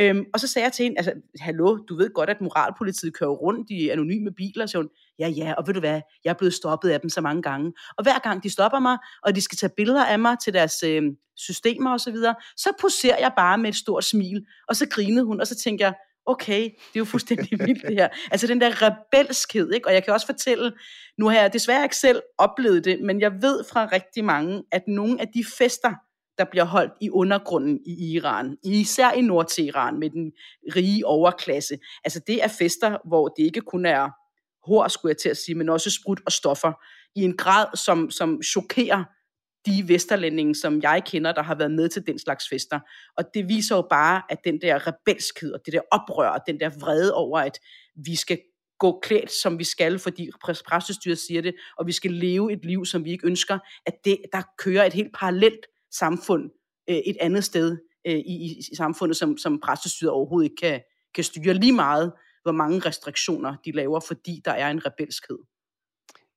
Øhm, 0.00 0.24
og 0.34 0.40
så 0.40 0.46
sagde 0.46 0.64
jeg 0.64 0.72
til 0.72 0.82
hende, 0.82 0.98
altså, 0.98 1.12
hallo, 1.40 1.76
du 1.76 1.96
ved 1.96 2.10
godt, 2.14 2.30
at 2.30 2.40
moralpolitiet 2.40 3.14
kører 3.14 3.30
rundt 3.30 3.70
i 3.70 3.88
anonyme 3.88 4.30
biler, 4.32 4.66
så 4.66 4.78
hun, 4.78 4.88
ja, 5.18 5.28
ja, 5.28 5.54
og 5.58 5.66
ved 5.66 5.74
du 5.74 5.80
hvad, 5.80 6.00
jeg 6.24 6.30
er 6.30 6.34
blevet 6.34 6.54
stoppet 6.54 6.90
af 6.90 7.00
dem 7.00 7.10
så 7.10 7.20
mange 7.20 7.42
gange. 7.42 7.72
Og 7.98 8.02
hver 8.02 8.18
gang 8.18 8.42
de 8.42 8.50
stopper 8.50 8.78
mig, 8.78 8.98
og 9.22 9.36
de 9.36 9.40
skal 9.40 9.58
tage 9.58 9.72
billeder 9.76 10.04
af 10.04 10.18
mig 10.18 10.36
til 10.38 10.52
deres 10.52 10.82
øh, 10.82 11.02
systemer 11.36 11.94
osv., 11.94 11.98
så, 11.98 12.10
videre, 12.10 12.34
så 12.56 12.70
poserer 12.80 13.18
jeg 13.18 13.32
bare 13.36 13.58
med 13.58 13.68
et 13.68 13.76
stort 13.76 14.04
smil, 14.04 14.46
og 14.68 14.76
så 14.76 14.88
grinede 14.88 15.24
hun, 15.24 15.40
og 15.40 15.46
så 15.46 15.56
tænker 15.56 15.84
jeg, 15.84 15.94
okay, 16.30 16.62
det 16.62 16.94
er 16.94 16.98
jo 16.98 17.04
fuldstændig 17.04 17.58
vildt 17.66 17.82
det 17.88 17.94
her. 17.94 18.08
Altså 18.30 18.46
den 18.46 18.60
der 18.60 18.82
rebelskhed, 18.82 19.72
ikke? 19.72 19.88
Og 19.88 19.94
jeg 19.94 20.04
kan 20.04 20.14
også 20.14 20.26
fortælle, 20.26 20.72
nu 21.18 21.28
har 21.28 21.40
jeg 21.40 21.52
desværre 21.52 21.82
ikke 21.82 21.96
selv 21.96 22.22
oplevet 22.38 22.84
det, 22.84 23.00
men 23.00 23.20
jeg 23.20 23.32
ved 23.32 23.64
fra 23.72 23.88
rigtig 23.92 24.24
mange, 24.24 24.62
at 24.72 24.82
nogle 24.88 25.20
af 25.20 25.28
de 25.28 25.44
fester, 25.58 25.94
der 26.38 26.44
bliver 26.50 26.64
holdt 26.64 26.92
i 27.00 27.10
undergrunden 27.10 27.80
i 27.86 28.12
Iran, 28.12 28.56
især 28.64 29.10
i 29.10 29.20
Nord-Iran 29.20 29.98
med 29.98 30.10
den 30.10 30.32
rige 30.76 31.06
overklasse, 31.06 31.78
altså 32.04 32.20
det 32.26 32.44
er 32.44 32.48
fester, 32.48 33.08
hvor 33.08 33.28
det 33.28 33.42
ikke 33.42 33.60
kun 33.60 33.86
er 33.86 34.10
hår, 34.66 34.88
skulle 34.88 35.10
jeg 35.10 35.18
til 35.18 35.28
at 35.28 35.36
sige, 35.36 35.54
men 35.54 35.68
også 35.68 35.90
sprut 35.90 36.20
og 36.26 36.32
stoffer, 36.32 36.72
i 37.16 37.22
en 37.22 37.36
grad, 37.36 37.66
som, 37.76 38.10
som 38.10 38.42
chokerer 38.42 39.04
de 39.66 39.88
vesterlændinge, 39.88 40.54
som 40.54 40.82
jeg 40.82 41.02
kender, 41.06 41.32
der 41.32 41.42
har 41.42 41.54
været 41.54 41.70
med 41.70 41.88
til 41.88 42.06
den 42.06 42.18
slags 42.18 42.48
fester. 42.48 42.80
Og 43.16 43.24
det 43.34 43.48
viser 43.48 43.76
jo 43.76 43.86
bare, 43.90 44.22
at 44.28 44.38
den 44.44 44.60
der 44.60 44.86
rebelskhed 44.86 45.52
og 45.52 45.60
det 45.64 45.72
der 45.72 45.80
oprør 45.90 46.28
og 46.28 46.40
den 46.46 46.60
der 46.60 46.70
vrede 46.80 47.14
over, 47.14 47.38
at 47.38 47.58
vi 47.96 48.16
skal 48.16 48.38
gå 48.78 49.00
klædt, 49.02 49.30
som 49.42 49.58
vi 49.58 49.64
skal, 49.64 49.98
fordi 49.98 50.30
præstestyret 50.68 51.18
siger 51.18 51.42
det, 51.42 51.54
og 51.78 51.86
vi 51.86 51.92
skal 51.92 52.12
leve 52.12 52.52
et 52.52 52.64
liv, 52.64 52.86
som 52.86 53.04
vi 53.04 53.10
ikke 53.10 53.26
ønsker, 53.26 53.58
at 53.86 53.94
det, 54.04 54.18
der 54.32 54.42
kører 54.58 54.84
et 54.84 54.92
helt 54.92 55.14
parallelt 55.14 55.66
samfund 55.92 56.50
øh, 56.90 56.96
et 56.96 57.16
andet 57.20 57.44
sted 57.44 57.76
øh, 58.06 58.14
i, 58.14 58.58
i 58.58 58.76
samfundet, 58.76 59.16
som, 59.16 59.38
som 59.38 59.60
præstestyret 59.60 60.10
overhovedet 60.10 60.50
ikke 60.50 60.60
kan, 60.60 60.80
kan 61.14 61.24
styre 61.24 61.54
lige 61.54 61.72
meget, 61.72 62.12
hvor 62.42 62.52
mange 62.52 62.78
restriktioner 62.78 63.56
de 63.64 63.72
laver, 63.72 64.00
fordi 64.00 64.40
der 64.44 64.52
er 64.52 64.70
en 64.70 64.86
rebelskhed. 64.86 65.38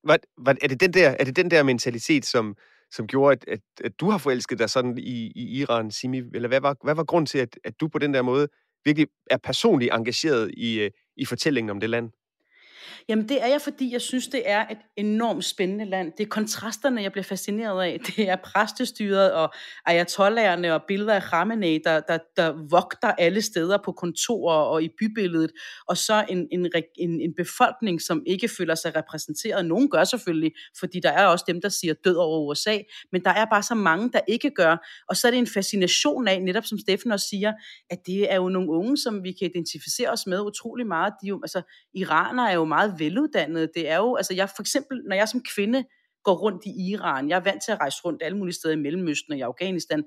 Hvad, 0.04 0.18
hvad, 0.38 0.56
er, 0.62 0.68
det 0.68 0.80
den 0.80 0.94
der, 0.94 1.10
er 1.10 1.24
det 1.24 1.36
den 1.36 1.52
der 1.52 1.64
mentalitet, 1.64 2.26
som, 2.26 2.56
som 2.96 3.08
gjorde, 3.08 3.32
at, 3.32 3.46
at, 3.48 3.86
at 3.86 4.00
du 4.00 4.10
har 4.10 4.18
forelsket 4.18 4.60
dig 4.60 4.70
sådan 4.70 4.98
i, 4.98 5.32
i 5.36 5.60
Iran, 5.60 5.92
Simi? 5.92 6.18
Eller 6.34 6.48
hvad 6.48 6.62
var, 6.62 6.76
hvad 6.84 6.96
var 6.96 7.04
grund 7.04 7.28
til, 7.28 7.38
at, 7.38 7.60
at 7.64 7.74
du 7.80 7.88
på 7.88 8.00
den 8.00 8.14
der 8.14 8.22
måde 8.22 8.48
virkelig 8.86 9.08
er 9.30 9.38
personligt 9.38 9.94
engageret 9.94 10.52
i, 10.58 10.80
øh, 10.80 10.92
i 11.18 11.26
fortællingen 11.26 11.70
om 11.70 11.80
det 11.80 11.90
land? 11.90 12.10
Jamen 13.10 13.30
det 13.30 13.42
er 13.42 13.48
jeg, 13.48 13.62
fordi 13.62 13.94
jeg 13.94 14.02
synes, 14.02 14.28
det 14.28 14.42
er 14.46 14.68
et 14.72 14.78
enormt 14.96 15.46
spændende 15.46 15.86
land. 15.86 16.12
Det 16.18 16.24
er 16.24 16.28
kontrasterne, 16.28 17.02
jeg 17.02 17.12
bliver 17.12 17.24
fascineret 17.24 17.84
af. 17.84 18.00
Det 18.08 18.30
er 18.30 18.36
præstestyret 18.36 19.34
og 19.34 19.54
ayatollaherne 19.86 20.74
og 20.74 20.82
billeder 20.88 21.14
af 21.14 21.22
Khamenei, 21.22 21.80
der, 21.84 22.00
der, 22.00 22.18
der 22.38 22.68
vogter 22.70 23.12
alle 23.12 23.42
steder 23.42 23.78
på 23.86 23.92
kontorer 23.92 24.56
og 24.56 24.84
i 24.84 24.90
bybilledet. 25.00 25.52
Og 25.88 25.98
så 25.98 26.26
en, 26.30 26.48
en, 26.52 26.72
en, 27.00 27.22
en 27.22 27.34
befolkning, 27.38 28.02
som 28.02 28.24
ikke 28.28 28.48
føler 28.48 28.76
sig 28.76 28.96
repræsenteret. 28.96 29.66
Nogen 29.66 29.90
gør 29.90 30.04
selvfølgelig, 30.04 30.52
fordi 30.80 31.00
der 31.00 31.12
er 31.12 31.26
også 31.26 31.46
dem, 31.48 31.62
der 31.62 31.70
siger 31.70 31.94
død 31.94 32.16
over 32.16 32.52
USA. 32.52 32.78
Men 33.12 33.24
der 33.24 33.30
er 33.30 33.46
bare 33.46 33.64
så 33.64 33.76
mange, 33.76 34.10
der 34.14 34.20
ikke 34.28 34.50
gør. 34.50 34.78
Og 35.10 35.18
så 35.18 35.28
er 35.28 35.32
det 35.32 35.38
en 35.38 35.48
fascination 35.48 36.28
af, 36.28 36.42
netop 36.42 36.66
som 36.66 36.80
Steffen 36.80 37.12
også 37.12 37.28
siger, 37.30 37.54
at 37.90 38.00
det 38.06 38.32
er 38.32 38.36
jo 38.36 38.50
nogle 38.50 38.70
unge, 38.70 38.98
som 38.98 39.24
vi 39.24 39.32
kan 39.32 39.50
identificere 39.50 40.10
os 40.10 40.28
med 40.28 40.40
utrolig 40.42 40.88
meget. 40.88 41.14
De 41.22 41.28
jo, 41.28 41.40
altså, 41.44 41.62
iraner 41.94 42.44
er 42.44 42.54
jo 42.54 42.66
meget 42.74 42.96
veluddannede. 43.00 43.68
Det 43.76 43.90
er 43.90 43.98
jo, 43.98 44.16
altså 44.16 44.34
jeg 44.34 44.50
for 44.56 44.64
eksempel, 44.64 45.02
når 45.10 45.16
jeg 45.16 45.30
som 45.30 45.42
kvinde 45.56 45.84
går 46.24 46.34
rundt 46.34 46.66
i 46.66 46.92
Iran, 46.92 47.30
jeg 47.30 47.36
er 47.36 47.44
vant 47.44 47.64
til 47.64 47.72
at 47.72 47.80
rejse 47.80 47.98
rundt 48.06 48.24
alle 48.24 48.38
mulige 48.38 48.56
steder 48.56 48.74
i 48.74 48.78
Mellemøsten 48.78 49.34
og 49.34 49.38
i 49.38 49.42
Afghanistan, 49.42 50.04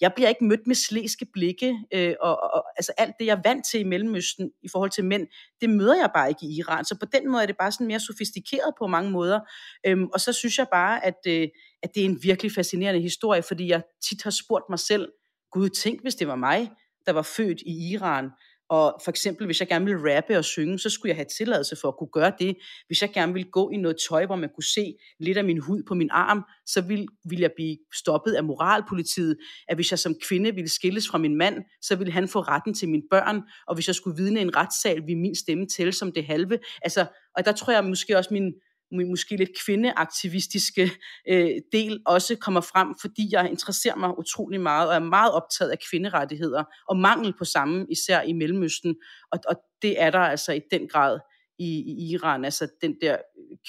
jeg 0.00 0.12
bliver 0.14 0.28
ikke 0.28 0.44
mødt 0.44 0.66
med 0.66 0.74
slæske 0.74 1.26
blikke, 1.32 1.78
øh, 1.94 2.14
og, 2.20 2.42
og 2.54 2.64
altså 2.76 2.92
alt 2.98 3.14
det, 3.18 3.26
jeg 3.26 3.36
er 3.36 3.48
vant 3.48 3.66
til 3.70 3.80
i 3.80 3.84
Mellemøsten 3.84 4.50
i 4.62 4.68
forhold 4.72 4.90
til 4.90 5.04
mænd, 5.04 5.26
det 5.60 5.70
møder 5.70 5.96
jeg 5.96 6.10
bare 6.14 6.28
ikke 6.28 6.46
i 6.46 6.58
Iran. 6.58 6.84
Så 6.84 6.98
på 6.98 7.06
den 7.12 7.30
måde 7.30 7.42
er 7.42 7.46
det 7.46 7.56
bare 7.56 7.72
sådan 7.72 7.86
mere 7.86 8.00
sofistikeret 8.00 8.74
på 8.78 8.86
mange 8.86 9.10
måder. 9.10 9.40
Øhm, 9.86 10.06
og 10.14 10.20
så 10.20 10.32
synes 10.32 10.58
jeg 10.58 10.66
bare, 10.72 11.04
at, 11.04 11.20
øh, 11.26 11.48
at 11.82 11.94
det 11.94 12.00
er 12.00 12.04
en 12.04 12.22
virkelig 12.22 12.52
fascinerende 12.52 13.00
historie, 13.00 13.42
fordi 13.42 13.68
jeg 13.68 13.82
tit 14.08 14.22
har 14.22 14.30
spurgt 14.30 14.64
mig 14.70 14.78
selv, 14.78 15.08
Gud, 15.52 15.68
tænk 15.68 16.02
hvis 16.02 16.14
det 16.14 16.28
var 16.28 16.36
mig, 16.36 16.70
der 17.06 17.12
var 17.12 17.22
født 17.22 17.60
i 17.60 17.92
Iran, 17.92 18.30
og 18.70 19.00
for 19.04 19.10
eksempel, 19.10 19.46
hvis 19.46 19.60
jeg 19.60 19.68
gerne 19.68 19.84
ville 19.84 20.16
rappe 20.16 20.38
og 20.38 20.44
synge, 20.44 20.78
så 20.78 20.90
skulle 20.90 21.10
jeg 21.10 21.16
have 21.16 21.26
tilladelse 21.38 21.76
for 21.80 21.88
at 21.88 21.94
kunne 21.98 22.10
gøre 22.12 22.32
det. 22.38 22.56
Hvis 22.86 23.02
jeg 23.02 23.10
gerne 23.14 23.32
ville 23.32 23.50
gå 23.50 23.70
i 23.70 23.76
noget 23.76 23.96
tøj, 24.08 24.26
hvor 24.26 24.36
man 24.36 24.50
kunne 24.54 24.64
se 24.64 24.94
lidt 25.20 25.38
af 25.38 25.44
min 25.44 25.58
hud 25.58 25.82
på 25.88 25.94
min 25.94 26.08
arm, 26.12 26.44
så 26.66 26.80
ville, 26.80 27.06
ville 27.24 27.42
jeg 27.42 27.50
blive 27.56 27.76
stoppet 27.94 28.32
af 28.32 28.44
moralpolitiet. 28.44 29.36
At 29.68 29.76
hvis 29.76 29.90
jeg 29.90 29.98
som 29.98 30.14
kvinde 30.28 30.54
ville 30.54 30.70
skilles 30.70 31.08
fra 31.08 31.18
min 31.18 31.36
mand, 31.36 31.56
så 31.82 31.96
ville 31.96 32.12
han 32.12 32.28
få 32.28 32.40
retten 32.40 32.74
til 32.74 32.88
mine 32.88 33.02
børn. 33.10 33.42
Og 33.66 33.74
hvis 33.74 33.86
jeg 33.86 33.94
skulle 33.94 34.16
vidne 34.16 34.40
en 34.40 34.56
retssal, 34.56 34.96
ville 35.06 35.20
min 35.20 35.34
stemme 35.34 35.66
tælle 35.66 35.92
som 35.92 36.12
det 36.12 36.24
halve. 36.24 36.58
Altså, 36.82 37.06
og 37.36 37.44
der 37.44 37.52
tror 37.52 37.72
jeg 37.72 37.84
måske 37.84 38.16
også, 38.16 38.34
min 38.34 38.52
måske 38.90 39.36
lidt 39.36 39.50
kvindeaktivistiske 39.64 40.90
øh, 41.28 41.50
del 41.72 42.00
også 42.06 42.36
kommer 42.36 42.60
frem, 42.60 42.94
fordi 43.00 43.28
jeg 43.32 43.50
interesserer 43.50 43.96
mig 43.96 44.18
utrolig 44.18 44.60
meget 44.60 44.88
og 44.88 44.94
er 44.94 44.98
meget 44.98 45.32
optaget 45.32 45.70
af 45.70 45.78
kvinderettigheder 45.90 46.64
og 46.88 46.96
mangel 46.96 47.34
på 47.38 47.44
samme, 47.44 47.86
især 47.90 48.22
i 48.22 48.32
Mellemøsten. 48.32 48.96
Og, 49.32 49.38
og 49.48 49.56
det 49.82 50.02
er 50.02 50.10
der 50.10 50.18
altså 50.18 50.52
i 50.52 50.60
den 50.70 50.88
grad 50.88 51.18
i, 51.58 51.68
i 51.68 52.12
Iran, 52.12 52.44
altså 52.44 52.68
den 52.82 52.96
der 53.00 53.16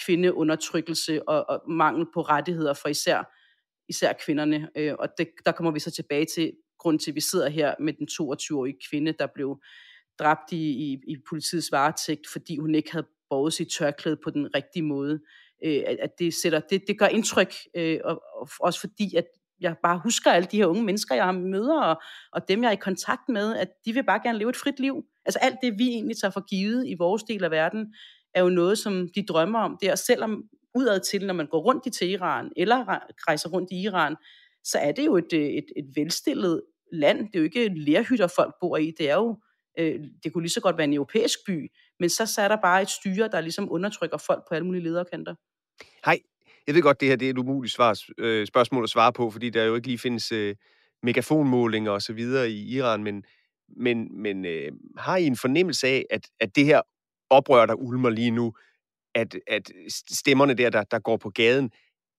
kvindeundertrykkelse 0.05 1.29
og, 1.29 1.49
og 1.49 1.71
mangel 1.71 2.05
på 2.13 2.21
rettigheder 2.21 2.73
for 2.73 2.89
især, 2.89 3.33
især 3.89 4.13
kvinderne. 4.25 4.69
Øh, 4.75 4.93
og 4.99 5.07
det, 5.17 5.29
der 5.45 5.51
kommer 5.51 5.71
vi 5.71 5.79
så 5.79 5.91
tilbage 5.91 6.25
til 6.35 6.51
grund 6.79 6.99
til, 6.99 7.11
at 7.11 7.15
vi 7.15 7.21
sidder 7.21 7.49
her 7.49 7.75
med 7.79 7.93
den 7.93 8.07
22-årige 8.11 8.77
kvinde, 8.89 9.13
der 9.19 9.27
blev 9.35 9.61
dræbt 10.19 10.51
i, 10.51 10.69
i, 10.69 10.93
i 11.07 11.15
politiets 11.29 11.71
varetægt, 11.71 12.27
fordi 12.33 12.57
hun 12.57 12.75
ikke 12.75 12.91
havde 12.91 13.07
båret 13.31 13.53
sit 13.53 13.67
tørklæde 13.77 14.17
på 14.23 14.29
den 14.29 14.55
rigtige 14.55 14.83
måde. 14.83 15.19
Øh, 15.65 15.83
at, 15.87 15.97
at 15.99 16.09
det, 16.19 16.33
sætter, 16.33 16.59
det, 16.59 16.83
det 16.87 16.99
gør 16.99 17.05
indtryk, 17.05 17.53
øh, 17.75 17.99
og, 18.03 18.21
og 18.35 18.49
også 18.59 18.79
fordi, 18.79 19.15
at 19.15 19.25
jeg 19.61 19.75
bare 19.83 20.01
husker 20.03 20.31
alle 20.31 20.47
de 20.51 20.57
her 20.57 20.65
unge 20.65 20.83
mennesker, 20.83 21.15
jeg 21.15 21.25
har 21.25 21.31
møder, 21.31 21.81
og, 21.81 22.01
og 22.33 22.47
dem, 22.47 22.63
jeg 22.63 22.67
er 22.67 22.73
i 22.73 22.85
kontakt 22.89 23.29
med, 23.29 23.55
at 23.55 23.67
de 23.85 23.93
vil 23.93 24.05
bare 24.05 24.19
gerne 24.23 24.37
leve 24.37 24.49
et 24.49 24.55
frit 24.55 24.79
liv. 24.79 25.03
Altså 25.25 25.39
alt 25.41 25.57
det, 25.63 25.79
vi 25.79 25.87
egentlig 25.87 26.17
tager 26.17 26.31
for 26.31 26.45
givet 26.49 26.87
i 26.87 26.95
vores 26.99 27.23
del 27.23 27.43
af 27.43 27.51
verden, 27.51 27.93
er 28.33 28.41
jo 28.41 28.49
noget, 28.49 28.77
som 28.77 29.09
de 29.15 29.25
drømmer 29.25 29.59
om. 29.59 29.77
Det 29.81 29.89
er 29.89 29.95
selvom 29.95 30.43
udad 30.75 30.99
til, 30.99 31.25
når 31.25 31.33
man 31.33 31.47
går 31.47 31.59
rundt 31.59 31.85
i 31.85 31.89
Teheran, 31.89 32.51
eller 32.57 32.85
rejser 33.27 33.49
rundt 33.49 33.71
i 33.71 33.81
Iran, 33.81 34.15
så 34.63 34.77
er 34.77 34.91
det 34.91 35.05
jo 35.05 35.17
et, 35.17 35.33
øh, 35.33 35.45
et, 35.45 35.65
et 35.75 35.85
velstillet 35.95 36.61
land. 36.93 37.17
Det 37.17 37.35
er 37.35 37.39
jo 37.39 37.43
ikke 37.43 37.67
lærhytter, 37.75 38.27
folk 38.27 38.53
bor 38.61 38.77
i. 38.77 38.93
Det 38.97 39.09
er 39.09 39.15
jo, 39.15 39.37
øh, 39.79 39.99
det 40.23 40.33
kunne 40.33 40.43
lige 40.43 40.51
så 40.51 40.61
godt 40.61 40.77
være 40.77 40.87
en 40.87 40.93
europæisk 40.93 41.39
by, 41.47 41.71
men 42.01 42.09
så, 42.09 42.25
så 42.25 42.41
er 42.41 42.47
der 42.47 42.57
bare 42.61 42.81
et 42.81 42.89
styre, 42.89 43.29
der 43.31 43.41
ligesom 43.41 43.71
undertrykker 43.71 44.17
folk 44.17 44.43
på 44.49 44.55
alle 44.55 44.65
mulige 44.65 44.83
lederkanter. 44.83 45.35
Hej, 46.05 46.19
jeg 46.67 46.75
ved 46.75 46.81
godt, 46.81 46.99
det 46.99 47.07
her 47.07 47.15
det 47.15 47.25
er 47.25 47.29
et 47.29 47.37
umuligt 47.37 47.73
svar, 47.73 47.99
øh, 48.17 48.47
spørgsmål 48.47 48.83
at 48.83 48.89
svare 48.89 49.13
på, 49.13 49.31
fordi 49.31 49.49
der 49.49 49.63
jo 49.63 49.75
ikke 49.75 49.87
lige 49.87 49.97
findes 49.97 50.31
øh, 50.31 50.55
megafonmålinger 51.03 51.91
og 51.91 52.01
så 52.01 52.13
videre 52.13 52.49
i 52.49 52.75
Iran, 52.75 53.03
men, 53.03 53.23
men, 53.77 54.21
men 54.21 54.45
øh, 54.45 54.71
har 54.97 55.17
I 55.17 55.25
en 55.25 55.37
fornemmelse 55.37 55.87
af, 55.87 56.05
at, 56.09 56.27
at 56.39 56.55
det 56.55 56.65
her 56.65 56.81
oprør, 57.29 57.65
der 57.65 57.73
ulmer 57.73 58.09
lige 58.09 58.31
nu, 58.31 58.53
at, 59.15 59.35
at 59.47 59.71
stemmerne 60.09 60.53
der, 60.53 60.69
der, 60.69 60.83
der 60.83 60.99
går 60.99 61.17
på 61.17 61.29
gaden, 61.29 61.71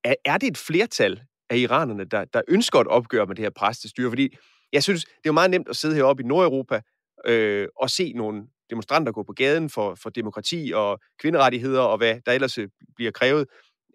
er, 0.04 0.14
er 0.24 0.38
det 0.38 0.46
et 0.46 0.58
flertal 0.58 1.22
af 1.50 1.56
iranerne, 1.56 2.04
der, 2.04 2.24
der 2.24 2.42
ønsker 2.48 2.80
et 2.80 2.86
opgør 2.86 3.26
med 3.26 3.34
det 3.36 3.44
her 3.44 3.50
præstestyre? 3.50 4.10
Fordi 4.10 4.36
jeg 4.72 4.82
synes, 4.82 5.04
det 5.04 5.12
er 5.12 5.20
jo 5.26 5.32
meget 5.32 5.50
nemt 5.50 5.68
at 5.68 5.76
sidde 5.76 5.94
heroppe 5.94 6.22
i 6.22 6.26
Nordeuropa 6.26 6.80
øh, 7.26 7.68
og 7.76 7.90
se 7.90 8.12
nogle 8.12 8.42
demonstranter 8.72 9.12
gå 9.12 9.22
på 9.22 9.32
gaden 9.32 9.70
for, 9.70 9.94
for 9.94 10.10
demokrati 10.10 10.72
og 10.74 11.00
kvinderettigheder 11.18 11.80
og 11.80 11.96
hvad 11.98 12.20
der 12.26 12.32
ellers 12.32 12.58
øh, 12.58 12.68
bliver 12.96 13.10
krævet. 13.10 13.46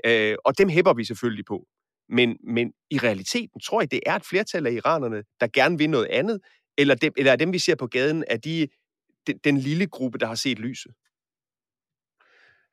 Øh, 0.05 0.35
og 0.45 0.57
dem 0.57 0.69
hæpper 0.69 0.93
vi 0.93 1.03
selvfølgelig 1.03 1.45
på. 1.45 1.67
Men, 2.09 2.37
men 2.43 2.73
i 2.91 2.97
realiteten 2.97 3.59
tror 3.61 3.81
jeg, 3.81 3.91
det 3.91 3.99
er 4.05 4.15
et 4.15 4.25
flertal 4.25 4.67
af 4.67 4.71
iranerne, 4.71 5.23
der 5.39 5.47
gerne 5.53 5.77
vil 5.77 5.89
noget 5.89 6.05
andet, 6.05 6.39
eller, 6.77 6.95
dem, 6.95 7.13
eller 7.17 7.31
er 7.31 7.35
dem, 7.35 7.53
vi 7.53 7.59
ser 7.59 7.75
på 7.75 7.87
gaden, 7.87 8.23
er 8.27 8.37
de 8.37 8.67
den, 9.27 9.37
den 9.43 9.57
lille 9.57 9.87
gruppe, 9.87 10.17
der 10.17 10.27
har 10.27 10.35
set 10.35 10.59
lyset? 10.59 10.91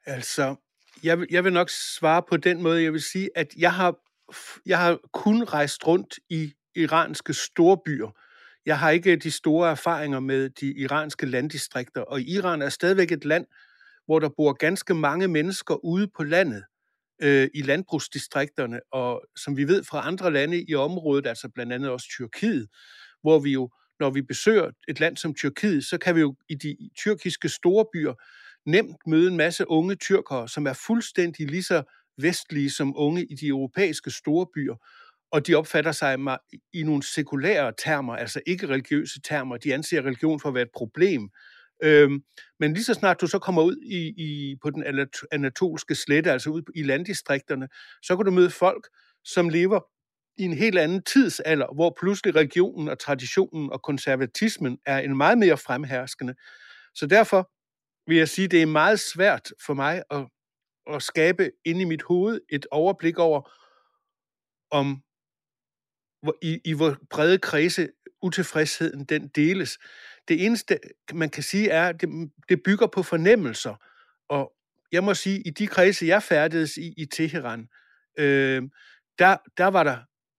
Altså, 0.07 0.57
jeg 1.03 1.19
vil, 1.19 1.27
jeg 1.31 1.45
vil 1.45 1.53
nok 1.53 1.71
svare 1.71 2.23
på 2.29 2.37
den 2.37 2.63
måde, 2.63 2.83
jeg 2.83 2.93
vil 2.93 3.03
sige, 3.03 3.31
at 3.35 3.55
jeg 3.57 3.75
har, 3.75 3.97
jeg 4.67 4.79
har 4.79 4.99
kun 5.13 5.45
rejst 5.45 5.87
rundt 5.87 6.19
i 6.31 6.53
iranske 6.75 7.35
storbyer. 7.35 8.11
Jeg 8.67 8.79
har 8.79 8.91
ikke 8.91 9.13
øh, 9.13 9.23
de 9.23 9.31
store 9.31 9.71
erfaringer 9.71 10.21
med 10.21 10.51
de 10.51 10.73
iranske 10.75 11.27
landdistrikter, 11.27 12.01
og 12.01 12.21
Iran 12.21 12.63
er 12.63 12.69
stadigvæk 12.69 13.13
et 13.13 13.25
land, 13.25 13.47
hvor 14.07 14.19
der 14.19 14.29
bor 14.37 14.53
ganske 14.53 14.95
mange 14.95 15.29
mennesker 15.29 15.85
ude 15.85 16.09
på 16.17 16.23
landet 16.25 16.65
øh, 17.23 17.49
i 17.55 17.63
landbrugsdistrikterne, 17.63 18.81
og 18.93 19.23
som 19.37 19.57
vi 19.57 19.69
ved 19.69 19.85
fra 19.85 20.07
andre 20.07 20.33
lande 20.33 20.65
i 20.69 20.75
området, 20.75 21.27
altså 21.27 21.49
blandt 21.55 21.73
andet 21.73 21.91
også 21.91 22.07
Tyrkiet, 22.11 22.69
hvor 23.23 23.39
vi 23.39 23.53
jo, 23.53 23.71
når 24.01 24.11
vi 24.11 24.23
besøger 24.23 24.71
et 24.89 25.01
land 25.01 25.17
som 25.17 25.35
Tyrkiet, 25.35 25.85
så 25.85 25.99
kan 25.99 26.15
vi 26.15 26.21
jo 26.21 26.37
i 26.49 26.55
de 26.55 26.77
tyrkiske 26.99 27.49
store 27.49 27.87
byer 27.93 28.15
nemt 28.67 28.97
møde 29.07 29.31
en 29.31 29.37
masse 29.37 29.71
unge 29.71 29.95
tyrkere, 29.95 30.49
som 30.49 30.67
er 30.67 30.73
fuldstændig 30.87 31.51
lige 31.51 31.63
så 31.63 31.83
vestlige 32.19 32.71
som 32.71 32.93
unge 32.97 33.25
i 33.25 33.35
de 33.35 33.47
europæiske 33.47 34.11
store 34.11 34.47
byer, 34.55 34.75
og 35.33 35.47
de 35.47 35.55
opfatter 35.55 35.93
sig 35.93 36.19
i 36.73 36.83
nogle 36.83 37.03
sekulære 37.03 37.73
termer, 37.79 38.17
altså 38.17 38.41
ikke 38.47 38.69
religiøse 38.69 39.21
termer. 39.21 39.57
De 39.57 39.75
anser 39.75 40.03
religion 40.03 40.41
for 40.41 40.49
at 40.49 40.55
være 40.55 40.63
et 40.63 40.75
problem. 40.75 41.31
Øhm, 41.83 42.23
men 42.61 42.75
lige 42.75 42.85
så 42.85 42.95
snart 42.95 43.21
du 43.21 43.27
så 43.27 43.39
kommer 43.39 43.63
ud 43.63 43.77
i, 43.77 43.99
i, 44.17 44.57
på 44.63 44.71
den 44.71 44.85
anatolske 45.33 45.95
slette, 45.95 46.33
altså 46.33 46.51
ud 46.51 46.63
i 46.75 46.83
landdistrikterne, 46.83 47.69
så 48.03 48.17
kan 48.17 48.25
du 48.25 48.31
møde 48.31 48.51
folk, 48.51 48.89
som 49.25 49.49
lever 49.49 49.81
i 50.39 50.43
en 50.43 50.53
helt 50.53 50.79
anden 50.79 51.03
tidsalder, 51.03 51.75
hvor 51.75 51.97
pludselig 52.01 52.35
religionen 52.35 52.89
og 52.89 52.99
traditionen 52.99 53.71
og 53.73 53.83
konservatismen 53.83 54.79
er 54.87 54.99
en 54.99 55.17
meget 55.17 55.39
mere 55.39 55.57
fremherskende. 55.57 56.35
Så 56.95 57.07
derfor 57.07 57.51
vil 58.07 58.17
jeg 58.17 58.29
sige, 58.29 58.45
at 58.45 58.51
det 58.51 58.63
er 58.63 58.67
meget 58.67 59.01
svært 59.01 59.53
for 59.67 59.75
mig 59.75 60.03
at, 60.11 60.27
at 60.87 61.03
skabe 61.03 61.51
ind 61.65 61.81
i 61.81 61.85
mit 61.85 62.03
hoved 62.03 62.41
et 62.53 62.67
overblik 62.71 63.19
over, 63.19 63.51
om 64.71 65.03
hvor, 66.25 66.37
i, 66.43 66.61
i 66.65 66.73
hvor 66.73 66.97
brede 67.11 67.39
kredse 67.39 67.89
utilfredsheden 68.23 69.05
den 69.05 69.29
deles. 69.29 69.79
Det 70.29 70.47
eneste, 70.47 70.79
man 71.13 71.31
kan 71.31 71.43
sige, 71.43 71.69
er, 71.69 71.89
at 71.89 72.01
det, 72.01 72.31
det 72.49 72.63
bygger 72.63 72.87
på 72.87 73.03
fornemmelser. 73.03 73.75
Og 74.29 74.53
jeg 74.93 75.05
må 75.05 75.15
sige, 75.15 75.41
i 75.47 75.51
de 75.51 75.67
kredse, 75.67 76.07
jeg 76.07 76.23
færdedes 76.23 76.77
i 76.77 76.95
i 76.97 77.07
Teheran, 77.07 77.69
øh, 78.19 78.63
der, 79.19 79.37
der 79.59 79.67
var 79.67 79.83
der 79.83 79.97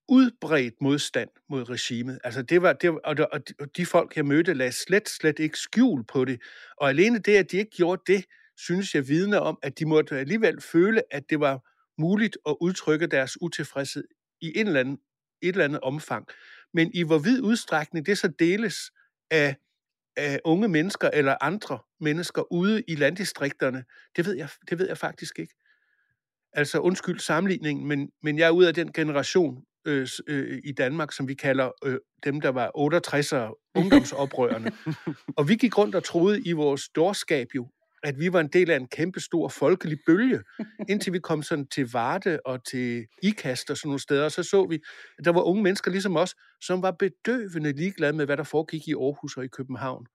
udbredt 0.09 0.73
modstand 0.81 1.29
mod 1.49 1.69
regimet. 1.69 2.19
Altså 2.23 2.41
det 2.41 2.61
var, 2.61 2.73
det 2.73 2.93
var, 2.93 2.99
og, 3.03 3.17
de, 3.17 3.25
og 3.59 3.67
de 3.77 3.85
folk, 3.85 4.15
jeg 4.15 4.25
mødte, 4.25 4.53
lagde 4.53 4.71
slet, 4.71 5.09
slet 5.09 5.39
ikke 5.39 5.57
skjul 5.57 6.03
på 6.05 6.25
det. 6.25 6.41
Og 6.77 6.89
alene 6.89 7.19
det, 7.19 7.37
at 7.37 7.51
de 7.51 7.57
ikke 7.57 7.71
gjorde 7.71 8.01
det, 8.07 8.25
synes 8.57 8.95
jeg 8.95 9.07
vidner 9.07 9.37
om, 9.39 9.59
at 9.63 9.79
de 9.79 9.85
måtte 9.85 10.19
alligevel 10.19 10.61
føle, 10.61 11.01
at 11.11 11.29
det 11.29 11.39
var 11.39 11.71
muligt 12.01 12.37
at 12.47 12.55
udtrykke 12.61 13.07
deres 13.07 13.41
utilfredshed 13.41 14.03
i 14.41 14.59
en 14.59 14.67
eller 14.67 14.79
anden, 14.79 14.97
et 15.47 15.53
eller 15.53 15.65
andet 15.65 15.81
omfang. 15.81 16.27
Men 16.73 16.91
i 16.93 17.03
hvor 17.03 17.17
vid 17.17 17.41
udstrækning 17.41 18.05
det 18.05 18.17
så 18.17 18.27
deles 18.27 18.91
af, 19.31 19.55
af 20.17 20.39
unge 20.45 20.67
mennesker 20.67 21.09
eller 21.13 21.35
andre 21.41 21.79
mennesker 21.99 22.53
ude 22.53 22.83
i 22.87 22.95
landdistrikterne, 22.95 23.83
det 24.15 24.25
ved 24.25 24.35
jeg, 24.35 24.49
det 24.69 24.79
ved 24.79 24.87
jeg 24.87 24.97
faktisk 24.97 25.39
ikke. 25.39 25.53
Altså 26.53 26.79
undskyld 26.79 27.19
sammenligningen, 27.19 27.87
men, 27.87 28.09
men 28.23 28.37
jeg 28.37 28.47
er 28.47 28.51
ud 28.51 28.63
af 28.63 28.73
den 28.73 28.93
generation, 28.93 29.63
øh, 29.85 30.07
øh, 30.27 30.61
i 30.63 30.71
Danmark, 30.71 31.11
som 31.11 31.27
vi 31.27 31.33
kalder 31.33 31.71
øh, 31.85 31.99
dem, 32.23 32.41
der 32.41 32.49
var 32.49 32.67
68'ere, 32.67 33.71
ungdomsoprørerne. 33.75 34.71
og 35.37 35.49
vi 35.49 35.55
gik 35.55 35.77
rundt 35.77 35.95
og 35.95 36.03
troede 36.03 36.41
i 36.41 36.51
vores 36.51 36.89
dårskab 36.89 37.47
jo, 37.55 37.69
at 38.03 38.19
vi 38.19 38.33
var 38.33 38.39
en 38.39 38.47
del 38.47 38.69
af 38.71 38.75
en 38.75 38.87
kæmpe 38.87 39.19
stor 39.19 39.47
folkelig 39.49 39.97
bølge, 40.05 40.43
indtil 40.89 41.13
vi 41.13 41.19
kom 41.19 41.43
sådan 41.43 41.67
til 41.67 41.91
Varde 41.91 42.39
og 42.45 42.65
til 42.65 43.05
Ikast 43.23 43.69
og 43.69 43.77
sådan 43.77 43.89
nogle 43.89 43.99
steder, 43.99 44.25
og 44.25 44.31
så 44.31 44.43
så 44.43 44.65
vi, 44.65 44.79
at 45.19 45.25
der 45.25 45.31
var 45.31 45.41
unge 45.41 45.63
mennesker 45.63 45.91
ligesom 45.91 46.17
os, 46.17 46.35
som 46.61 46.81
var 46.81 46.91
bedøvende 46.91 47.71
ligeglade 47.71 48.13
med, 48.13 48.25
hvad 48.25 48.37
der 48.37 48.43
foregik 48.43 48.87
i 48.87 48.93
Aarhus 48.93 49.37
og 49.37 49.45
i 49.45 49.47
København. 49.47 50.05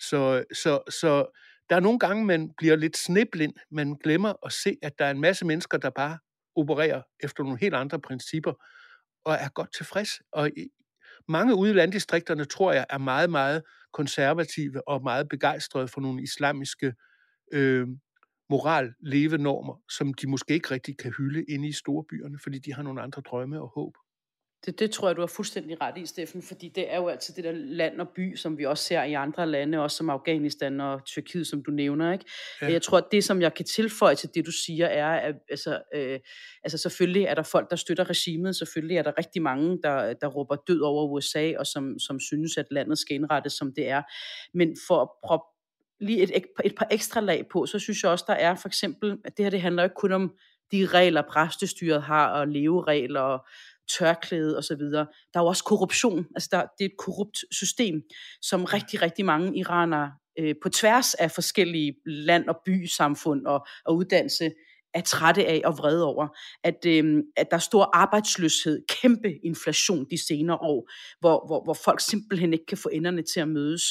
Så, 0.00 0.44
så, 0.52 0.80
så 1.00 1.26
der 1.70 1.76
er 1.76 1.80
nogle 1.80 1.98
gange, 1.98 2.24
man 2.24 2.50
bliver 2.58 2.76
lidt 2.76 2.96
sniblind, 2.96 3.52
man 3.70 3.96
glemmer 4.02 4.46
at 4.46 4.52
se, 4.52 4.76
at 4.82 4.98
der 4.98 5.04
er 5.04 5.10
en 5.10 5.20
masse 5.20 5.46
mennesker, 5.46 5.78
der 5.78 5.90
bare 5.90 6.18
opererer 6.56 7.02
efter 7.22 7.42
nogle 7.42 7.58
helt 7.60 7.74
andre 7.74 8.00
principper, 8.00 8.52
og 9.24 9.34
er 9.34 9.48
godt 9.48 9.74
tilfreds. 9.74 10.10
Og 10.32 10.50
mange 11.28 11.54
ude 11.54 11.70
i 11.70 11.74
landdistrikterne, 11.74 12.44
tror 12.44 12.72
jeg, 12.72 12.86
er 12.90 12.98
meget, 12.98 13.30
meget 13.30 13.62
konservative 13.92 14.88
og 14.88 15.02
meget 15.02 15.28
begejstrede 15.28 15.88
for 15.88 16.00
nogle 16.00 16.22
islamiske 16.22 16.94
øh, 17.54 17.88
moral 18.50 18.92
levenormer, 19.00 19.82
som 19.90 20.14
de 20.14 20.26
måske 20.26 20.54
ikke 20.54 20.70
rigtig 20.70 20.96
kan 20.98 21.12
hylde 21.18 21.44
inde 21.44 21.68
i 21.68 21.72
storbyerne, 21.72 22.38
fordi 22.42 22.58
de 22.58 22.74
har 22.74 22.82
nogle 22.82 23.02
andre 23.02 23.22
drømme 23.22 23.60
og 23.60 23.68
håb. 23.68 23.94
Det, 24.66 24.78
det 24.78 24.90
tror 24.90 25.08
jeg, 25.08 25.16
du 25.16 25.20
har 25.20 25.26
fuldstændig 25.26 25.80
ret 25.80 25.98
i, 25.98 26.06
Steffen, 26.06 26.42
fordi 26.42 26.68
det 26.68 26.92
er 26.92 26.96
jo 26.96 27.08
altid 27.08 27.34
det 27.34 27.44
der 27.44 27.52
land 27.52 28.00
og 28.00 28.08
by, 28.08 28.36
som 28.36 28.58
vi 28.58 28.64
også 28.64 28.84
ser 28.84 29.02
i 29.02 29.12
andre 29.12 29.46
lande, 29.46 29.82
også 29.82 29.96
som 29.96 30.10
Afghanistan 30.10 30.80
og 30.80 31.04
Tyrkiet, 31.04 31.46
som 31.46 31.62
du 31.62 31.70
nævner. 31.70 32.12
Ikke? 32.12 32.24
Ja. 32.62 32.72
Jeg 32.72 32.82
tror, 32.82 32.98
at 32.98 33.04
det, 33.12 33.24
som 33.24 33.40
jeg 33.40 33.54
kan 33.54 33.64
tilføje 33.64 34.14
til 34.14 34.28
det, 34.34 34.46
du 34.46 34.52
siger, 34.52 34.86
er, 34.86 35.06
at 35.06 35.34
altså, 35.50 35.82
øh, 35.94 36.20
altså 36.64 36.78
selvfølgelig 36.78 37.22
er 37.22 37.34
der 37.34 37.42
folk, 37.42 37.70
der 37.70 37.76
støtter 37.76 38.10
regimet, 38.10 38.56
selvfølgelig 38.56 38.96
er 38.96 39.02
der 39.02 39.18
rigtig 39.18 39.42
mange, 39.42 39.78
der, 39.82 40.12
der 40.12 40.26
råber 40.26 40.56
død 40.68 40.80
over 40.80 41.08
USA, 41.08 41.52
og 41.58 41.66
som, 41.66 41.98
som 41.98 42.20
synes, 42.20 42.56
at 42.56 42.66
landet 42.70 42.98
skal 42.98 43.14
indrettes, 43.14 43.52
som 43.52 43.72
det 43.76 43.88
er. 43.88 44.02
Men 44.54 44.76
for 44.88 45.02
at 45.02 45.08
proppe 45.24 45.53
lige 46.00 46.22
et, 46.22 46.30
et, 46.64 46.74
par 46.76 46.86
ekstra 46.90 47.20
lag 47.20 47.46
på, 47.52 47.66
så 47.66 47.78
synes 47.78 48.02
jeg 48.02 48.10
også, 48.10 48.24
der 48.28 48.34
er 48.34 48.54
for 48.54 48.68
eksempel, 48.68 49.16
at 49.24 49.36
det 49.36 49.44
her 49.44 49.50
det 49.50 49.60
handler 49.60 49.84
ikke 49.84 49.94
kun 49.94 50.12
om 50.12 50.34
de 50.72 50.86
regler, 50.86 51.22
præstestyret 51.30 52.02
har, 52.02 52.28
og 52.28 52.48
leveregler, 52.48 53.20
og 53.20 53.46
tørklæde 53.98 54.58
osv. 54.58 54.80
Der 54.80 55.06
er 55.34 55.40
jo 55.40 55.46
også 55.46 55.64
korruption. 55.64 56.26
Altså 56.34 56.48
der, 56.52 56.60
det 56.78 56.84
er 56.84 56.88
et 56.88 56.96
korrupt 56.98 57.38
system, 57.50 58.02
som 58.42 58.64
rigtig, 58.64 59.02
rigtig 59.02 59.24
mange 59.24 59.58
iranere 59.58 60.12
øh, 60.38 60.54
på 60.62 60.68
tværs 60.68 61.14
af 61.14 61.30
forskellige 61.30 61.94
land- 62.06 62.48
og 62.48 62.60
bysamfund 62.64 63.46
og, 63.46 63.66
og 63.84 63.96
uddannelse 63.96 64.52
er 64.94 65.00
trætte 65.00 65.46
af 65.46 65.62
og 65.64 65.78
vrede 65.78 66.04
over, 66.04 66.28
at, 66.64 66.86
øh, 66.86 67.22
at 67.36 67.46
der 67.50 67.56
er 67.56 67.60
stor 67.60 67.90
arbejdsløshed, 67.96 68.82
kæmpe 69.02 69.32
inflation 69.44 70.06
de 70.10 70.26
senere 70.26 70.56
år, 70.56 70.90
hvor, 71.20 71.46
hvor, 71.46 71.64
hvor 71.64 71.74
folk 71.74 72.00
simpelthen 72.00 72.52
ikke 72.52 72.66
kan 72.66 72.78
få 72.78 72.88
enderne 72.92 73.22
til 73.22 73.40
at 73.40 73.48
mødes, 73.48 73.82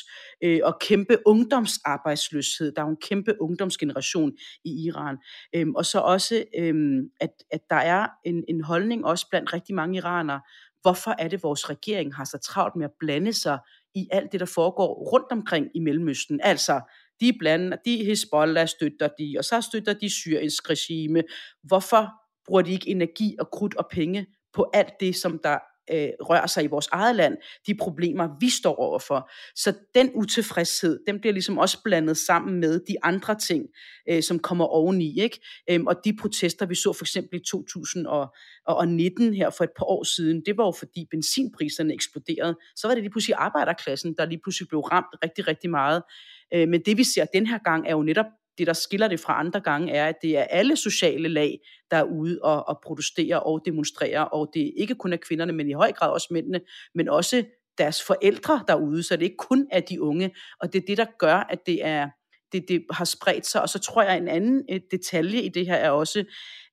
øh, 0.44 0.60
og 0.64 0.78
kæmpe 0.80 1.18
ungdomsarbejdsløshed. 1.26 2.72
Der 2.72 2.82
er 2.82 2.86
jo 2.86 2.92
en 2.92 2.98
kæmpe 3.02 3.42
ungdomsgeneration 3.42 4.32
i 4.66 4.86
Iran. 4.86 5.18
Øh, 5.56 5.68
og 5.76 5.86
så 5.86 6.00
også, 6.00 6.44
øh, 6.58 7.04
at, 7.22 7.32
at 7.52 7.62
der 7.70 7.76
er 7.76 8.08
en, 8.26 8.44
en 8.48 8.62
holdning 8.62 9.06
også 9.06 9.30
blandt 9.30 9.54
rigtig 9.54 9.76
mange 9.76 9.98
iranere, 9.98 10.42
hvorfor 10.82 11.16
er 11.20 11.28
det, 11.28 11.44
vores 11.44 11.70
regering 11.70 12.16
har 12.16 12.26
så 12.26 12.38
travlt 12.38 12.76
med 12.76 12.86
at 12.86 12.92
blande 13.00 13.34
sig 13.34 13.60
i 13.96 14.08
alt 14.12 14.32
det, 14.32 14.40
der 14.40 14.46
foregår 14.46 15.12
rundt 15.14 15.32
omkring 15.32 15.68
i 15.76 15.80
Mellemøsten. 15.80 16.40
Altså, 16.44 16.82
de 17.24 17.34
blander, 17.40 17.78
de 17.86 18.06
Hezbollah 18.06 18.68
støtter 18.68 19.08
de, 19.20 19.36
og 19.38 19.44
så 19.46 19.62
støtter 19.62 19.94
de 19.94 20.10
Syriens 20.10 20.70
regime. 20.70 21.24
Hvorfor 21.64 22.10
bruger 22.46 22.62
de 22.62 22.72
ikke 22.72 22.90
energi 22.90 23.36
og 23.40 23.50
krudt 23.52 23.76
og 23.76 23.88
penge 23.92 24.26
på 24.54 24.70
alt 24.74 24.94
det, 25.00 25.16
som 25.16 25.40
der 25.44 25.58
øh, 25.92 26.10
rører 26.20 26.48
sig 26.48 26.64
i 26.64 26.68
vores 26.68 26.88
eget 26.92 27.16
land, 27.16 27.38
de 27.68 27.76
problemer, 27.76 28.30
vi 28.40 28.50
står 28.50 28.76
overfor. 28.76 29.30
Så 29.56 29.74
den 29.96 30.12
utilfredshed, 30.16 31.00
den 31.08 31.20
bliver 31.20 31.34
ligesom 31.34 31.58
også 31.58 31.84
blandet 31.84 32.18
sammen 32.18 32.60
med 32.60 32.80
de 32.80 32.96
andre 33.04 33.36
ting, 33.36 33.66
øh, 34.10 34.24
som 34.24 34.40
kommer 34.40 34.66
oveni. 34.66 35.22
Ikke? 35.22 35.40
Øhm, 35.70 35.88
og 35.88 35.96
de 36.06 36.18
protester, 36.22 36.66
vi 36.66 36.76
så 36.76 36.94
for 36.94 37.04
eksempel 37.04 37.40
i 37.40 37.44
2019 37.52 39.34
her 39.34 39.50
for 39.50 39.64
et 39.64 39.72
par 39.78 39.86
år 39.86 40.04
siden, 40.04 40.42
det 40.46 40.58
var 40.58 40.66
jo 40.66 40.72
fordi 40.72 41.08
benzinpriserne 41.12 41.94
eksploderede. 41.94 42.56
Så 42.76 42.88
var 42.88 42.94
det 42.94 43.04
lige 43.04 43.12
pludselig 43.12 43.36
arbejderklassen, 43.38 44.16
der 44.18 44.26
lige 44.26 44.40
pludselig 44.44 44.68
blev 44.68 44.80
ramt 44.82 45.16
rigtig, 45.24 45.48
rigtig 45.48 45.70
meget. 45.70 46.04
Øh, 46.54 46.68
men 46.68 46.82
det 46.86 46.98
vi 46.98 47.04
ser 47.04 47.26
den 47.26 47.48
her 47.48 47.58
gang 47.58 47.88
er 47.88 47.92
jo 47.92 48.04
netop 48.04 48.26
det, 48.58 48.68
der 48.68 48.74
skiller 48.74 49.08
det 49.08 49.20
fra 49.20 49.40
andre 49.40 49.60
gange, 49.60 49.94
er, 49.94 50.08
at 50.08 50.16
det 50.22 50.38
er 50.38 50.44
alle 50.44 50.76
sociale 50.76 51.28
lag, 51.28 51.60
der 51.92 51.98
er 51.98 52.04
ude 52.04 52.40
og, 52.44 52.68
og 52.68 52.80
protesterer 52.84 53.38
og 53.38 53.62
demonstrerer, 53.66 54.22
og 54.22 54.50
det 54.54 54.68
er 54.68 54.72
ikke 54.78 54.96
kun 54.96 55.14
af 55.14 55.20
kvinderne, 55.20 55.54
men 55.54 55.70
i 55.70 55.74
høj 55.74 55.92
grad 55.92 56.10
også 56.10 56.28
mændene, 56.32 56.62
men 56.96 57.10
også 57.10 57.44
deres 57.78 58.04
forældre 58.04 58.64
derude, 58.68 59.04
så 59.04 59.16
det 59.16 59.24
ikke 59.24 59.38
kun 59.38 59.68
er 59.72 59.80
de 59.80 60.02
unge, 60.02 60.36
og 60.60 60.74
det 60.74 60.82
er 60.82 60.86
det, 60.88 60.98
der 60.98 61.06
gør, 61.20 61.36
at 61.36 61.60
det 61.66 61.86
er 61.86 62.10
det, 62.52 62.66
det 62.68 62.86
har 62.92 63.06
spredt 63.06 63.46
sig, 63.46 63.62
og 63.62 63.70
så 63.70 63.80
tror 63.80 64.04
jeg, 64.04 64.18
en 64.18 64.28
anden 64.28 64.66
øh, 64.72 64.80
detalje 64.92 65.42
i 65.42 65.50
det 65.50 65.66
her 65.66 65.76
er 65.76 65.90
også, 65.90 66.24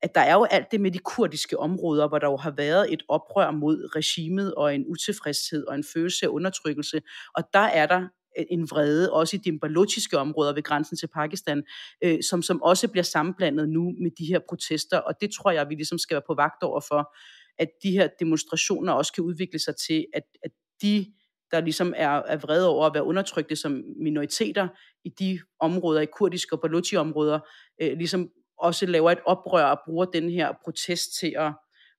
at 0.02 0.14
der 0.14 0.20
er 0.20 0.32
jo 0.32 0.44
alt 0.44 0.70
det 0.70 0.80
med 0.80 0.90
de 0.90 0.98
kurdiske 0.98 1.58
områder, 1.58 2.08
hvor 2.08 2.18
der 2.18 2.26
jo 2.26 2.36
har 2.36 2.50
været 2.50 2.92
et 2.92 3.02
oprør 3.08 3.50
mod 3.50 3.96
regimet 3.96 4.54
og 4.54 4.74
en 4.74 4.84
utilfredshed 4.86 5.66
og 5.66 5.74
en 5.74 5.84
følelse 5.94 6.26
af 6.26 6.30
undertrykkelse, 6.30 7.02
og 7.34 7.44
der 7.52 7.58
er 7.58 7.86
der 7.86 8.08
en 8.50 8.70
vrede, 8.70 9.12
også 9.12 9.36
i 9.36 9.38
de 9.38 9.58
balochiske 9.58 10.18
områder 10.18 10.52
ved 10.52 10.62
grænsen 10.62 10.96
til 10.96 11.06
Pakistan, 11.06 11.62
øh, 12.04 12.18
som, 12.30 12.42
som 12.42 12.62
også 12.62 12.88
bliver 12.88 13.04
sammenblandet 13.04 13.68
nu 13.68 13.94
med 14.02 14.10
de 14.18 14.24
her 14.24 14.38
protester, 14.48 14.98
og 14.98 15.14
det 15.20 15.30
tror 15.30 15.50
jeg, 15.50 15.68
vi 15.68 15.74
ligesom 15.74 15.98
skal 15.98 16.14
være 16.14 16.22
på 16.26 16.34
vagt 16.34 16.62
over 16.62 16.80
for, 16.88 17.16
at 17.58 17.68
de 17.82 17.90
her 17.90 18.08
demonstrationer 18.20 18.92
også 18.92 19.12
kan 19.12 19.24
udvikle 19.24 19.58
sig 19.58 19.76
til, 19.76 20.06
at, 20.14 20.22
at 20.44 20.50
de, 20.82 21.06
der 21.50 21.60
ligesom 21.60 21.94
er, 21.96 22.08
er 22.08 22.36
vrede 22.36 22.68
over 22.68 22.86
at 22.86 22.94
være 22.94 23.04
undertrykte 23.04 23.56
som 23.56 23.82
minoriteter 24.02 24.68
i 25.04 25.08
de 25.08 25.40
områder, 25.60 26.00
i 26.00 26.06
kurdiske 26.06 26.56
og 26.56 26.60
balochi-områder, 26.60 27.40
øh, 27.82 27.92
ligesom 27.98 28.30
også 28.58 28.86
laver 28.86 29.10
et 29.10 29.18
oprør 29.26 29.64
og 29.64 29.80
bruger 29.86 30.04
den 30.04 30.30
her 30.30 30.52
protest 30.64 31.18
til 31.20 31.34
at 31.36 31.52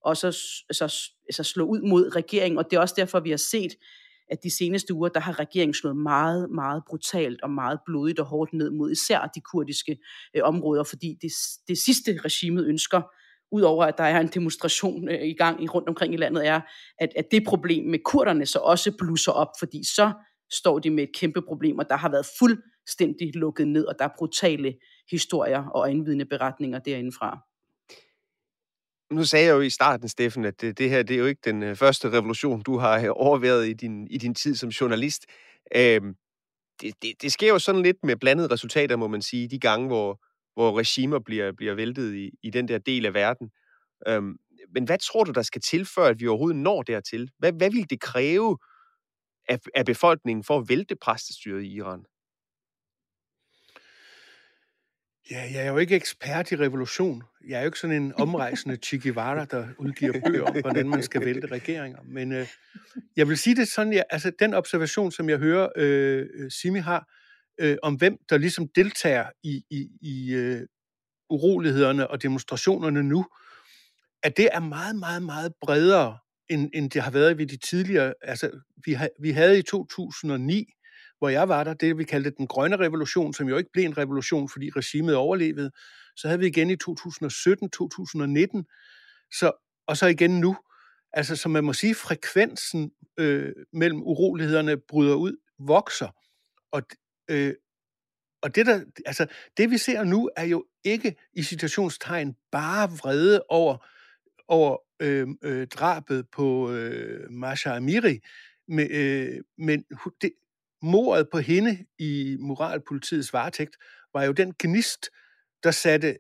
også 0.06 0.28
altså, 0.70 1.12
altså 1.30 1.44
slå 1.44 1.66
ud 1.66 1.82
mod 1.82 2.16
regeringen, 2.16 2.58
og 2.58 2.72
det 2.72 2.78
er 2.78 2.82
også 2.82 2.96
derfor, 2.98 3.20
vi 3.20 3.30
har 3.30 3.38
set 3.38 3.72
at 4.32 4.44
de 4.44 4.56
seneste 4.58 4.94
uger, 4.94 5.10
der 5.10 5.20
har 5.20 5.40
regeringen 5.40 5.74
slået 5.74 5.98
meget, 5.98 6.50
meget 6.50 6.84
brutalt 6.88 7.42
og 7.42 7.50
meget 7.50 7.80
blodigt 7.86 8.20
og 8.20 8.26
hårdt 8.26 8.54
ned 8.54 8.70
mod 8.70 8.92
især 8.92 9.32
de 9.36 9.42
kurdiske 9.42 9.98
øh, 10.36 10.42
områder, 10.44 10.84
fordi 10.84 11.18
det, 11.22 11.32
det 11.68 11.78
sidste 11.78 12.20
regimet 12.26 12.66
ønsker, 12.68 13.02
udover 13.52 13.86
at 13.86 13.98
der 13.98 14.04
er 14.04 14.20
en 14.20 14.28
demonstration 14.28 15.10
øh, 15.10 15.28
i 15.28 15.34
gang 15.34 15.74
rundt 15.74 15.90
omkring 15.90 16.14
i 16.14 16.18
landet, 16.18 16.48
er, 16.48 16.62
at, 17.00 17.10
at 17.16 17.26
det 17.32 17.44
problem 17.46 17.86
med 17.86 18.00
kurderne 18.06 18.46
så 18.46 18.60
også 18.60 18.98
blusser 18.98 19.32
op, 19.32 19.52
fordi 19.60 19.84
så 19.96 20.12
står 20.52 20.80
de 20.80 20.90
med 20.90 21.04
et 21.04 21.16
kæmpe 21.16 21.42
problem, 21.42 21.80
og 21.80 21.90
der 21.90 21.96
har 21.96 22.10
været 22.10 22.26
fuldstændig 22.40 23.36
lukket 23.36 23.68
ned, 23.68 23.86
og 23.86 23.96
der 24.00 24.06
er 24.06 24.10
brutale 24.18 24.74
historier 25.12 25.64
og 25.66 25.92
indvidende 25.92 26.26
beretninger 26.26 26.80
derindefra. 26.80 27.51
Nu 29.12 29.24
sagde 29.26 29.46
jeg 29.46 29.54
jo 29.54 29.62
i 29.62 29.70
starten, 29.70 30.10
Steffen, 30.10 30.46
at 30.46 30.62
det, 30.62 30.78
det 30.78 30.90
her 30.90 31.04
det 31.04 31.14
er 31.14 31.20
jo 31.20 31.26
ikke 31.26 31.42
den 31.46 31.64
øh, 31.64 31.76
første 31.76 32.12
revolution, 32.12 32.62
du 32.62 32.78
har 32.78 33.00
øh, 33.00 33.08
overværet 33.10 33.68
i 33.68 33.74
din, 33.74 34.08
i 34.08 34.18
din 34.18 34.36
tid 34.36 34.56
som 34.56 34.70
journalist. 34.70 35.26
Øhm, 35.76 36.16
det, 36.82 36.94
det, 37.02 37.22
det 37.22 37.32
sker 37.32 37.48
jo 37.48 37.60
sådan 37.60 37.82
lidt 37.82 37.98
med 38.04 38.16
blandede 38.16 38.54
resultater, 38.54 38.96
må 38.96 39.08
man 39.08 39.22
sige, 39.22 39.48
de 39.48 39.60
gange, 39.60 39.88
hvor, 39.88 40.20
hvor 40.54 40.80
regimer 40.80 41.20
bliver, 41.20 41.52
bliver 41.52 41.74
væltet 41.74 42.16
i, 42.16 42.32
i 42.44 42.50
den 42.50 42.68
der 42.68 42.78
del 42.78 43.06
af 43.06 43.14
verden. 43.14 43.52
Øhm, 44.08 44.36
men 44.74 44.84
hvad 44.86 44.98
tror 44.98 45.24
du, 45.24 45.32
der 45.32 45.42
skal 45.42 45.62
til, 45.62 45.86
før 45.86 46.06
at 46.06 46.20
vi 46.20 46.28
overhovedet 46.28 46.62
når 46.62 46.82
dertil? 46.82 47.32
Hvad, 47.40 47.54
hvad 47.54 47.72
vil 47.72 47.90
det 47.90 48.00
kræve 48.02 48.58
af, 49.50 49.60
af 49.76 49.86
befolkningen 49.86 50.44
for 50.44 50.58
at 50.58 50.70
vælte 50.70 50.96
præstestyret 50.96 51.64
i 51.64 51.74
Iran? 51.76 52.06
Ja, 55.32 55.50
jeg 55.54 55.66
er 55.66 55.72
jo 55.72 55.78
ikke 55.78 55.96
ekspert 55.96 56.52
i 56.52 56.56
revolution. 56.56 57.24
Jeg 57.48 57.58
er 57.58 57.62
jo 57.62 57.66
ikke 57.66 57.80
sådan 57.80 58.02
en 58.02 58.14
omrejsende 58.14 58.76
Che 58.86 59.00
Guevara, 59.00 59.46
der 59.46 59.68
udgiver 59.78 60.14
bøger 60.26 60.44
om, 60.44 60.62
hvordan 60.62 60.90
man 60.90 61.04
skal 61.04 61.26
vælte 61.26 61.48
regeringer. 61.48 62.00
Men 62.06 62.32
øh, 62.32 62.48
jeg 63.16 63.28
vil 63.30 63.38
sige 63.38 63.56
det 63.56 63.68
sådan, 63.68 63.94
ja, 63.94 64.02
altså 64.10 64.32
den 64.40 64.54
observation, 64.54 65.12
som 65.12 65.30
jeg 65.30 65.38
hører 65.38 65.70
øh, 65.76 66.28
Simi 66.52 66.80
har, 66.80 67.08
øh, 67.60 67.78
om 67.84 67.96
hvem 67.96 68.18
der 68.30 68.38
ligesom 68.38 68.68
deltager 68.76 69.26
i, 69.44 69.64
i, 69.70 69.90
i 70.02 70.34
øh, 70.34 70.68
urolighederne 71.30 72.08
og 72.08 72.22
demonstrationerne 72.24 73.04
nu, 73.04 73.26
at 74.24 74.38
det 74.38 74.50
er 74.52 74.60
meget, 74.60 74.96
meget, 74.96 75.24
meget 75.24 75.54
bredere, 75.62 76.18
end, 76.50 76.70
end 76.74 76.92
det 76.92 77.02
har 77.02 77.12
været 77.12 77.38
ved 77.38 77.46
de 77.46 77.58
tidligere. 77.58 78.14
Altså, 78.22 78.52
vi, 78.86 78.94
ha, 78.94 79.08
vi 79.22 79.32
havde 79.32 79.60
i 79.60 79.62
2009 79.62 80.74
hvor 81.22 81.30
jeg 81.30 81.50
var 81.50 81.64
der, 81.64 81.74
det 81.74 81.98
vi 81.98 82.04
kaldte 82.04 82.32
den 82.38 82.48
grønne 82.48 82.78
revolution, 82.78 83.34
som 83.34 83.50
jo 83.50 83.58
ikke 83.58 83.70
blev 83.74 83.86
en 83.86 83.98
revolution, 83.98 84.50
fordi 84.50 84.70
regimet 84.76 85.16
overlevede. 85.16 85.72
Så 86.16 86.28
havde 86.28 86.40
vi 86.40 86.48
igen 86.48 86.70
i 86.70 86.76
2017, 86.76 87.70
2019, 87.70 88.66
så, 89.40 89.52
og 89.88 89.98
så 89.98 90.08
igen 90.08 90.40
nu. 90.40 90.58
Altså, 91.14 91.36
som 91.36 91.52
man 91.52 91.64
må 91.64 91.74
sige, 91.74 91.96
frekvensen 91.96 92.92
øh, 93.20 93.54
mellem 93.74 94.02
urolighederne 94.04 94.78
bryder 94.78 95.16
ud, 95.16 95.38
vokser. 95.60 96.08
Og, 96.72 96.82
øh, 97.30 97.54
og 98.42 98.56
det, 98.56 98.66
der, 98.66 98.84
altså, 99.06 99.28
det 99.58 99.72
vi 99.72 99.78
ser 99.78 100.04
nu, 100.04 100.30
er 100.36 100.46
jo 100.46 100.66
ikke 100.84 101.16
i 101.34 101.44
situationstegn 101.44 102.36
bare 102.52 102.90
vrede 102.90 103.44
over, 103.50 103.88
over 104.48 104.78
øh, 105.02 105.28
øh, 105.44 105.68
drabet 105.68 106.26
på 106.32 106.72
øh, 106.72 107.32
Masha 107.32 107.76
Amiri, 107.76 108.20
men, 108.68 108.92
øh, 108.92 109.42
men 109.58 109.84
det, 110.22 110.32
mordet 110.82 111.28
på 111.32 111.40
hende 111.40 111.86
i 112.00 112.38
moralpolitiets 112.40 113.34
varetægt 113.34 113.78
var 114.14 114.24
jo 114.24 114.32
den 114.32 114.54
gnist, 114.60 115.10
der 115.64 115.72
satte 115.72 116.18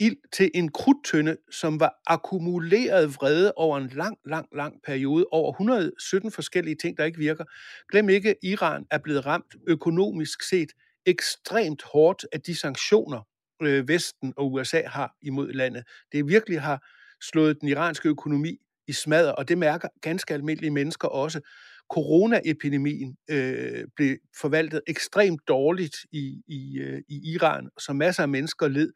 ild 0.00 0.16
til 0.32 0.50
en 0.54 0.72
krudtønde, 0.72 1.36
som 1.50 1.80
var 1.80 1.94
akkumuleret 2.06 3.14
vrede 3.14 3.52
over 3.56 3.78
en 3.78 3.88
lang, 3.88 4.18
lang, 4.26 4.46
lang 4.56 4.74
periode, 4.86 5.26
over 5.30 5.52
117 5.52 6.32
forskellige 6.32 6.76
ting, 6.82 6.96
der 6.96 7.04
ikke 7.04 7.18
virker. 7.18 7.44
Glem 7.92 8.08
ikke, 8.08 8.34
Iran 8.42 8.86
er 8.90 8.98
blevet 8.98 9.26
ramt 9.26 9.54
økonomisk 9.68 10.42
set 10.42 10.68
ekstremt 11.06 11.82
hårdt 11.82 12.26
af 12.32 12.40
de 12.40 12.54
sanktioner, 12.54 13.20
øh, 13.62 13.88
Vesten 13.88 14.34
og 14.36 14.52
USA 14.52 14.82
har 14.86 15.14
imod 15.22 15.52
landet. 15.52 15.84
Det 16.12 16.28
virkelig 16.28 16.60
har 16.60 16.86
slået 17.22 17.60
den 17.60 17.68
iranske 17.68 18.08
økonomi 18.08 18.56
i 18.88 18.92
smadder, 18.92 19.32
og 19.32 19.48
det 19.48 19.58
mærker 19.58 19.88
ganske 20.00 20.34
almindelige 20.34 20.70
mennesker 20.70 21.08
også 21.08 21.40
coronaepidemien 21.90 23.16
øh, 23.30 23.84
blev 23.96 24.16
forvaltet 24.40 24.80
ekstremt 24.86 25.48
dårligt 25.48 25.96
i, 26.12 26.42
i, 26.46 26.78
øh, 26.78 27.02
i 27.08 27.32
Iran, 27.32 27.68
så 27.78 27.92
masser 27.92 28.22
af 28.22 28.28
mennesker 28.28 28.68
led. 28.68 28.92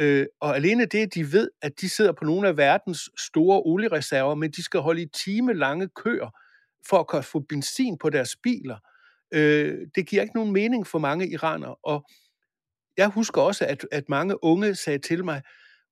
Øh, 0.00 0.26
og 0.40 0.56
alene 0.56 0.86
det, 0.86 1.14
de 1.14 1.32
ved, 1.32 1.50
at 1.62 1.80
de 1.80 1.88
sidder 1.88 2.12
på 2.12 2.24
nogle 2.24 2.48
af 2.48 2.56
verdens 2.56 3.10
store 3.18 3.62
oliereserver, 3.64 4.34
men 4.34 4.50
de 4.50 4.62
skal 4.62 4.80
holde 4.80 5.02
i 5.02 5.06
time 5.24 5.54
lange 5.54 5.88
køer 5.88 6.38
for 6.88 7.16
at 7.16 7.24
få 7.24 7.40
benzin 7.48 7.98
på 7.98 8.10
deres 8.10 8.36
biler. 8.42 8.76
Øh, 9.34 9.78
det 9.94 10.06
giver 10.06 10.22
ikke 10.22 10.34
nogen 10.34 10.52
mening 10.52 10.86
for 10.86 10.98
mange 10.98 11.28
iranere. 11.28 11.74
Og 11.84 12.04
jeg 12.96 13.08
husker 13.08 13.40
også, 13.40 13.66
at, 13.66 13.86
at 13.92 14.08
mange 14.08 14.44
unge 14.44 14.74
sagde 14.74 14.98
til 14.98 15.24
mig, 15.24 15.42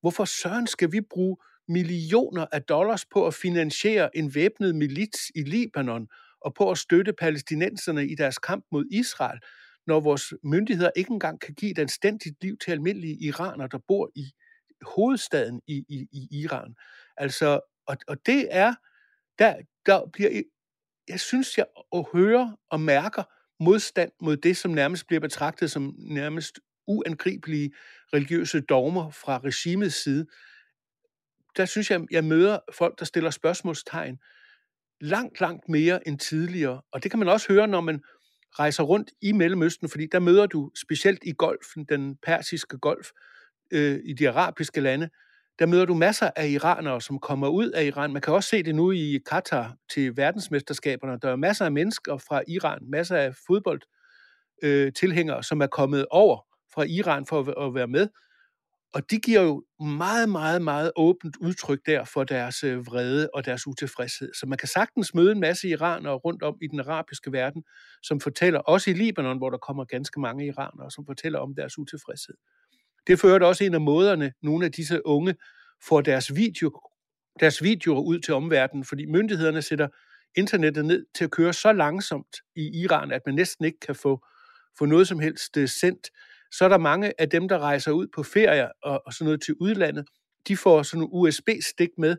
hvorfor 0.00 0.24
søren 0.24 0.66
skal 0.66 0.92
vi 0.92 1.00
bruge 1.10 1.36
millioner 1.68 2.46
af 2.52 2.62
dollars 2.62 3.04
på 3.06 3.26
at 3.26 3.34
finansiere 3.34 4.16
en 4.16 4.34
væbnet 4.34 4.74
milits 4.74 5.30
i 5.34 5.42
Libanon, 5.42 6.08
og 6.40 6.54
på 6.54 6.70
at 6.70 6.78
støtte 6.78 7.12
palæstinenserne 7.12 8.06
i 8.06 8.14
deres 8.14 8.38
kamp 8.38 8.64
mod 8.72 8.84
Israel, 8.90 9.38
når 9.86 10.00
vores 10.00 10.34
myndigheder 10.44 10.90
ikke 10.96 11.10
engang 11.10 11.40
kan 11.40 11.54
give 11.54 11.70
et 11.70 11.78
anstændigt 11.78 12.42
liv 12.42 12.56
til 12.64 12.70
almindelige 12.70 13.16
iranere, 13.16 13.68
der 13.72 13.78
bor 13.88 14.10
i 14.14 14.30
hovedstaden 14.82 15.60
i, 15.66 15.84
i, 15.88 16.08
i 16.12 16.40
Iran. 16.40 16.74
Altså, 17.16 17.60
og, 17.86 17.96
og 18.08 18.26
det 18.26 18.48
er, 18.50 18.74
der, 19.38 19.56
der 19.86 20.06
bliver, 20.12 20.42
jeg 21.08 21.20
synes, 21.20 21.58
jeg 21.58 21.66
og 21.90 22.08
hører 22.12 22.56
og 22.70 22.80
mærker 22.80 23.22
modstand 23.60 24.12
mod 24.20 24.36
det, 24.36 24.56
som 24.56 24.70
nærmest 24.70 25.06
bliver 25.06 25.20
betragtet 25.20 25.70
som 25.70 25.94
nærmest 25.98 26.60
uangribelige 26.86 27.72
religiøse 28.14 28.60
dogmer 28.60 29.10
fra 29.10 29.38
regimets 29.38 30.02
side, 30.02 30.26
der 31.56 31.64
synes 31.64 31.90
jeg, 31.90 32.00
jeg 32.10 32.24
møder 32.24 32.58
folk, 32.72 32.98
der 32.98 33.04
stiller 33.04 33.30
spørgsmålstegn 33.30 34.18
langt, 35.00 35.40
langt 35.40 35.68
mere 35.68 36.08
end 36.08 36.18
tidligere. 36.18 36.82
Og 36.92 37.02
det 37.02 37.10
kan 37.10 37.18
man 37.18 37.28
også 37.28 37.52
høre, 37.52 37.68
når 37.68 37.80
man 37.80 38.00
rejser 38.58 38.82
rundt 38.82 39.10
i 39.22 39.32
Mellemøsten, 39.32 39.88
fordi 39.88 40.06
der 40.12 40.18
møder 40.18 40.46
du 40.46 40.70
specielt 40.80 41.20
i 41.24 41.32
golfen, 41.38 41.84
den 41.88 42.16
persiske 42.22 42.78
golf, 42.78 43.08
øh, 43.70 43.98
i 44.04 44.12
de 44.12 44.28
arabiske 44.28 44.80
lande, 44.80 45.08
der 45.58 45.66
møder 45.66 45.84
du 45.84 45.94
masser 45.94 46.30
af 46.36 46.48
iranere, 46.48 47.00
som 47.00 47.18
kommer 47.18 47.48
ud 47.48 47.70
af 47.70 47.84
Iran. 47.84 48.12
Man 48.12 48.22
kan 48.22 48.34
også 48.34 48.48
se 48.48 48.62
det 48.62 48.74
nu 48.74 48.90
i 48.90 49.18
Katar 49.30 49.76
til 49.94 50.16
verdensmesterskaberne. 50.16 51.18
Der 51.22 51.30
er 51.30 51.36
masser 51.36 51.64
af 51.64 51.72
mennesker 51.72 52.16
fra 52.18 52.42
Iran, 52.48 52.78
masser 52.90 53.16
af 53.16 53.34
fodboldtilhængere, 53.46 55.36
øh, 55.36 55.42
som 55.42 55.60
er 55.60 55.66
kommet 55.66 56.06
over 56.10 56.40
fra 56.74 56.82
Iran 56.82 57.26
for 57.26 57.66
at 57.66 57.74
være 57.74 57.88
med. 57.88 58.08
Og 58.92 59.10
de 59.10 59.18
giver 59.18 59.40
jo 59.42 59.64
meget, 59.80 60.28
meget, 60.28 60.62
meget 60.62 60.92
åbent 60.96 61.36
udtryk 61.40 61.80
der 61.86 62.04
for 62.04 62.24
deres 62.24 62.64
øh, 62.64 62.86
vrede 62.86 63.30
og 63.34 63.44
deres 63.44 63.66
utilfredshed. 63.66 64.34
Så 64.34 64.46
man 64.46 64.58
kan 64.58 64.68
sagtens 64.68 65.14
møde 65.14 65.32
en 65.32 65.40
masse 65.40 65.68
iranere 65.68 66.14
rundt 66.14 66.42
om 66.42 66.56
i 66.62 66.66
den 66.66 66.80
arabiske 66.80 67.32
verden, 67.32 67.64
som 68.02 68.20
fortæller, 68.20 68.60
også 68.60 68.90
i 68.90 68.94
Libanon, 68.94 69.38
hvor 69.38 69.50
der 69.50 69.58
kommer 69.58 69.84
ganske 69.84 70.20
mange 70.20 70.46
iranere, 70.46 70.90
som 70.90 71.06
fortæller 71.06 71.38
om 71.38 71.54
deres 71.54 71.78
utilfredshed. 71.78 72.34
Det 73.06 73.20
fører 73.20 73.46
også 73.46 73.64
en 73.64 73.74
af 73.74 73.80
måderne, 73.80 74.32
nogle 74.42 74.64
af 74.64 74.72
disse 74.72 75.06
unge 75.06 75.34
får 75.88 76.00
deres, 76.00 76.34
video, 76.36 76.70
deres 77.40 77.62
videoer 77.62 78.00
ud 78.00 78.18
til 78.18 78.34
omverdenen, 78.34 78.84
fordi 78.84 79.06
myndighederne 79.06 79.62
sætter 79.62 79.88
internettet 80.36 80.84
ned 80.84 81.06
til 81.14 81.24
at 81.24 81.30
køre 81.30 81.52
så 81.52 81.72
langsomt 81.72 82.36
i 82.56 82.82
Iran, 82.82 83.12
at 83.12 83.22
man 83.26 83.34
næsten 83.34 83.64
ikke 83.64 83.80
kan 83.80 83.94
få, 83.94 84.26
få 84.78 84.84
noget 84.84 85.08
som 85.08 85.18
helst 85.18 85.56
øh, 85.56 85.68
sendt 85.68 86.10
så 86.52 86.64
er 86.64 86.68
der 86.68 86.78
mange 86.78 87.20
af 87.20 87.30
dem, 87.30 87.48
der 87.48 87.58
rejser 87.58 87.92
ud 87.92 88.06
på 88.14 88.22
ferie 88.22 88.68
og, 88.82 89.02
og 89.06 89.12
sådan 89.12 89.24
noget 89.24 89.42
til 89.42 89.54
udlandet, 89.60 90.04
de 90.48 90.56
får 90.56 90.82
sådan 90.82 91.02
en 91.02 91.08
USB-stik 91.12 91.88
med, 91.98 92.16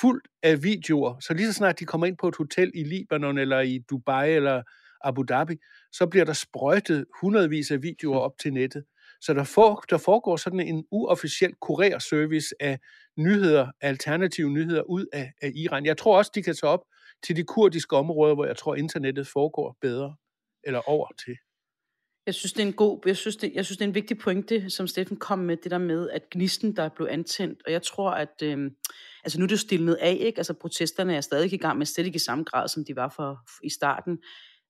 fuldt 0.00 0.28
af 0.42 0.62
videoer. 0.62 1.20
Så 1.20 1.34
lige 1.34 1.46
så 1.46 1.52
snart 1.52 1.78
de 1.78 1.84
kommer 1.84 2.06
ind 2.06 2.16
på 2.16 2.28
et 2.28 2.36
hotel 2.36 2.70
i 2.74 2.84
Libanon 2.84 3.38
eller 3.38 3.60
i 3.60 3.78
Dubai 3.90 4.32
eller 4.32 4.62
Abu 5.04 5.22
Dhabi, 5.22 5.56
så 5.92 6.06
bliver 6.06 6.24
der 6.24 6.32
sprøjtet 6.32 7.04
hundredvis 7.20 7.70
af 7.70 7.82
videoer 7.82 8.18
op 8.18 8.32
til 8.42 8.52
nettet. 8.52 8.84
Så 9.20 9.34
der, 9.34 9.44
for, 9.44 9.84
der 9.90 9.98
foregår 9.98 10.36
sådan 10.36 10.60
en 10.60 10.84
uofficiel 10.90 11.54
kurerservice 11.60 12.54
af 12.60 12.78
nyheder, 13.18 13.70
alternative 13.80 14.50
nyheder 14.50 14.82
ud 14.82 15.06
af, 15.12 15.32
af 15.42 15.52
Iran. 15.54 15.86
Jeg 15.86 15.98
tror 15.98 16.18
også, 16.18 16.30
de 16.34 16.42
kan 16.42 16.54
tage 16.54 16.70
op 16.70 16.84
til 17.22 17.36
de 17.36 17.44
kurdiske 17.44 17.96
områder, 17.96 18.34
hvor 18.34 18.46
jeg 18.46 18.56
tror, 18.56 18.74
internettet 18.74 19.26
foregår 19.26 19.76
bedre, 19.80 20.16
eller 20.64 20.88
over 20.88 21.08
til. 21.24 21.36
Jeg 22.26 22.34
synes, 22.34 22.52
det 22.52 22.62
er 22.62 22.66
en 22.66 22.72
god, 22.72 23.00
jeg 23.06 23.16
synes, 23.16 23.36
det, 23.36 23.52
jeg 23.54 23.64
synes, 23.64 23.78
det 23.78 23.84
er 23.84 23.88
en 23.88 23.94
vigtig 23.94 24.18
pointe, 24.18 24.70
som 24.70 24.86
Steffen 24.86 25.16
kom 25.16 25.38
med, 25.38 25.56
det 25.56 25.70
der 25.70 25.78
med, 25.78 26.10
at 26.10 26.30
gnisten, 26.30 26.76
der 26.76 26.88
blev 26.88 27.08
antændt, 27.10 27.62
og 27.66 27.72
jeg 27.72 27.82
tror, 27.82 28.10
at, 28.10 28.42
øh, 28.42 28.70
altså 29.24 29.38
nu 29.38 29.44
er 29.44 29.46
det 29.46 29.52
jo 29.52 29.58
stillet 29.58 29.94
af, 29.94 30.16
ikke? 30.20 30.38
Altså 30.38 30.54
protesterne 30.54 31.16
er 31.16 31.20
stadig 31.20 31.52
i 31.52 31.56
gang, 31.56 31.78
men 31.78 31.86
slet 31.86 32.06
ikke 32.06 32.16
i 32.16 32.18
samme 32.18 32.44
grad, 32.44 32.68
som 32.68 32.84
de 32.84 32.96
var 32.96 33.12
for, 33.16 33.38
i 33.64 33.70
starten. 33.70 34.18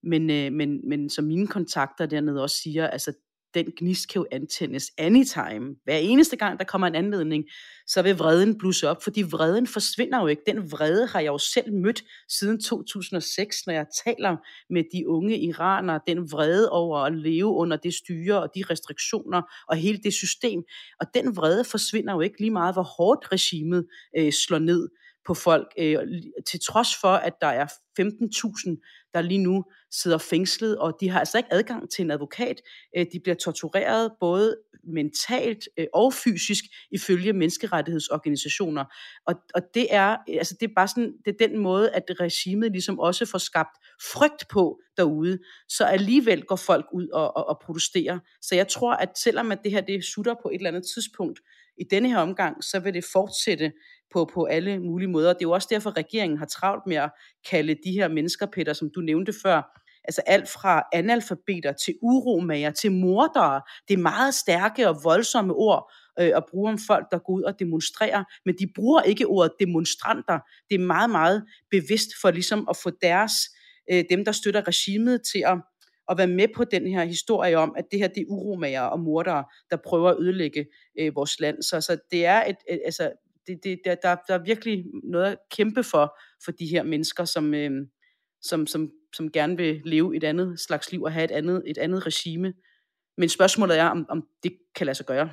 Men, 0.03 0.31
øh, 0.31 0.53
men, 0.53 0.89
men 0.89 1.11
som 1.11 1.25
mine 1.25 1.47
kontakter 1.47 2.07
dernede 2.07 2.43
også 2.43 2.57
siger, 2.57 2.87
altså 2.87 3.13
den 3.55 3.67
gnist 3.77 4.09
kan 4.09 4.21
jo 4.21 4.27
antændes 4.33 4.91
anytime. 4.99 5.75
Hver 5.85 5.97
eneste 5.97 6.37
gang, 6.37 6.59
der 6.59 6.65
kommer 6.65 6.87
en 6.87 6.95
anledning, 6.95 7.45
så 7.87 8.03
vil 8.03 8.17
vreden 8.17 8.59
blusse 8.59 8.89
op, 8.89 9.03
fordi 9.03 9.23
vreden 9.23 9.67
forsvinder 9.67 10.21
jo 10.21 10.27
ikke. 10.27 10.43
Den 10.47 10.73
vrede 10.73 11.07
har 11.07 11.21
jeg 11.21 11.29
jo 11.29 11.39
selv 11.39 11.73
mødt 11.73 12.03
siden 12.29 12.61
2006, 12.61 13.67
når 13.67 13.75
jeg 13.75 13.87
taler 14.05 14.37
med 14.71 14.85
de 14.93 15.09
unge 15.09 15.39
iranere. 15.39 16.01
Den 16.07 16.33
vrede 16.33 16.71
over 16.71 16.99
at 16.99 17.15
leve 17.15 17.49
under 17.49 17.77
det 17.77 17.95
styre 17.95 18.43
og 18.43 18.49
de 18.55 18.65
restriktioner 18.71 19.43
og 19.69 19.77
hele 19.77 19.99
det 19.99 20.15
system. 20.15 20.63
Og 21.01 21.07
den 21.15 21.37
vrede 21.37 21.65
forsvinder 21.65 22.15
jo 22.15 22.21
ikke 22.21 22.41
lige 22.41 22.51
meget, 22.51 22.75
hvor 22.75 22.83
hårdt 22.83 23.33
regimet 23.33 23.87
øh, 24.19 24.33
slår 24.33 24.59
ned 24.59 24.89
på 25.27 25.35
folk, 25.35 25.67
øh, 25.79 25.99
til 26.47 26.61
trods 26.61 26.97
for, 27.01 27.13
at 27.13 27.35
der 27.41 27.47
er 27.47 27.67
15.000, 28.01 29.00
der 29.15 29.23
lige 29.23 29.43
nu 29.43 29.65
sidder 29.91 30.19
fængslet, 30.19 30.79
og 30.79 30.97
de 31.01 31.09
har 31.09 31.19
altså 31.19 31.39
ikke 31.39 31.53
adgang 31.53 31.91
til 31.91 32.03
en 32.03 32.11
advokat. 32.11 32.63
Øh, 32.97 33.07
de 33.13 33.21
bliver 33.21 33.37
tortureret 33.37 34.13
både 34.21 34.57
mentalt 34.85 35.69
øh, 35.79 35.87
og 35.95 36.15
fysisk 36.15 36.65
ifølge 36.91 37.33
menneskerettighedsorganisationer. 37.33 38.85
Og, 39.27 39.35
og 39.55 39.63
det 39.75 39.87
er 39.91 40.17
altså 40.29 40.57
det 40.61 40.71
er 40.71 40.75
bare 40.77 40.89
sådan 40.89 41.13
det 41.25 41.35
er 41.41 41.49
den 41.49 41.59
måde 41.59 41.91
at 41.91 42.05
regimet 42.21 42.73
ligesom 42.73 42.99
også 42.99 43.27
får 43.27 43.39
skabt 43.39 43.79
frygt 44.13 44.49
på 44.49 44.81
derude, 44.97 45.39
så 45.69 45.85
alligevel 45.85 46.43
går 46.43 46.57
folk 46.57 46.87
ud 46.93 47.09
og, 47.09 47.37
og, 47.37 47.49
og 47.49 47.61
protesterer. 47.65 48.19
Så 48.43 48.55
jeg 48.55 48.69
tror 48.69 48.93
at 48.95 49.19
selvom 49.19 49.53
at 49.53 49.59
det 49.65 49.73
her 49.73 49.81
det 49.81 50.05
sutter 50.05 50.35
på 50.43 50.49
et 50.49 50.55
eller 50.55 50.69
andet 50.69 50.85
tidspunkt 50.95 51.41
i 51.81 51.85
denne 51.91 52.09
her 52.09 52.19
omgang, 52.19 52.65
så 52.65 52.81
vil 52.81 52.95
det 52.95 53.05
fortsætte 53.13 53.73
på, 54.13 54.31
på 54.35 54.45
alle 54.45 54.79
mulige 54.79 55.09
måder. 55.09 55.29
Det 55.33 55.43
er 55.43 55.49
jo 55.49 55.51
også 55.51 55.69
derfor, 55.71 55.97
regeringen 55.97 56.39
har 56.39 56.47
travlt 56.47 56.87
med 56.87 56.97
at 56.97 57.11
kalde 57.51 57.77
de 57.85 57.93
her 57.93 58.09
mennesker, 58.09 58.47
Peter, 58.47 58.73
som 58.73 58.91
du 58.95 59.01
nævnte 59.01 59.33
før, 59.43 59.81
altså 60.05 60.23
alt 60.27 60.49
fra 60.49 60.83
analfabeter 60.93 61.73
til 61.73 61.95
uromager 62.03 62.71
til 62.71 62.93
mordere. 62.93 63.63
Det 63.89 63.95
er 63.95 64.03
meget 64.03 64.35
stærke 64.35 64.89
og 64.89 64.97
voldsomme 65.05 65.55
ord 65.55 65.93
øh, 66.21 66.33
at 66.37 66.45
bruge 66.51 66.71
om 66.71 66.79
folk, 66.87 67.07
der 67.11 67.19
går 67.19 67.33
ud 67.33 67.43
og 67.43 67.59
demonstrerer, 67.59 68.25
men 68.45 68.55
de 68.59 68.67
bruger 68.75 69.03
ikke 69.03 69.27
ordet 69.27 69.53
demonstranter. 69.61 70.39
Det 70.69 70.75
er 70.75 70.87
meget, 70.87 71.11
meget 71.11 71.45
bevidst 71.71 72.11
for 72.21 72.31
ligesom 72.31 72.67
at 72.71 72.77
få 72.77 72.91
deres, 73.03 73.33
øh, 73.93 74.05
dem 74.11 74.25
der 74.25 74.33
støtter 74.33 74.69
regimet 74.69 75.21
til 75.33 75.43
at 75.47 75.59
at 76.11 76.19
være 76.19 76.27
med 76.27 76.49
på 76.57 76.65
den 76.65 76.87
her 76.87 77.05
historie 77.05 77.59
om, 77.59 77.75
at 77.77 77.85
det 77.91 77.99
her 77.99 78.09
det 78.09 78.21
er 78.21 78.27
uromager 78.29 78.83
og 78.83 79.01
mordere, 79.01 79.45
der 79.71 79.77
prøver 79.77 80.11
at 80.11 80.17
ødelægge 80.21 80.67
øh, 81.01 81.17
vores 81.17 81.41
land. 81.41 81.63
Så, 81.63 81.81
så 81.81 81.99
det 82.11 82.25
er 82.27 82.45
et, 82.45 82.57
et 82.69 82.81
altså, 82.85 83.13
det, 83.47 83.65
det, 83.65 83.81
der, 83.85 83.95
der, 83.95 84.17
der 84.29 84.35
er 84.35 84.45
virkelig 84.45 84.85
noget 85.05 85.33
at 85.33 85.39
kæmpe 85.51 85.85
for, 85.85 86.19
for 86.45 86.53
de 86.53 86.67
her 86.67 86.83
mennesker, 86.83 87.25
som, 87.25 87.55
øh, 87.55 87.71
som, 88.43 88.67
som, 88.67 88.91
som 89.13 89.33
gerne 89.33 89.57
vil 89.57 89.83
leve 89.85 90.17
et 90.17 90.25
andet 90.25 90.61
slags 90.61 90.93
liv 90.93 91.03
og 91.03 91.13
have 91.13 91.25
et 91.25 91.31
andet, 91.31 91.63
et 91.67 91.79
andet 91.79 92.07
regime. 92.07 92.55
Men 93.17 93.29
spørgsmålet 93.29 93.79
er, 93.79 93.87
om, 93.87 94.07
om 94.09 94.27
det 94.43 94.59
kan 94.75 94.87
lade 94.87 94.95
sig 94.95 95.07
gøre. 95.07 95.31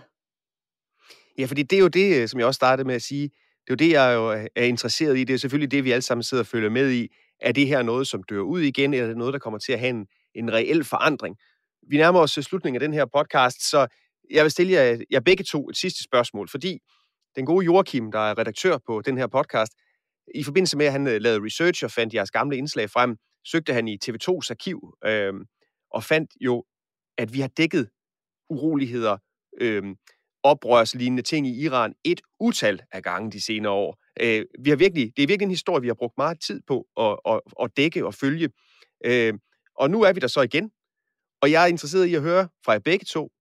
Ja, 1.38 1.46
fordi 1.46 1.64
det 1.64 1.76
er 1.76 1.82
jo 1.82 1.88
det, 1.88 2.22
øh, 2.22 2.28
som 2.28 2.40
jeg 2.40 2.48
også 2.48 2.58
startede 2.58 2.88
med 2.88 2.96
at 2.96 3.02
sige, 3.02 3.24
det 3.24 3.74
er 3.74 3.74
jo 3.74 3.76
det, 3.76 3.92
jeg 3.92 4.16
jo 4.16 4.50
er 4.56 4.64
interesseret 4.64 5.18
i. 5.18 5.24
Det 5.24 5.34
er 5.34 5.38
selvfølgelig 5.38 5.72
det, 5.72 5.84
vi 5.84 5.92
alle 5.92 6.02
sammen 6.02 6.24
sidder 6.24 6.44
og 6.44 6.48
følger 6.48 6.70
med 6.70 6.92
i. 6.92 7.08
Er 7.42 7.52
det 7.52 7.68
her 7.68 7.82
noget, 7.82 8.08
som 8.08 8.24
dør 8.24 8.40
ud 8.40 8.62
igen, 8.62 8.94
eller 8.94 9.04
er 9.04 9.08
det 9.08 9.18
noget, 9.18 9.34
der 9.34 9.40
kommer 9.40 9.60
til 9.60 9.74
at 9.74 9.80
have 9.80 9.90
en, 9.90 10.08
en 10.36 10.54
reel 10.54 10.84
forandring? 10.84 11.36
Vi 11.90 11.98
nærmer 11.98 12.20
os 12.20 12.38
øh, 12.38 12.44
slutningen 12.44 12.82
af 12.82 12.88
den 12.88 12.94
her 12.94 13.06
podcast, 13.06 13.70
så 13.70 13.88
jeg 14.32 14.44
vil 14.44 14.52
stille 14.52 14.74
jer, 14.74 14.98
jer 15.12 15.20
begge 15.20 15.44
to 15.44 15.70
et 15.70 15.78
sidste 15.78 16.04
spørgsmål, 16.04 16.50
fordi 16.50 16.80
den 17.36 17.46
gode 17.46 17.66
Joachim, 17.66 18.12
der 18.12 18.20
er 18.20 18.38
redaktør 18.38 18.78
på 18.86 19.02
den 19.02 19.18
her 19.18 19.28
podcast, 19.28 19.72
i 20.36 20.44
forbindelse 20.44 20.78
med, 20.78 20.86
at 20.86 20.92
han 20.92 21.08
øh, 21.08 21.22
lavede 21.22 21.46
research 21.46 21.84
og 21.84 21.92
fandt 21.92 22.14
jeres 22.14 22.32
gamle 22.32 22.58
indslag 22.58 22.90
frem, 22.90 23.18
søgte 23.46 23.74
han 23.74 23.88
i 23.88 23.98
TV2's 24.06 24.48
arkiv 24.50 24.94
øh, 25.06 25.34
og 25.92 26.04
fandt 26.04 26.32
jo, 26.42 26.66
at 27.18 27.34
vi 27.34 27.40
har 27.40 27.48
dækket 27.48 27.90
uroligheder, 28.50 29.18
øh, 29.62 29.84
oprørslignende 30.44 31.24
ting 31.24 31.48
i 31.48 31.64
Iran 31.64 31.94
et 32.04 32.22
utal 32.40 32.82
af 32.92 33.04
gange 33.04 33.32
de 33.32 33.42
senere 33.42 33.72
år. 33.72 33.98
Øh, 34.22 34.46
vi 34.60 34.70
har 34.70 34.78
virkelig, 34.78 35.14
det 35.18 35.24
er 35.24 35.28
virkelig 35.28 35.46
en 35.46 35.52
historie, 35.52 35.82
vi 35.82 35.88
har 35.88 35.94
brugt 35.94 36.18
meget 36.18 36.42
tid 36.42 36.62
på 36.68 36.88
at, 37.00 37.20
at, 37.34 37.42
at 37.64 37.78
dække 37.78 38.06
og 38.06 38.14
følge. 38.14 38.50
Øh, 39.06 39.34
og 39.76 39.90
nu 39.90 40.02
er 40.02 40.14
vi 40.14 40.20
der 40.20 40.28
så 40.28 40.42
igen, 40.42 40.72
og 41.42 41.52
jeg 41.52 41.64
er 41.64 41.68
interesseret 41.68 42.06
i 42.06 42.16
at 42.16 42.22
høre 42.22 42.50
fra 42.66 42.72
jer 42.72 42.80
begge 42.80 43.06
to. 43.06 43.32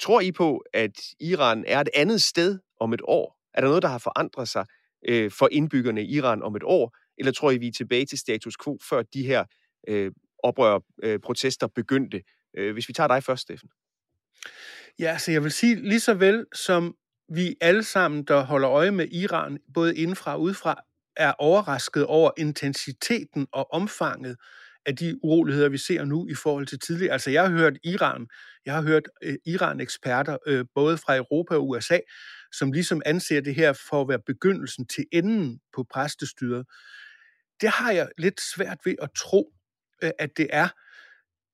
Tror 0.00 0.20
I 0.20 0.32
på, 0.32 0.64
at 0.72 1.00
Iran 1.20 1.64
er 1.66 1.80
et 1.80 1.88
andet 1.94 2.22
sted 2.22 2.58
om 2.80 2.92
et 2.92 3.00
år? 3.04 3.38
Er 3.54 3.60
der 3.60 3.68
noget, 3.68 3.82
der 3.82 3.88
har 3.88 3.98
forandret 3.98 4.48
sig 4.48 4.66
øh, 5.08 5.30
for 5.30 5.48
indbyggerne 5.52 6.02
i 6.02 6.14
Iran 6.14 6.42
om 6.42 6.56
et 6.56 6.62
år? 6.64 6.96
Eller 7.18 7.32
tror 7.32 7.50
I, 7.50 7.58
vi 7.58 7.68
er 7.68 7.72
tilbage 7.72 8.06
til 8.06 8.18
status 8.18 8.56
quo, 8.64 8.78
før 8.88 9.02
de 9.02 9.22
her 9.22 9.44
øh, 9.88 10.12
oprør, 10.42 10.78
øh, 11.02 11.20
protester 11.20 11.66
begyndte? 11.66 12.22
Øh, 12.58 12.72
hvis 12.72 12.88
vi 12.88 12.92
tager 12.92 13.08
dig 13.08 13.24
først, 13.24 13.42
Steffen. 13.42 13.68
Ja, 14.98 15.18
så 15.18 15.32
jeg 15.32 15.42
vil 15.42 15.52
sige, 15.52 15.74
lige 15.74 16.00
så 16.00 16.14
vel 16.14 16.46
som 16.54 16.96
vi 17.28 17.56
alle 17.60 17.84
sammen, 17.84 18.24
der 18.24 18.44
holder 18.44 18.70
øje 18.70 18.90
med 18.90 19.08
Iran, 19.12 19.58
både 19.74 19.96
indfra 19.96 20.34
og 20.34 20.40
udefra, 20.40 20.82
er 21.16 21.32
overrasket 21.32 22.06
over 22.06 22.30
intensiteten 22.36 23.46
og 23.52 23.72
omfanget 23.72 24.36
af 24.86 24.96
de 24.96 25.24
uroligheder, 25.24 25.68
vi 25.68 25.78
ser 25.78 26.04
nu 26.04 26.28
i 26.28 26.34
forhold 26.34 26.66
til 26.66 26.78
tidligere. 26.80 27.12
Altså 27.12 27.30
jeg 27.30 27.42
har 27.42 27.50
hørt 27.50 27.78
Iran, 27.84 28.26
jeg 28.68 28.76
har 28.76 28.82
hørt 28.82 29.08
øh, 29.22 29.34
Iran-eksperter, 29.46 30.36
øh, 30.46 30.64
både 30.74 30.98
fra 30.98 31.16
Europa 31.16 31.54
og 31.54 31.68
USA, 31.68 31.98
som 32.52 32.72
ligesom 32.72 33.02
anser 33.06 33.40
det 33.40 33.54
her 33.54 33.72
for 33.72 34.00
at 34.00 34.08
være 34.08 34.20
begyndelsen 34.26 34.86
til 34.86 35.04
enden 35.12 35.60
på 35.74 35.86
præstestyret. 35.90 36.66
Det 37.60 37.68
har 37.68 37.92
jeg 37.92 38.08
lidt 38.18 38.40
svært 38.54 38.78
ved 38.84 38.94
at 39.02 39.08
tro, 39.16 39.52
øh, 40.02 40.10
at 40.18 40.30
det 40.36 40.46
er 40.50 40.68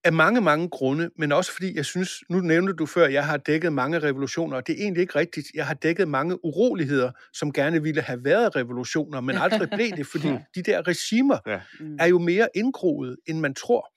af 0.05 0.12
mange, 0.12 0.41
mange 0.41 0.69
grunde, 0.69 1.11
men 1.19 1.33
også 1.33 1.53
fordi 1.53 1.77
jeg 1.77 1.85
synes, 1.85 2.11
nu 2.31 2.41
nævnte 2.41 2.73
du 2.73 2.87
før, 2.87 3.05
at 3.05 3.12
jeg 3.12 3.27
har 3.27 3.37
dækket 3.37 3.73
mange 3.73 3.99
revolutioner, 3.99 4.57
og 4.57 4.67
det 4.67 4.73
er 4.73 4.83
egentlig 4.83 5.01
ikke 5.01 5.19
rigtigt. 5.19 5.47
Jeg 5.55 5.67
har 5.67 5.75
dækket 5.75 6.09
mange 6.09 6.45
uroligheder, 6.45 7.11
som 7.33 7.53
gerne 7.53 7.83
ville 7.83 8.03
have 8.03 8.25
været 8.25 8.57
revolutioner, 8.57 9.21
men 9.21 9.37
aldrig 9.37 9.71
blev 9.71 9.91
det, 9.97 10.07
fordi 10.07 10.29
de 10.55 10.62
der 10.62 10.89
regimer 10.89 11.39
ja. 11.47 11.61
er 11.99 12.07
jo 12.07 12.19
mere 12.19 12.49
indgroet, 12.55 13.17
end 13.27 13.41
man 13.41 13.55
tror. 13.55 13.94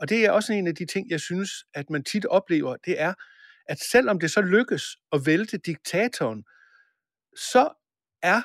Og 0.00 0.08
det 0.08 0.24
er 0.24 0.30
også 0.30 0.52
en 0.52 0.66
af 0.66 0.74
de 0.74 0.86
ting, 0.86 1.10
jeg 1.10 1.20
synes, 1.20 1.50
at 1.74 1.90
man 1.90 2.04
tit 2.04 2.26
oplever, 2.26 2.76
det 2.76 3.00
er, 3.00 3.14
at 3.68 3.78
selvom 3.90 4.20
det 4.20 4.30
så 4.30 4.40
lykkes 4.40 4.82
at 5.12 5.26
vælte 5.26 5.58
diktatoren, 5.58 6.44
så 7.36 7.68
er 8.22 8.42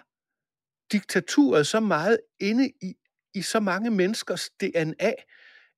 diktaturet 0.92 1.68
så 1.68 1.80
meget 1.80 2.20
inde 2.40 2.72
i, 2.82 2.94
i 3.34 3.42
så 3.42 3.60
mange 3.60 3.92
menneskers 3.92 4.50
DNA, 4.50 5.14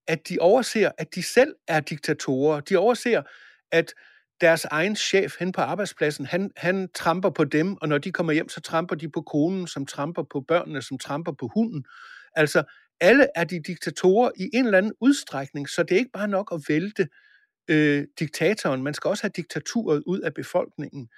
at 0.08 0.30
de 0.30 0.40
overser, 0.40 0.92
at 0.98 1.16
de 1.16 1.24
selv 1.24 1.56
er 1.68 1.80
diktatorer. 1.80 2.60
De 2.60 2.78
overser, 2.78 3.24
at 3.72 3.94
deres 4.42 4.66
egen 4.66 4.96
chef 4.96 5.36
hen 5.40 5.52
på 5.52 5.62
arbejdspladsen, 5.62 6.26
han, 6.26 6.52
han 6.58 6.90
tramper 6.96 7.30
på 7.30 7.44
dem, 7.44 7.78
og 7.82 7.88
når 7.88 7.98
de 7.98 8.12
kommer 8.12 8.34
hjem, 8.34 8.50
så 8.50 8.62
tramper 8.62 8.96
de 8.96 9.10
på 9.10 9.22
konen, 9.22 9.68
som 9.68 9.86
tramper 9.86 10.24
på 10.24 10.42
børnene, 10.48 10.82
som 10.82 10.98
tramper 10.98 11.32
på 11.32 11.50
hunden. 11.54 11.86
Altså, 12.36 12.64
alle 13.04 13.28
er 13.36 13.44
de 13.44 13.60
diktatorer 13.60 14.32
i 14.36 14.50
en 14.54 14.66
eller 14.66 14.78
anden 14.78 14.94
udstrækning, 15.02 15.70
så 15.70 15.84
det 15.84 15.92
er 15.96 16.00
ikke 16.00 16.12
bare 16.12 16.28
nok 16.28 16.50
at 16.54 16.62
vælte 16.68 17.08
øh, 17.68 18.08
diktatoren, 18.20 18.84
man 18.84 18.94
skal 18.94 19.08
også 19.10 19.24
have 19.24 19.32
diktaturet 19.36 20.04
ud 20.06 20.20
af 20.20 20.34
befolkningen. 20.34 21.10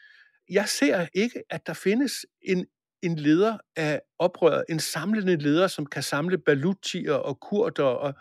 Jeg 0.49 0.69
ser 0.69 1.07
ikke, 1.13 1.43
at 1.49 1.67
der 1.67 1.73
findes 1.73 2.25
en, 2.41 2.65
en 3.01 3.15
leder 3.15 3.57
af 3.75 4.01
oprøret, 4.19 4.65
en 4.69 4.79
samlende 4.79 5.36
leder, 5.36 5.67
som 5.67 5.86
kan 5.86 6.03
samle 6.03 6.38
balutier 6.38 7.13
og 7.13 7.39
kurder 7.39 7.83
og 7.83 8.13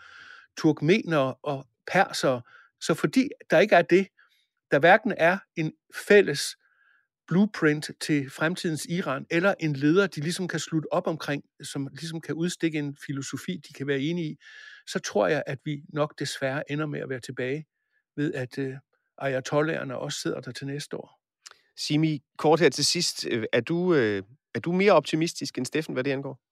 turkmener 0.57 1.45
og 1.45 1.67
perser. 1.91 2.41
Så 2.81 2.93
fordi 2.93 3.29
der 3.49 3.59
ikke 3.59 3.75
er 3.75 3.81
det, 3.81 4.07
der 4.71 4.79
hverken 4.79 5.13
er 5.17 5.37
en 5.55 5.73
fælles 6.07 6.57
blueprint 7.27 7.91
til 7.99 8.29
fremtidens 8.29 8.85
Iran, 8.85 9.25
eller 9.31 9.53
en 9.59 9.75
leder, 9.75 10.07
de 10.07 10.21
ligesom 10.21 10.47
kan 10.47 10.59
slutte 10.59 10.93
op 10.93 11.07
omkring, 11.07 11.43
som 11.63 11.87
ligesom 11.91 12.21
kan 12.21 12.35
udstikke 12.35 12.79
en 12.79 12.97
filosofi, 13.05 13.57
de 13.67 13.73
kan 13.73 13.87
være 13.87 13.99
enige 13.99 14.31
i, 14.31 14.35
så 14.87 14.99
tror 14.99 15.27
jeg, 15.27 15.43
at 15.45 15.59
vi 15.65 15.81
nok 15.93 16.19
desværre 16.19 16.71
ender 16.71 16.85
med 16.85 16.99
at 16.99 17.09
være 17.09 17.19
tilbage 17.19 17.65
ved, 18.15 18.33
at 18.33 18.57
øh, 18.57 18.73
ayatollaherne 19.17 19.97
også 19.97 20.19
sidder 20.19 20.41
der 20.41 20.51
til 20.51 20.67
næste 20.67 20.97
år. 20.97 21.21
Simi, 21.77 22.23
kort 22.37 22.59
her 22.59 22.69
til 22.69 22.85
sidst. 22.85 23.27
Øh, 23.31 23.45
er 23.53 23.61
du, 23.61 23.93
øh, 23.93 24.23
er 24.55 24.59
du 24.59 24.71
mere 24.71 24.91
optimistisk 24.91 25.57
end 25.57 25.65
Steffen, 25.65 25.93
hvad 25.93 26.03
det 26.03 26.11
angår? 26.11 26.44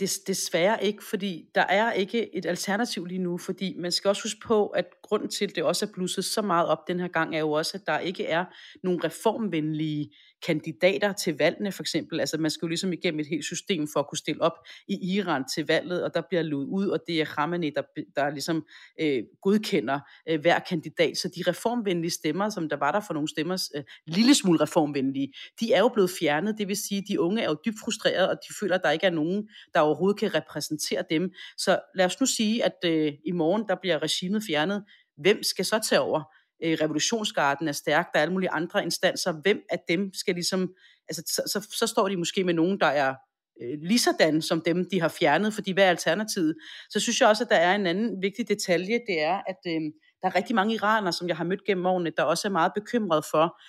Des, 0.00 0.18
desværre 0.18 0.84
ikke, 0.84 1.04
fordi 1.04 1.48
der 1.54 1.64
er 1.68 1.92
ikke 1.92 2.36
et 2.36 2.46
alternativ 2.46 3.04
lige 3.04 3.18
nu, 3.18 3.38
fordi 3.38 3.74
man 3.78 3.92
skal 3.92 4.08
også 4.08 4.22
huske 4.22 4.40
på, 4.46 4.66
at 4.66 4.84
grunden 5.02 5.28
til, 5.28 5.44
at 5.44 5.56
det 5.56 5.64
også 5.64 5.86
er 5.86 5.90
blusset 5.94 6.24
så 6.24 6.42
meget 6.42 6.66
op 6.68 6.88
den 6.88 7.00
her 7.00 7.08
gang, 7.08 7.34
er 7.34 7.38
jo 7.38 7.52
også, 7.52 7.70
at 7.74 7.86
der 7.86 7.98
ikke 7.98 8.26
er 8.26 8.44
nogen 8.82 9.04
reformvenlige 9.04 10.10
kandidater 10.46 11.12
til 11.12 11.38
valgene, 11.38 11.72
for 11.72 11.82
eksempel. 11.82 12.20
Altså 12.20 12.38
man 12.38 12.50
skal 12.50 12.66
jo 12.66 12.68
ligesom 12.68 12.92
igennem 12.92 13.20
et 13.20 13.26
helt 13.26 13.44
system 13.44 13.88
for 13.92 14.00
at 14.00 14.08
kunne 14.08 14.18
stille 14.18 14.42
op 14.42 14.52
i 14.88 15.14
Iran 15.16 15.44
til 15.54 15.66
valget, 15.66 16.04
og 16.04 16.14
der 16.14 16.22
bliver 16.28 16.42
luet 16.42 16.66
ud, 16.66 16.88
og 16.88 16.98
det 17.06 17.20
er 17.20 17.24
Khamenei, 17.24 17.70
der, 17.70 17.82
der 18.16 18.30
ligesom 18.30 18.66
øh, 19.00 19.22
godkender 19.42 20.00
øh, 20.28 20.40
hver 20.40 20.58
kandidat. 20.58 21.16
Så 21.16 21.28
de 21.28 21.50
reformvenlige 21.50 22.10
stemmer, 22.10 22.48
som 22.48 22.68
der 22.68 22.76
var 22.76 22.92
der 22.92 23.00
for 23.06 23.14
nogle 23.14 23.28
stemmer, 23.28 23.68
øh, 23.74 23.82
lille 24.06 24.34
smule 24.34 24.60
reformvenlige, 24.60 25.32
de 25.60 25.72
er 25.72 25.78
jo 25.78 25.88
blevet 25.88 26.10
fjernet. 26.20 26.58
Det 26.58 26.68
vil 26.68 26.76
sige, 26.76 27.04
de 27.08 27.20
unge 27.20 27.42
er 27.42 27.48
jo 27.48 27.56
dybt 27.66 27.76
frustrerede, 27.84 28.30
og 28.30 28.36
de 28.48 28.54
føler, 28.60 28.74
at 28.74 28.80
der 28.84 28.90
ikke 28.90 29.06
er 29.06 29.10
nogen, 29.10 29.48
der 29.74 29.80
overhovedet 29.80 30.20
kan 30.20 30.34
repræsentere 30.34 31.04
dem. 31.10 31.32
Så 31.58 31.80
lad 31.94 32.06
os 32.06 32.20
nu 32.20 32.26
sige, 32.26 32.64
at 32.64 32.76
øh, 32.84 33.12
i 33.26 33.32
morgen, 33.32 33.68
der 33.68 33.76
bliver 33.80 34.02
regimet 34.02 34.42
fjernet. 34.46 34.84
Hvem 35.16 35.42
skal 35.42 35.64
så 35.64 35.80
tage 35.88 36.00
over? 36.00 36.22
øh, 36.62 36.78
revolutionsgarden 36.80 37.68
er 37.68 37.72
stærk, 37.72 38.12
der 38.12 38.18
er 38.18 38.22
alle 38.22 38.32
mulige 38.32 38.50
andre 38.50 38.82
instanser, 38.82 39.32
hvem 39.32 39.62
af 39.70 39.78
dem 39.88 40.14
skal 40.14 40.34
ligesom, 40.34 40.74
altså 41.08 41.22
så, 41.26 41.42
så, 41.46 41.76
så 41.78 41.86
står 41.86 42.08
de 42.08 42.16
måske 42.16 42.44
med 42.44 42.54
nogen, 42.54 42.80
der 42.80 42.86
er 42.86 43.14
øh, 43.62 43.78
lige 43.82 43.98
sådan 43.98 44.42
som 44.42 44.60
dem, 44.60 44.88
de 44.90 45.00
har 45.00 45.08
fjernet, 45.08 45.54
fordi 45.54 45.72
hvad 45.72 45.84
er 45.84 45.90
alternativet? 45.90 46.54
Så 46.90 47.00
synes 47.00 47.20
jeg 47.20 47.28
også, 47.28 47.44
at 47.44 47.50
der 47.50 47.56
er 47.56 47.74
en 47.74 47.86
anden 47.86 48.22
vigtig 48.22 48.48
detalje, 48.48 49.00
det 49.06 49.22
er, 49.22 49.40
at 49.46 49.58
øh, 49.66 49.80
der 50.22 50.28
er 50.28 50.36
rigtig 50.36 50.54
mange 50.54 50.74
iranere, 50.74 51.12
som 51.12 51.28
jeg 51.28 51.36
har 51.36 51.44
mødt 51.44 51.64
gennem 51.64 51.86
årene, 51.86 52.12
der 52.16 52.22
også 52.22 52.48
er 52.48 52.52
meget 52.52 52.72
bekymret 52.74 53.24
for, 53.30 53.60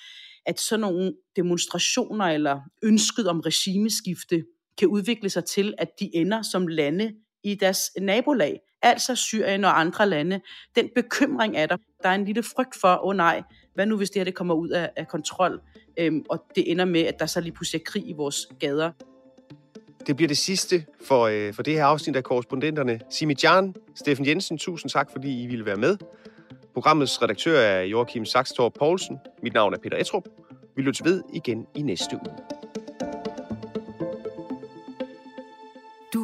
at 0.45 0.59
sådan 0.59 0.81
nogle 0.81 1.13
demonstrationer 1.35 2.25
eller 2.25 2.59
ønsket 2.83 3.27
om 3.27 3.39
regimeskifte 3.39 4.45
kan 4.81 4.89
udvikle 4.89 5.29
sig 5.29 5.45
til, 5.45 5.73
at 5.77 5.99
de 5.99 6.15
ender 6.15 6.41
som 6.41 6.67
lande 6.67 7.13
i 7.43 7.55
deres 7.55 7.91
nabolag, 8.01 8.59
altså 8.81 9.15
Syrien 9.15 9.65
og 9.65 9.79
andre 9.79 10.09
lande. 10.09 10.41
Den 10.75 10.89
bekymring 10.95 11.57
er 11.57 11.65
der. 11.65 11.77
Der 12.03 12.09
er 12.09 12.15
en 12.15 12.25
lille 12.25 12.43
frygt 12.43 12.75
for, 12.81 12.87
åh 12.87 13.07
oh 13.07 13.15
nej, 13.15 13.41
hvad 13.73 13.85
nu 13.85 13.97
hvis 13.97 14.09
det 14.09 14.19
her 14.19 14.23
det 14.23 14.35
kommer 14.35 14.53
ud 14.53 14.69
af, 14.69 14.89
af 14.95 15.07
kontrol, 15.07 15.61
øhm, 15.97 16.25
og 16.29 16.43
det 16.55 16.71
ender 16.71 16.85
med, 16.85 17.01
at 17.01 17.19
der 17.19 17.25
så 17.25 17.41
lige 17.41 17.51
pludselig 17.51 17.79
er 17.79 17.83
krig 17.85 18.09
i 18.09 18.13
vores 18.13 18.47
gader. 18.59 18.91
Det 20.07 20.15
bliver 20.15 20.27
det 20.27 20.37
sidste 20.37 20.85
for, 21.05 21.21
øh, 21.27 21.53
for 21.53 21.63
det 21.63 21.73
her 21.73 21.85
afsnit 21.85 22.15
af 22.15 22.23
korrespondenterne. 22.23 22.99
Simi 23.09 23.35
Jan, 23.43 23.75
Steffen 23.95 24.25
Jensen, 24.25 24.57
tusind 24.57 24.89
tak, 24.89 25.11
fordi 25.11 25.43
I 25.43 25.47
ville 25.47 25.65
være 25.65 25.75
med. 25.77 25.97
Programmets 26.73 27.21
redaktør 27.21 27.59
er 27.59 27.81
Joachim 27.81 28.25
Saxtorp 28.25 28.73
Poulsen. 28.79 29.17
Mit 29.43 29.53
navn 29.53 29.73
er 29.73 29.77
Peter 29.77 29.97
Etrup. 29.97 30.23
Vi 30.75 30.81
lytter 30.81 31.03
ved 31.03 31.23
igen 31.33 31.67
i 31.75 31.81
næste 31.81 32.15
uge. 32.15 32.35